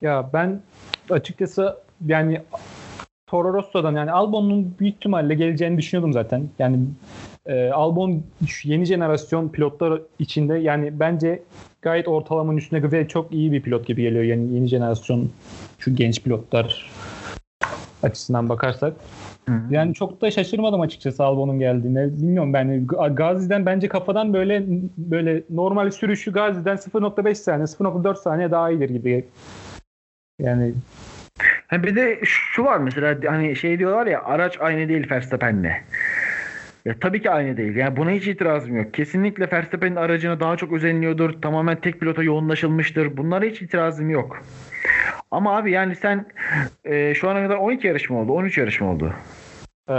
Ya 0.00 0.30
ben 0.32 0.60
açıkçası 1.10 1.76
yani 2.06 2.40
Toro 3.26 3.54
Rosso'dan 3.54 3.92
yani 3.92 4.12
Albon'un 4.12 4.74
büyük 4.80 4.94
ihtimalle 4.96 5.34
geleceğini 5.34 5.78
düşünüyordum 5.78 6.12
zaten. 6.12 6.48
Yani 6.58 6.78
e, 7.46 7.70
Albon 7.70 8.22
yeni 8.64 8.84
jenerasyon 8.84 9.48
pilotlar 9.48 10.02
içinde 10.18 10.54
yani 10.54 11.00
bence 11.00 11.42
gayet 11.82 12.08
ortalamanın 12.08 12.56
üstünde 12.56 12.92
ve 12.92 13.08
çok 13.08 13.32
iyi 13.32 13.52
bir 13.52 13.62
pilot 13.62 13.86
gibi 13.86 14.02
geliyor. 14.02 14.24
Yani 14.24 14.54
yeni 14.54 14.68
jenerasyon 14.68 15.30
şu 15.78 15.96
genç 15.96 16.22
pilotlar 16.22 16.90
açısından 18.02 18.48
bakarsak. 18.48 18.92
Yani 19.70 19.94
çok 19.94 20.20
da 20.20 20.30
şaşırmadım 20.30 20.80
açıkçası 20.80 21.24
Albon'un 21.24 21.58
geldiğine. 21.58 22.06
Bilmiyorum 22.06 22.52
ben 22.52 22.86
Gazi'den 22.86 23.66
bence 23.66 23.88
kafadan 23.88 24.34
böyle 24.34 24.64
böyle 24.96 25.42
normal 25.50 25.90
sürüşü 25.90 26.32
Gazi'den 26.32 26.76
0.5 26.76 27.34
saniye 27.34 27.66
0.4 27.66 28.16
saniye 28.16 28.50
daha 28.50 28.70
iyidir 28.70 28.90
gibi. 28.90 29.24
Yani 30.38 30.72
Ha 31.66 31.82
bir 31.82 31.96
de 31.96 32.20
şu 32.24 32.64
var 32.64 32.78
mesela 32.78 33.16
hani 33.26 33.56
şey 33.56 33.78
diyorlar 33.78 34.06
ya 34.06 34.24
araç 34.24 34.60
aynı 34.60 34.88
değil 34.88 35.10
Verstappen'le. 35.10 35.72
Ya 36.84 36.94
tabii 37.00 37.22
ki 37.22 37.30
aynı 37.30 37.56
değil. 37.56 37.76
Yani 37.76 37.96
buna 37.96 38.10
hiç 38.10 38.26
itirazım 38.26 38.76
yok. 38.76 38.94
Kesinlikle 38.94 39.48
Verstappen'in 39.52 39.96
aracına 39.96 40.40
daha 40.40 40.56
çok 40.56 40.72
özeniliyordur. 40.72 41.42
Tamamen 41.42 41.76
tek 41.76 42.00
pilota 42.00 42.22
yoğunlaşılmıştır. 42.22 43.16
Bunlara 43.16 43.44
hiç 43.44 43.62
itirazım 43.62 44.10
yok. 44.10 44.42
Ama 45.30 45.56
abi 45.56 45.70
yani 45.70 45.96
sen 45.96 46.26
e, 46.84 47.14
şu 47.14 47.30
ana 47.30 47.42
kadar 47.42 47.56
12 47.56 47.86
yarışma 47.86 48.20
oldu. 48.20 48.32
13 48.32 48.58
yarışma 48.58 48.90
oldu. 48.92 49.12
e, 49.88 49.94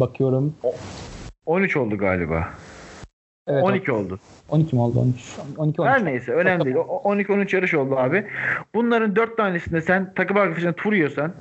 bakıyorum. 0.00 0.54
13 1.46 1.76
oldu 1.76 1.98
galiba. 1.98 2.48
Evet, 3.46 3.62
12 3.64 3.92
oldu. 3.92 4.18
12 4.48 4.76
mi 4.76 4.82
oldu? 4.82 5.00
13. 5.00 5.36
12 5.58 5.80
13. 5.82 5.90
Her 5.90 6.04
neyse 6.04 6.32
önemli 6.32 6.64
değil. 6.64 6.76
O- 6.76 7.14
12-13 7.14 7.56
yarış 7.56 7.74
oldu 7.74 7.96
abi. 7.96 8.26
Bunların 8.74 9.16
4 9.16 9.36
tanesinde 9.36 9.80
sen 9.80 10.12
takım 10.14 10.36
arkadaşına 10.36 10.72
tur 10.72 10.92
yiyorsan 10.92 11.32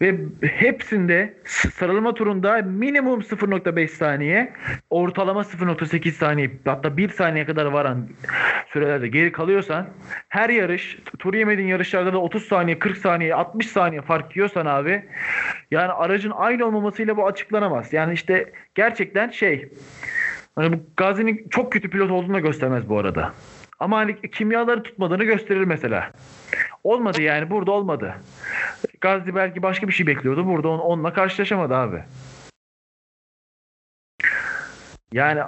ve 0.00 0.14
hepsinde 0.42 1.34
s- 1.44 1.70
sarılma 1.70 2.14
turunda 2.14 2.62
minimum 2.62 3.20
0.5 3.22 3.88
saniye 3.88 4.52
ortalama 4.90 5.40
0.8 5.44 6.10
saniye 6.12 6.50
hatta 6.64 6.96
1 6.96 7.08
saniye 7.08 7.46
kadar 7.46 7.66
varan 7.66 8.08
sürelerde 8.68 9.08
geri 9.08 9.32
kalıyorsan 9.32 9.86
her 10.28 10.50
yarış 10.50 10.98
tur 11.18 11.34
yemediğin 11.34 11.68
yarışlarda 11.68 12.12
da 12.12 12.18
30 12.18 12.44
saniye 12.48 12.78
40 12.78 12.96
saniye 12.98 13.34
60 13.34 13.66
saniye 13.66 14.02
fark 14.02 14.36
yiyorsan 14.36 14.66
abi 14.66 15.02
yani 15.70 15.92
aracın 15.92 16.32
aynı 16.36 16.66
olmamasıyla 16.66 17.16
bu 17.16 17.26
açıklanamaz. 17.26 17.92
Yani 17.92 18.12
işte 18.14 18.52
gerçekten 18.74 19.30
şey 19.30 19.68
Hani 20.56 20.72
bu 20.72 20.76
Gazi'nin 20.96 21.48
çok 21.50 21.72
kötü 21.72 21.90
pilot 21.90 22.10
olduğunu 22.10 22.34
da 22.34 22.40
göstermez 22.40 22.88
bu 22.88 22.98
arada. 22.98 23.32
Ama 23.80 23.96
hani 23.96 24.20
kimyaları 24.30 24.82
tutmadığını 24.82 25.24
gösterir 25.24 25.64
mesela. 25.64 26.10
Olmadı 26.84 27.22
yani 27.22 27.50
burada 27.50 27.70
olmadı. 27.72 28.14
Gazi 29.04 29.34
belki 29.34 29.62
başka 29.62 29.88
bir 29.88 29.92
şey 29.92 30.06
bekliyordu. 30.06 30.46
Burada 30.46 30.68
on, 30.68 30.78
onunla 30.78 31.12
karşılaşamadı 31.12 31.74
abi. 31.74 32.02
Yani 35.12 35.40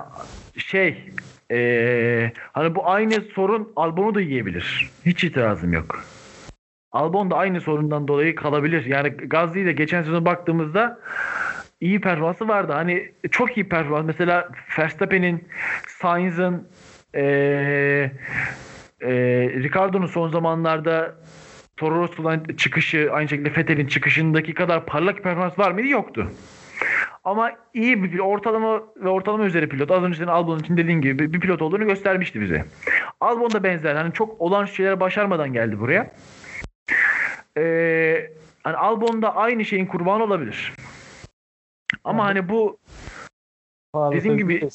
şey 0.56 1.10
eee, 1.50 2.32
hani 2.52 2.74
bu 2.74 2.88
aynı 2.90 3.20
sorun 3.20 3.72
Albon'u 3.76 4.14
da 4.14 4.20
yiyebilir. 4.20 4.90
Hiç 5.06 5.24
itirazım 5.24 5.72
yok. 5.72 6.04
Albon 6.92 7.30
da 7.30 7.36
aynı 7.36 7.60
sorundan 7.60 8.08
dolayı 8.08 8.34
kalabilir. 8.34 8.84
Yani 8.84 9.08
Gazi'yi 9.10 9.66
de 9.66 9.72
geçen 9.72 10.02
sezon 10.02 10.24
baktığımızda 10.24 10.98
iyi 11.80 12.00
performansı 12.00 12.48
vardı. 12.48 12.72
Hani 12.72 13.12
çok 13.30 13.56
iyi 13.56 13.68
performans. 13.68 14.06
Mesela 14.06 14.48
Verstappen'in, 14.78 15.48
Sainz'ın 15.88 16.68
eee 17.14 18.12
eee 19.02 19.62
Ricardo'nun 19.62 20.06
son 20.06 20.30
zamanlarda 20.30 21.14
Toro 21.76 22.00
Rosso'dan 22.00 22.44
çıkışı, 22.56 23.08
aynı 23.12 23.28
şekilde 23.28 23.56
Vettel'in 23.56 23.86
çıkışındaki 23.86 24.54
kadar 24.54 24.86
parlak 24.86 25.16
bir 25.16 25.22
performans 25.22 25.58
var 25.58 25.70
mıydı? 25.70 25.88
Yoktu. 25.88 26.30
Ama 27.24 27.52
iyi 27.74 28.02
bir 28.02 28.18
ortalama 28.18 28.82
ve 28.96 29.08
ortalama 29.08 29.44
üzeri 29.44 29.68
pilot. 29.68 29.90
Az 29.90 30.02
önce 30.02 30.16
senin 30.18 30.28
Albon 30.28 30.58
için 30.58 30.76
dediğin 30.76 31.00
gibi 31.00 31.18
bir, 31.18 31.32
bir 31.32 31.40
pilot 31.40 31.62
olduğunu 31.62 31.84
göstermişti 31.86 32.40
bize. 32.40 32.64
Albon 33.20 33.50
da 33.50 33.62
benzer. 33.62 33.94
Hani 33.94 34.12
çok 34.12 34.40
olan 34.40 34.64
şeyler 34.64 35.00
başarmadan 35.00 35.52
geldi 35.52 35.80
buraya. 35.80 36.10
Ee, 37.58 38.30
hani 38.64 38.76
Albon 38.76 39.22
da 39.22 39.36
aynı 39.36 39.64
şeyin 39.64 39.86
kurbanı 39.86 40.22
olabilir. 40.24 40.72
Ama 42.04 42.22
Yani- 42.26 42.38
hani 42.38 42.48
bu 42.48 42.78
dediğim 43.94 44.38
gibi- 44.38 44.68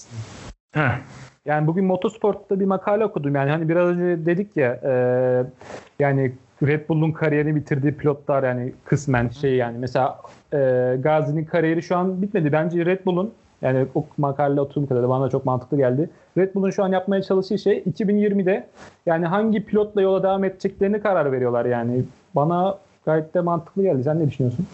heh, 0.74 1.00
Yani 1.46 1.68
bugün 1.68 1.86
motosportta 1.86 2.60
bir 2.60 2.66
makale 2.66 3.06
okudum. 3.06 3.36
Yani 3.36 3.52
hani 3.52 3.70
biraz 3.70 3.88
önce 3.90 4.26
dedik 4.26 4.58
ya 4.58 4.80
e, 4.84 4.94
yani 6.00 6.32
Red 6.68 6.90
Bull'un 6.90 7.12
kariyerini 7.12 7.56
bitirdiği 7.56 7.92
pilotlar 7.92 8.44
yani 8.44 8.74
kısmen 8.86 9.30
şey 9.30 9.56
yani 9.56 9.78
mesela 9.78 10.22
e, 10.54 10.58
Gazi'nin 11.00 11.46
kariyeri 11.46 11.82
şu 11.84 11.98
an 11.98 12.22
bitmedi. 12.22 12.52
Bence 12.52 12.86
Red 12.86 13.06
Bull'un 13.06 13.34
Yani 13.62 13.86
o 13.96 14.06
makale 14.18 14.62
oturduğum 14.62 14.88
kadarıyla 14.88 15.10
bana 15.10 15.26
da 15.26 15.30
çok 15.30 15.46
mantıklı 15.46 15.78
geldi. 15.78 16.10
Red 16.38 16.56
Bull'un 16.56 16.70
şu 16.70 16.84
an 16.84 16.92
yapmaya 16.92 17.22
çalıştığı 17.22 17.60
şey 17.60 17.84
2020'de 17.92 18.68
yani 19.06 19.26
hangi 19.26 19.66
pilotla 19.66 20.02
yola 20.02 20.24
devam 20.24 20.44
edeceklerini 20.44 21.02
karar 21.02 21.32
veriyorlar 21.32 21.66
yani. 21.66 22.04
Bana 22.36 22.78
gayet 23.06 23.34
de 23.34 23.42
mantıklı 23.42 23.84
geldi. 23.84 24.04
Sen 24.04 24.20
ne 24.20 24.28
düşünüyorsun? 24.28 24.68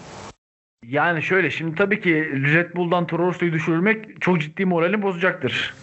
Yani 0.85 1.23
şöyle 1.23 1.49
şimdi 1.49 1.75
tabii 1.75 2.01
ki 2.01 2.13
Red 2.53 2.75
Bull'dan 2.75 3.07
Toro 3.07 3.27
Rosso'yu 3.27 3.53
düşürmek 3.53 4.21
çok 4.21 4.41
ciddi 4.41 4.65
moralini 4.65 5.01
bozacaktır. 5.01 5.73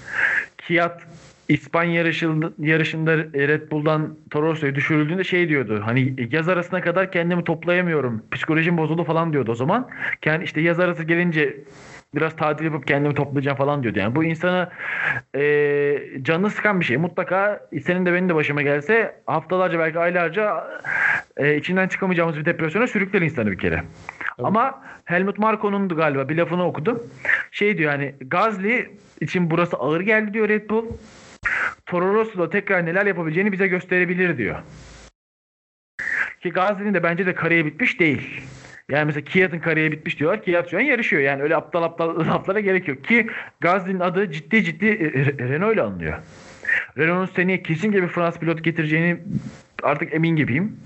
Kiat 0.58 1.02
İspanya 1.48 1.94
yarışında, 1.94 2.50
yarışında 2.58 3.16
Red 3.16 3.70
Bull'dan 3.70 4.16
Toro 4.30 4.46
Rosso'yu 4.46 4.74
düşürüldüğünde 4.74 5.24
şey 5.24 5.48
diyordu. 5.48 5.82
Hani 5.84 6.14
yaz 6.30 6.48
arasına 6.48 6.80
kadar 6.80 7.12
kendimi 7.12 7.44
toplayamıyorum. 7.44 8.22
Psikolojim 8.30 8.78
bozuldu 8.78 9.04
falan 9.04 9.32
diyordu 9.32 9.50
o 9.50 9.54
zaman. 9.54 9.88
Kendi 10.22 10.44
işte 10.44 10.60
yaz 10.60 10.80
arası 10.80 11.04
gelince 11.04 11.56
biraz 12.14 12.36
tatil 12.36 12.64
yapıp 12.64 12.86
kendimi 12.86 13.14
toplayacağım 13.14 13.56
falan 13.56 13.82
diyordu. 13.82 13.98
Yani 13.98 14.14
bu 14.14 14.24
insana 14.24 14.70
e, 15.36 15.42
canını 16.22 16.50
sıkan 16.50 16.80
bir 16.80 16.84
şey. 16.84 16.96
Mutlaka 16.96 17.60
senin 17.84 18.06
de 18.06 18.12
benim 18.12 18.28
de 18.28 18.34
başıma 18.34 18.62
gelse 18.62 19.16
haftalarca 19.26 19.78
belki 19.78 19.98
aylarca 19.98 20.64
e, 21.36 21.56
içinden 21.56 21.88
çıkamayacağımız 21.88 22.36
bir 22.36 22.44
depresyona 22.44 22.86
sürükler 22.86 23.22
insanı 23.22 23.50
bir 23.50 23.58
kere. 23.58 23.74
Evet. 23.74 23.84
Ama 24.46 24.82
Helmut 25.04 25.38
Marko'nun 25.38 25.88
galiba 25.88 26.28
bir 26.28 26.36
lafını 26.36 26.66
okudum. 26.66 27.02
Şey 27.50 27.78
diyor 27.78 27.90
hani 27.90 28.14
Gazli 28.20 28.90
için 29.20 29.50
burası 29.50 29.76
ağır 29.76 30.00
geldi 30.00 30.34
diyor 30.34 30.48
Red 30.48 30.70
Bull. 30.70 30.84
Toro 31.86 32.14
Rosso 32.14 32.38
da 32.38 32.50
tekrar 32.50 32.86
neler 32.86 33.06
yapabileceğini 33.06 33.52
bize 33.52 33.66
gösterebilir 33.66 34.38
diyor. 34.38 34.56
Ki 36.40 36.50
Gazli'nin 36.50 36.94
de 36.94 37.02
bence 37.02 37.26
de 37.26 37.34
kariye 37.34 37.66
bitmiş 37.66 38.00
değil. 38.00 38.40
Yani 38.90 39.04
mesela 39.04 39.24
Kiat'ın 39.24 39.58
kariye 39.58 39.92
bitmiş 39.92 40.18
diyorlar. 40.18 40.42
Kiat 40.42 40.70
şu 40.70 40.76
an 40.76 40.80
yarışıyor. 40.80 41.22
Yani 41.22 41.42
öyle 41.42 41.56
aptal 41.56 41.82
aptal 41.82 42.18
laflara 42.28 42.60
gerek 42.60 42.88
yok. 42.88 43.04
Ki 43.04 43.26
Gazli'nin 43.60 44.00
adı 44.00 44.30
ciddi 44.30 44.64
ciddi 44.64 44.86
e, 44.86 44.92
e, 44.92 45.48
Renault 45.48 45.74
ile 45.74 45.82
anılıyor. 45.82 46.18
Renault'un 46.98 47.34
seneye 47.34 47.62
kesinlikle 47.62 48.02
bir 48.02 48.08
Fransız 48.08 48.40
pilot 48.40 48.64
getireceğini 48.64 49.20
artık 49.82 50.14
emin 50.14 50.36
gibiyim. 50.36 50.76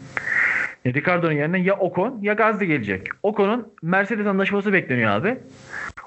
E, 0.85 0.95
Ricardo'nun 0.95 1.33
yerine 1.33 1.61
ya 1.61 1.77
Ocon 1.77 2.19
ya 2.23 2.35
Gazli 2.35 2.67
gelecek. 2.67 3.09
Ocon'un 3.23 3.73
Mercedes 3.83 4.27
anlaşması 4.27 4.73
bekleniyor 4.73 5.11
abi. 5.11 5.39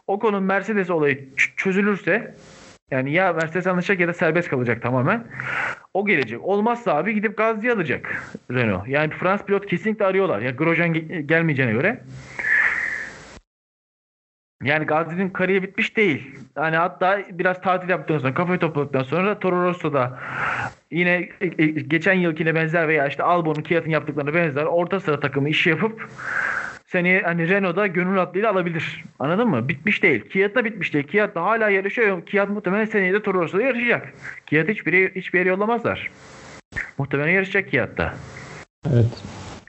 Ocon'un 0.07 0.43
Mercedes 0.43 0.89
olayı 0.89 1.29
çözülürse 1.57 2.35
yani 2.91 3.11
ya 3.11 3.33
Mercedes 3.33 3.67
anlaşacak 3.67 3.99
ya 3.99 4.07
da 4.07 4.13
serbest 4.13 4.49
kalacak 4.49 4.81
tamamen. 4.81 5.27
O 5.93 6.05
gelecek. 6.05 6.43
Olmazsa 6.43 6.95
abi 6.95 7.13
gidip 7.13 7.37
Gazli'yi 7.37 7.73
alacak 7.73 8.23
Renault. 8.51 8.87
Yani 8.87 9.11
bir 9.11 9.15
Fransız 9.15 9.45
pilot 9.45 9.65
kesinlikle 9.65 10.05
arıyorlar. 10.05 10.39
Ya 10.39 10.51
Grosjean 10.51 10.95
ge- 10.95 11.21
gelmeyeceğine 11.21 11.73
göre. 11.73 12.01
Yani 14.63 14.85
Gazli'nin 14.85 15.29
kariye 15.29 15.63
bitmiş 15.63 15.97
değil. 15.97 16.39
Yani 16.57 16.75
hatta 16.75 17.21
biraz 17.31 17.61
tatil 17.61 17.89
yaptıktan 17.89 18.19
sonra, 18.19 18.33
kafayı 18.33 18.59
topladıktan 18.59 19.03
sonra 19.03 19.39
Toro 19.39 19.63
Rosso'da 19.63 20.19
yine 20.91 21.29
e, 21.41 21.63
e, 21.63 21.65
geçen 21.67 22.13
yılkine 22.13 22.55
benzer 22.55 22.87
veya 22.87 23.07
işte 23.07 23.23
Albon'un 23.23 23.61
Kiat'ın 23.61 23.89
yaptıklarına 23.89 24.33
benzer 24.33 24.63
orta 24.63 24.99
sıra 24.99 25.19
takımı 25.19 25.49
işi 25.49 25.69
yapıp 25.69 26.07
seni 26.91 27.21
hani 27.23 27.49
Renault'da 27.49 27.87
gönül 27.87 28.15
rahatlığıyla 28.15 28.51
alabilir. 28.51 29.03
Anladın 29.19 29.47
mı? 29.47 29.69
Bitmiş 29.69 30.03
değil. 30.03 30.29
Kiat 30.29 30.55
da 30.55 30.65
bitmiş 30.65 30.93
değil. 30.93 31.07
Kiat 31.07 31.35
da 31.35 31.43
hala 31.43 31.69
yarışıyor. 31.69 32.25
Kiat 32.25 32.49
muhtemelen 32.49 32.85
seneye 32.85 33.13
de 33.13 33.23
Toro 33.23 33.41
Rosso'da 33.41 33.61
yarışacak. 33.61 34.13
Kiat 34.45 34.69
hiçbir, 34.69 35.15
hiçbir 35.15 35.39
yere 35.39 35.49
yollamazlar. 35.49 36.11
Muhtemelen 36.97 37.31
yarışacak 37.31 37.71
Kiat'ta. 37.71 38.13
Evet. 38.93 39.23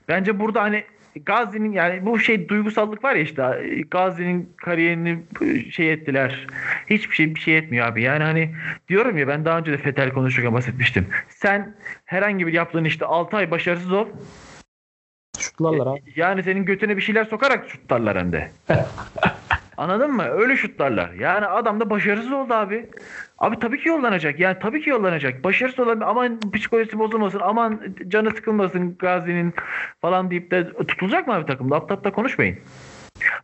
Bence 0.08 0.40
burada 0.40 0.62
hani 0.62 0.84
Gazi'nin 1.26 1.72
yani 1.72 2.06
bu 2.06 2.18
şey 2.18 2.48
duygusallık 2.48 3.04
var 3.04 3.14
ya 3.14 3.22
işte 3.22 3.42
Gazi'nin 3.90 4.52
kariyerini 4.56 5.18
şey 5.70 5.92
ettiler. 5.92 6.46
Hiçbir 6.90 7.14
şey 7.14 7.34
bir 7.34 7.40
şey 7.40 7.58
etmiyor 7.58 7.86
abi. 7.86 8.02
Yani 8.02 8.24
hani 8.24 8.54
diyorum 8.88 9.18
ya 9.18 9.28
ben 9.28 9.44
daha 9.44 9.58
önce 9.58 9.72
de 9.72 9.76
Fetel 9.76 10.10
konuşurken 10.10 10.54
bahsetmiştim. 10.54 11.06
Sen 11.28 11.76
herhangi 12.04 12.46
bir 12.46 12.52
yaptığın 12.52 12.84
işte 12.84 13.06
6 13.06 13.36
ay 13.36 13.50
başarısız 13.50 13.92
ol. 13.92 14.06
Şutlarlar 15.52 15.86
abi. 15.86 16.00
Yani 16.16 16.42
senin 16.42 16.64
götüne 16.64 16.96
bir 16.96 17.02
şeyler 17.02 17.24
sokarak 17.24 17.68
şutlarlar 17.68 18.18
hem 18.18 18.32
de. 18.32 18.50
Anladın 19.76 20.12
mı? 20.12 20.22
Öyle 20.22 20.56
şutlarlar. 20.56 21.10
Yani 21.12 21.46
adam 21.46 21.80
da 21.80 21.90
başarısız 21.90 22.32
oldu 22.32 22.54
abi. 22.54 22.86
Abi 23.38 23.58
tabii 23.58 23.80
ki 23.80 23.88
yollanacak. 23.88 24.40
Yani 24.40 24.56
tabii 24.62 24.82
ki 24.82 24.90
yollanacak. 24.90 25.44
Başarısız 25.44 25.80
olan 25.80 26.00
aman 26.00 26.40
psikolojisi 26.52 26.98
bozulmasın, 26.98 27.40
aman 27.42 27.80
canı 28.08 28.30
sıkılmasın 28.30 28.96
Gazi'nin 28.98 29.54
falan 30.00 30.30
deyip 30.30 30.50
de 30.50 30.72
tutulacak 30.72 31.26
mı 31.26 31.34
abi 31.34 31.46
takımda? 31.46 31.76
Apta 31.76 31.94
apta 31.94 32.12
konuşmayın. 32.12 32.58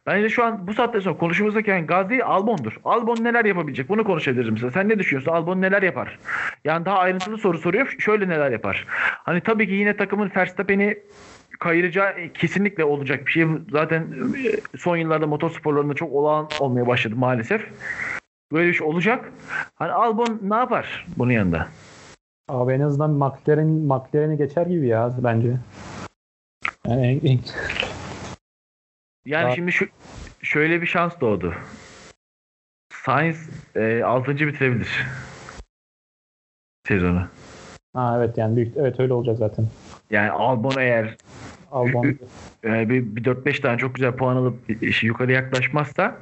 Bence 0.07 0.29
şu 0.29 0.45
an 0.45 0.67
bu 0.67 0.75
saatte 0.75 1.01
sonra 1.01 1.19
konuşmamızdaki 1.19 1.71
yani 1.71 1.87
Gazi 1.87 2.25
Albon'dur. 2.25 2.81
Albon 2.85 3.25
neler 3.25 3.45
yapabilecek? 3.45 3.89
Bunu 3.89 4.05
konuşabiliriz 4.05 4.51
mesela. 4.51 4.71
Sen 4.71 4.89
ne 4.89 4.99
düşünüyorsun? 4.99 5.33
Albon 5.33 5.61
neler 5.61 5.83
yapar? 5.83 6.19
Yani 6.65 6.85
daha 6.85 6.99
ayrıntılı 6.99 7.39
soru 7.39 7.59
soruyor. 7.59 7.97
Şöyle 7.99 8.29
neler 8.29 8.51
yapar? 8.51 8.87
Hani 9.25 9.41
tabii 9.41 9.67
ki 9.67 9.75
yine 9.75 9.97
takımın 9.97 10.31
Verstappen'i 10.37 10.99
kayıracağı 11.59 12.15
kesinlikle 12.35 12.85
olacak 12.85 13.27
bir 13.27 13.31
şey. 13.31 13.47
Zaten 13.71 14.01
e, 14.03 14.77
son 14.79 14.97
yıllarda 14.97 15.27
motorsporlarında 15.27 15.95
çok 15.95 16.13
olağan 16.13 16.49
olmaya 16.61 16.87
başladı 16.87 17.17
maalesef. 17.17 17.69
Böyle 18.53 18.69
bir 18.69 18.75
şey 18.75 18.87
olacak. 18.87 19.33
Hani 19.75 19.93
Albon 19.93 20.39
ne 20.43 20.55
yapar 20.55 21.07
bunun 21.17 21.31
yanında? 21.33 21.69
Abi 22.49 22.73
en 22.73 22.81
azından 22.81 23.11
McLaren, 23.11 23.67
McLaren'i 23.67 24.39
geçer 24.39 24.67
gibi 24.67 24.87
ya 24.87 25.15
bence. 25.23 25.57
Yani 26.87 27.41
Yani 29.27 29.45
Daha- 29.45 29.55
şimdi 29.55 29.73
şu 29.73 29.87
şöyle 30.43 30.83
bir 30.83 30.87
şans 30.87 31.21
doğdu. 31.21 31.55
Sainz 32.93 33.51
e, 33.77 34.03
6. 34.05 34.33
bitirebilir 34.33 35.07
sezonu. 36.87 37.27
ha 37.95 38.15
evet 38.19 38.39
yani 38.39 38.57
büyük 38.57 38.77
evet 38.77 39.01
öyle 39.01 39.13
olacak 39.13 39.39
zaten. 39.39 39.67
Yani 40.11 40.31
Albon 40.31 40.73
eğer 40.79 41.17
Albon 41.73 42.07
e, 42.65 42.89
bir, 42.89 43.17
bir 43.17 43.25
4-5 43.25 43.61
tane 43.61 43.79
çok 43.79 43.95
güzel 43.95 44.13
puan 44.13 44.37
alıp 44.37 44.71
e, 44.71 45.07
yukarı 45.07 45.33
yaklaşmazsa 45.33 46.17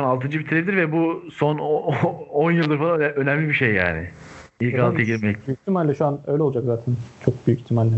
an 0.00 0.04
6. 0.04 0.30
bitirebilir 0.30 0.76
ve 0.76 0.92
bu 0.92 1.24
son 1.32 1.58
o- 1.58 1.92
o- 1.92 2.26
10 2.32 2.50
yıldır 2.52 2.78
falan 2.78 3.00
önemli 3.00 3.48
bir 3.48 3.54
şey 3.54 3.74
yani. 3.74 4.10
İlk 4.60 4.76
Tamam. 4.76 4.96
6'ya 4.96 5.04
girmek. 5.04 5.46
büyük 5.46 5.60
ihtimalle 5.60 5.94
şu 5.94 6.06
an 6.06 6.20
öyle 6.26 6.42
olacak 6.42 6.64
zaten. 6.66 6.94
Çok 7.24 7.46
büyük 7.46 7.60
ihtimalle. 7.60 7.90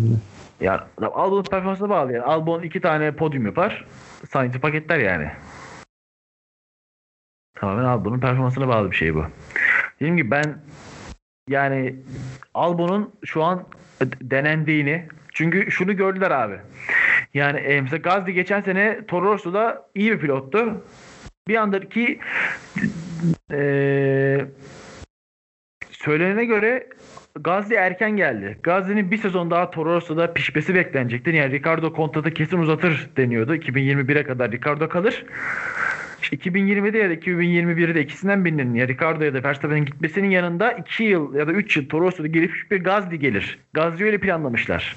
Ya 0.61 0.87
Albon'un 1.15 1.43
performansına 1.43 1.89
bağlı 1.89 2.13
yani. 2.13 2.25
Albon 2.25 2.63
iki 2.63 2.81
tane 2.81 3.13
podyum 3.13 3.47
yapar. 3.47 3.87
Sainz'i 4.31 4.59
paketler 4.61 4.99
yani. 4.99 5.31
Tamamen 7.55 7.85
Albon'un 7.85 8.21
performansına 8.21 8.69
bağlı 8.69 8.91
bir 8.91 8.97
şey 8.97 9.15
bu. 9.15 9.25
Dediğim 10.01 10.17
gibi 10.17 10.31
ben 10.31 10.59
yani 11.49 11.97
Albon'un 12.55 13.13
şu 13.25 13.45
an 13.45 13.65
denendiğini 14.23 15.09
çünkü 15.39 15.71
şunu 15.71 15.97
gördüler 15.97 16.31
abi. 16.31 16.55
Yani 17.35 17.59
e, 17.59 17.81
mesela 17.81 17.97
Gazli 17.97 18.35
geçen 18.35 18.61
sene 18.61 19.07
Toro 19.07 19.25
Rosso'da 19.25 19.89
iyi 19.95 20.13
bir 20.13 20.19
pilottu. 20.19 20.85
Bir 21.49 21.57
andaki 21.57 22.21
e, 23.53 23.61
söylenene 25.91 26.45
göre 26.45 26.87
Gazli 27.35 27.75
erken 27.75 28.11
geldi. 28.11 28.59
Gazli'nin 28.63 29.11
bir 29.11 29.19
sezon 29.19 29.51
daha 29.51 29.71
Toro 29.71 29.95
Rosso'da 29.95 30.33
pişmesi 30.33 30.75
beklenecekti. 30.75 31.31
Yani 31.31 31.53
Ricardo 31.53 31.93
kontratı 31.93 32.31
kesin 32.31 32.59
uzatır 32.59 33.11
deniyordu. 33.17 33.55
2021'e 33.55 34.25
kadar 34.25 34.53
Ricardo 34.53 34.89
kalır. 34.89 35.25
İşte 36.23 36.37
2020'de 36.37 36.99
ya 36.99 37.11
da 37.11 37.15
2021'de 37.15 38.01
ikisinden 38.01 38.45
birinin 38.45 38.75
ya 38.75 38.89
Ricardo 38.89 39.25
ya 39.25 39.35
da 39.35 39.43
Verstappen'in 39.43 39.85
gitmesinin 39.85 40.31
yanında 40.31 40.73
2 40.73 41.05
yıl 41.05 41.35
ya 41.35 41.47
da 41.47 41.53
3 41.53 41.77
yıl 41.77 41.89
Toro 41.89 42.05
Rosso'da 42.05 42.27
gelip 42.27 42.53
bir 42.71 42.85
Gazli 42.85 43.19
gelir. 43.19 43.59
Gazli 43.73 44.05
öyle 44.05 44.19
planlamışlar. 44.19 44.97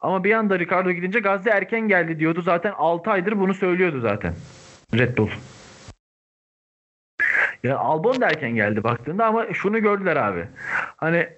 Ama 0.00 0.24
bir 0.24 0.32
anda 0.32 0.58
Ricardo 0.58 0.90
gidince 0.90 1.20
Gazli 1.20 1.50
erken 1.50 1.88
geldi 1.88 2.18
diyordu. 2.18 2.42
Zaten 2.42 2.72
6 2.76 3.10
aydır 3.10 3.38
bunu 3.38 3.54
söylüyordu 3.54 4.00
zaten. 4.00 4.34
Red 4.94 5.18
Bull. 5.18 5.30
Ya 7.62 7.78
Albon 7.78 8.20
da 8.20 8.26
erken 8.26 8.54
geldi 8.54 8.84
baktığında 8.84 9.26
ama 9.26 9.54
şunu 9.54 9.78
gördüler 9.78 10.16
abi. 10.16 10.46
Hani 10.96 11.28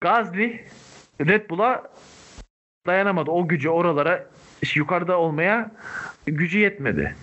Gazli 0.00 0.64
Red 1.20 1.50
Bull'a 1.50 1.92
dayanamadı. 2.86 3.30
O 3.30 3.48
gücü 3.48 3.68
oralara 3.68 4.26
yukarıda 4.76 5.18
olmaya 5.18 5.70
gücü 6.26 6.58
yetmedi. 6.58 7.14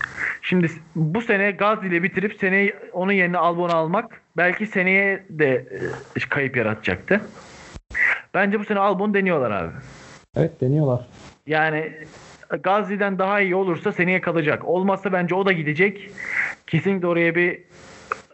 Şimdi 0.42 0.72
bu 0.96 1.22
sene 1.22 1.52
Gazli 1.52 1.88
ile 1.88 2.04
bitirip 2.04 2.34
seneye 2.40 2.76
onun 2.94 3.12
yerine 3.12 3.38
Albon'u 3.38 3.74
almak 3.74 4.22
belki 4.38 4.68
seneye 4.68 5.24
de 5.30 5.66
e, 6.16 6.20
kayıp 6.30 6.58
yaratacaktı. 6.58 7.22
Bence 8.34 8.60
bu 8.60 8.66
sene 8.66 8.80
Albon 8.80 9.14
deniyorlar 9.14 9.52
abi. 9.52 9.72
Evet 10.38 10.62
deniyorlar. 10.62 11.08
Yani 11.48 11.92
Gazli'den 12.64 13.20
daha 13.20 13.42
iyi 13.42 13.56
olursa 13.56 13.92
seneye 13.92 14.22
kalacak. 14.22 14.66
Olmazsa 14.66 15.14
bence 15.14 15.36
o 15.36 15.46
da 15.46 15.52
gidecek. 15.52 16.10
Kesinlikle 16.68 17.08
oraya 17.08 17.36
bir 17.36 17.60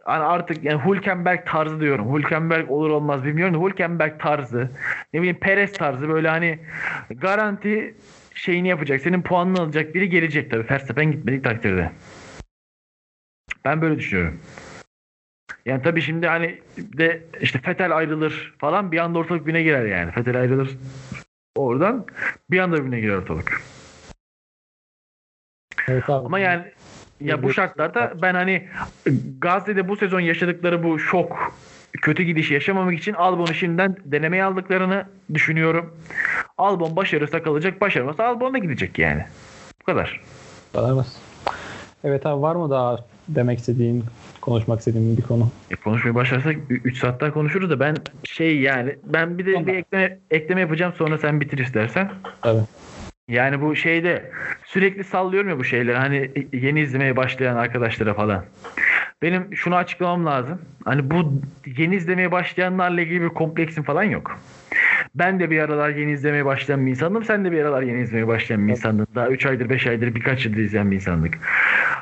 hani 0.03 0.23
artık 0.23 0.63
yani 0.63 0.81
Hülkenberg 0.85 1.45
tarzı 1.45 1.79
diyorum. 1.79 2.17
Hülkenberg 2.17 2.71
olur 2.71 2.89
olmaz 2.89 3.25
bilmiyorum 3.25 3.55
da 3.55 3.67
Hülkenberg 3.67 4.19
tarzı. 4.19 4.69
Ne 5.13 5.19
bileyim 5.19 5.39
Perez 5.39 5.73
tarzı 5.73 6.09
böyle 6.09 6.29
hani 6.29 6.59
garanti 7.09 7.95
şeyini 8.33 8.67
yapacak. 8.67 9.01
Senin 9.01 9.21
puanını 9.21 9.61
alacak 9.61 9.95
biri 9.95 10.09
gelecek 10.09 10.51
tabii. 10.51 10.69
Verstappen 10.69 11.11
gitmedik 11.11 11.43
takdirde. 11.43 11.91
Ben 13.65 13.81
böyle 13.81 13.99
düşünüyorum. 13.99 14.39
Yani 15.65 15.83
tabii 15.83 16.01
şimdi 16.01 16.27
hani 16.27 16.61
de 16.77 17.23
işte 17.41 17.59
Fetel 17.59 17.97
ayrılır 17.97 18.53
falan 18.57 18.91
bir 18.91 18.97
anda 18.97 19.19
ortalık 19.19 19.47
birine 19.47 19.63
girer 19.63 19.85
yani. 19.85 20.11
Fetel 20.11 20.39
ayrılır 20.41 20.77
oradan 21.55 22.05
bir 22.51 22.59
anda 22.59 22.77
birbirine 22.77 22.99
girer 22.99 23.15
ortalık. 23.15 23.61
Evet 25.87 26.09
abi. 26.09 26.25
Ama 26.25 26.39
yani 26.39 26.71
ya 27.21 27.43
bu 27.43 27.53
şartlarda 27.53 28.13
ben 28.21 28.33
hani 28.33 28.69
Gazze'de 29.39 29.87
bu 29.87 29.95
sezon 29.95 30.19
yaşadıkları 30.19 30.83
bu 30.83 30.99
şok 30.99 31.55
kötü 32.01 32.23
gidişi 32.23 32.53
yaşamamak 32.53 32.99
için 32.99 33.13
Albon'u 33.13 33.53
şimdiden 33.53 33.95
denemeye 34.05 34.43
aldıklarını 34.43 35.05
düşünüyorum. 35.33 35.97
Albon 36.57 36.95
başarırsa 36.95 37.43
kalacak, 37.43 37.81
başarmazsa 37.81 38.25
Albon'a 38.25 38.57
gidecek 38.57 38.99
yani. 38.99 39.25
Bu 39.81 39.85
kadar. 39.85 40.21
Alamaz. 40.75 41.21
Evet 42.03 42.25
abi 42.25 42.41
var 42.41 42.55
mı 42.55 42.69
daha 42.69 42.97
demek 43.27 43.59
istediğin, 43.59 44.03
konuşmak 44.41 44.79
istediğin 44.79 45.17
bir 45.17 45.21
konu? 45.21 45.49
E, 45.71 45.75
konuşmaya 45.75 46.15
başlarsak 46.15 46.55
3 46.69 46.97
saat 46.97 47.21
daha 47.21 47.33
konuşuruz 47.33 47.69
da 47.69 47.79
ben 47.79 47.95
şey 48.23 48.59
yani 48.59 48.95
ben 49.03 49.37
bir 49.37 49.45
de 49.45 49.53
Tamam. 49.53 49.67
bir 49.67 49.73
ekleme, 49.73 50.19
ekleme 50.31 50.61
yapacağım 50.61 50.93
sonra 50.97 51.17
sen 51.17 51.41
bitir 51.41 51.57
istersen. 51.57 52.11
Tabii. 52.41 52.61
Yani 53.27 53.61
bu 53.61 53.75
şeyde 53.75 54.31
sürekli 54.65 55.03
sallıyorum 55.03 55.49
ya 55.49 55.59
bu 55.59 55.63
şeyleri 55.63 55.97
hani 55.97 56.31
yeni 56.53 56.79
izlemeye 56.79 57.15
başlayan 57.15 57.55
arkadaşlara 57.55 58.13
falan. 58.13 58.45
Benim 59.21 59.55
şunu 59.55 59.75
açıklamam 59.75 60.25
lazım. 60.25 60.61
Hani 60.85 61.11
bu 61.11 61.41
yeni 61.77 61.95
izlemeye 61.95 62.31
başlayanlarla 62.31 63.01
ilgili 63.01 63.21
bir 63.21 63.29
kompleksim 63.29 63.83
falan 63.83 64.03
yok. 64.03 64.39
Ben 65.15 65.39
de 65.39 65.49
bir 65.49 65.59
aralar 65.59 65.89
yeni 65.89 66.11
izlemeye 66.11 66.45
başlayan 66.45 66.85
bir 66.85 66.91
insandım. 66.91 67.23
Sen 67.23 67.45
de 67.45 67.51
bir 67.51 67.61
aralar 67.61 67.81
yeni 67.81 68.01
izlemeye 68.01 68.27
başlayan 68.27 68.67
bir 68.67 68.71
insandın. 68.71 69.07
Daha 69.15 69.29
3 69.29 69.45
aydır 69.45 69.69
5 69.69 69.87
aydır 69.87 70.15
birkaç 70.15 70.45
yıldır 70.45 70.57
izleyen 70.57 70.91
bir 70.91 70.95
insandık. 70.95 71.37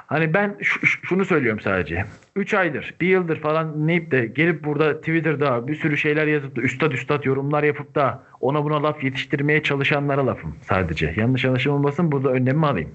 Hani 0.08 0.34
ben 0.34 0.56
şunu 0.84 1.26
söylüyorum 1.26 1.60
sadece. 1.60 2.06
3 2.36 2.54
aydır, 2.54 2.94
1 3.02 3.08
yıldır 3.08 3.40
falan 3.40 3.88
neyip 3.88 4.12
de 4.12 4.26
gelip 4.26 4.64
burada 4.64 5.00
Twitter'da 5.00 5.68
bir 5.68 5.76
sürü 5.76 5.98
şeyler 5.98 6.28
yazıp 6.28 6.56
da 6.56 6.62
üstad 6.62 6.92
üstad 6.92 7.24
yorumlar 7.24 7.64
yapıp 7.64 7.96
da 7.96 8.24
ona 8.42 8.64
buna 8.64 8.84
laf 8.84 9.04
yetiştirmeye 9.04 9.64
çalışanlara 9.64 10.28
lafım 10.28 10.56
sadece. 10.62 11.14
Yanlış 11.18 11.46
anlaşılmasın 11.46 12.12
burada 12.12 12.30
önlemimi 12.30 12.68
alayım. 12.68 12.90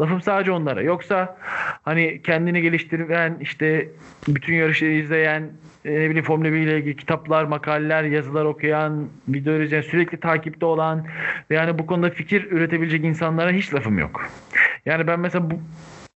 Lafım 0.00 0.22
sadece 0.22 0.52
onlara. 0.52 0.82
Yoksa 0.82 1.36
hani 1.82 2.22
kendini 2.22 2.62
geliştiren 2.62 3.36
işte 3.40 3.88
bütün 4.28 4.54
yarışları 4.54 4.90
izleyen 4.90 5.50
e, 5.84 5.92
ne 5.92 6.10
bileyim 6.10 6.24
Formula 6.24 6.52
1 6.52 6.56
ile 6.58 6.78
ilgili 6.78 6.96
kitaplar, 6.96 7.44
makaleler, 7.44 8.04
yazılar 8.04 8.44
okuyan, 8.44 9.08
video 9.28 9.54
izleyen, 9.54 9.82
sürekli 9.82 10.20
takipte 10.20 10.66
olan 10.66 11.06
ve 11.50 11.54
yani 11.54 11.78
bu 11.78 11.86
konuda 11.86 12.10
fikir 12.10 12.50
üretebilecek 12.50 13.04
insanlara 13.04 13.50
hiç 13.50 13.74
lafım 13.74 13.98
yok. 13.98 14.28
Yani 14.86 15.06
ben 15.06 15.20
mesela 15.20 15.50
bu 15.50 15.54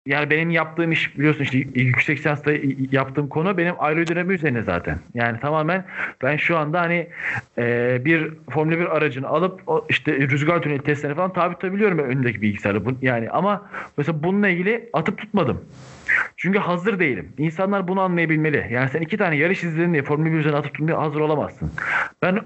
yani 0.05 0.29
benim 0.29 0.49
yaptığım 0.49 0.91
iş 0.91 1.17
biliyorsun 1.19 1.43
işte 1.43 1.57
yüksek 1.75 2.17
lisansta 2.17 2.51
yaptığım 2.91 3.27
konu 3.27 3.57
benim 3.57 3.75
aerodinami 3.79 4.33
üzerine 4.33 4.61
zaten. 4.63 4.99
Yani 5.13 5.39
tamamen 5.39 5.85
ben 6.23 6.37
şu 6.37 6.57
anda 6.57 6.81
hani 6.81 7.07
e, 7.57 7.97
bir 8.05 8.33
Formula 8.49 8.79
1 8.79 8.85
aracını 8.97 9.27
alıp 9.27 9.61
o 9.67 9.85
işte 9.89 10.13
rüzgar 10.15 10.61
tüneli 10.61 10.83
testlerine 10.83 11.15
falan 11.15 11.33
tabi 11.33 11.53
tutabiliyorum 11.53 11.97
ben 11.97 12.05
önündeki 12.05 12.41
bilgisayarda. 12.41 12.85
Bu- 12.85 12.97
Yani 13.01 13.29
ama 13.29 13.69
mesela 13.97 14.23
bununla 14.23 14.49
ilgili 14.49 14.89
atıp 14.93 15.17
tutmadım. 15.17 15.61
Çünkü 16.37 16.59
hazır 16.59 16.99
değilim. 16.99 17.29
İnsanlar 17.37 17.87
bunu 17.87 18.01
anlayabilmeli. 18.01 18.67
Yani 18.71 18.89
sen 18.89 19.01
iki 19.01 19.17
tane 19.17 19.35
yarış 19.35 19.63
izledin 19.63 19.93
diye 19.93 20.03
Formula 20.03 20.31
1 20.31 20.37
üzerine 20.37 20.57
atıp 20.57 20.73
tutmaya 20.73 20.97
hazır 21.01 21.19
olamazsın. 21.19 21.71
Ben 22.21 22.39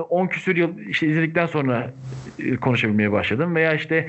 10 0.00 0.26
küsür 0.26 0.56
yıl 0.56 0.78
işte 0.78 1.06
izledikten 1.06 1.46
sonra 1.46 1.90
e, 2.38 2.56
konuşabilmeye 2.56 3.12
başladım 3.12 3.54
veya 3.54 3.74
işte 3.74 4.08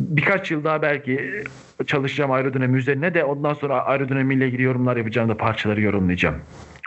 birkaç 0.00 0.50
yıl 0.50 0.64
daha 0.64 0.82
belki 0.82 1.44
çalışacağım 1.86 2.30
aerodinami 2.30 2.78
üzerine 2.78 3.14
de 3.14 3.24
ondan 3.24 3.54
sonra 3.54 3.84
aerodinamiyle 3.84 4.46
ilgili 4.46 4.62
yorumlar 4.62 4.96
yapacağım 4.96 5.28
da 5.28 5.36
parçaları 5.36 5.80
yorumlayacağım. 5.80 6.36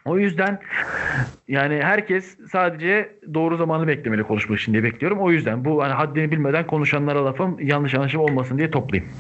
O 0.06 0.18
yüzden 0.18 0.60
yani 1.48 1.80
herkes 1.84 2.38
sadece 2.52 3.16
doğru 3.34 3.58
zamanı 3.58 3.88
beklemeli 3.88 4.24
konuşmak 4.24 4.60
için 4.60 4.72
diye 4.74 4.84
bekliyorum. 4.84 5.20
O 5.20 5.32
yüzden 5.32 5.66
bu 5.66 5.84
hani 5.84 5.94
haddini 5.94 6.32
bilmeden 6.32 6.68
konuşanlara 6.68 7.26
lafım 7.26 7.58
yanlış 7.60 7.96
anlaşılma 7.96 8.24
olmasın 8.24 8.58
diye 8.58 8.72
toplayayım. 8.72 9.14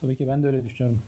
Tabii 0.00 0.16
ki 0.16 0.28
ben 0.28 0.42
de 0.42 0.46
öyle 0.46 0.64
düşünüyorum. 0.64 1.02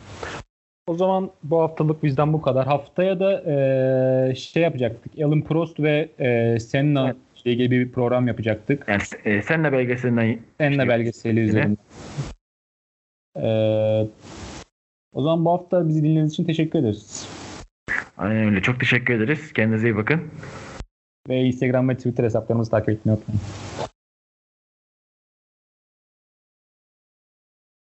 O 0.87 0.95
zaman 0.95 1.31
bu 1.43 1.61
haftalık 1.61 2.03
bizden 2.03 2.33
bu 2.33 2.43
kadar. 2.43 2.67
Haftaya 2.67 3.21
da 3.21 3.43
eee, 3.43 4.35
şey 4.35 4.63
yapacaktık. 4.63 5.13
Alan 5.21 5.43
Prost 5.43 5.81
ve 5.81 6.09
eee 6.19 6.59
Senna 6.61 7.05
Evet. 7.07 7.17
ile 7.45 7.53
ilgili 7.53 7.71
bir 7.71 7.93
program 7.93 8.27
yapacaktık. 8.29 8.85
Yani 8.89 9.03
e, 9.25 9.43
senle 9.43 9.73
belgeselinden 9.73 10.39
Senna 10.59 10.77
Şey- 10.77 10.89
belgeseli 10.89 11.41
üzerinde. 11.41 11.77
Eee, 13.37 14.07
o 15.13 15.23
zaman 15.23 15.45
bu 15.45 15.51
hafta 15.51 15.89
bizi 15.89 16.03
dinlediğiniz 16.03 16.33
için 16.33 16.45
teşekkür 16.45 16.79
ederiz. 16.79 17.29
aynen 18.19 18.45
öyle. 18.49 18.63
Çok 18.63 18.81
teşekkür 18.81 19.15
ederiz. 19.15 19.53
Kendinize 19.53 19.89
iyi 19.89 19.97
bakın. 19.97 20.21
Ve 21.29 21.41
Instagram 21.41 21.89
ve 21.89 21.97
Twitter 21.97 22.25
hesaplarımızı 22.25 22.71
takip 22.71 22.89
etmeyi 22.89 23.17
unutmayın. 23.19 23.41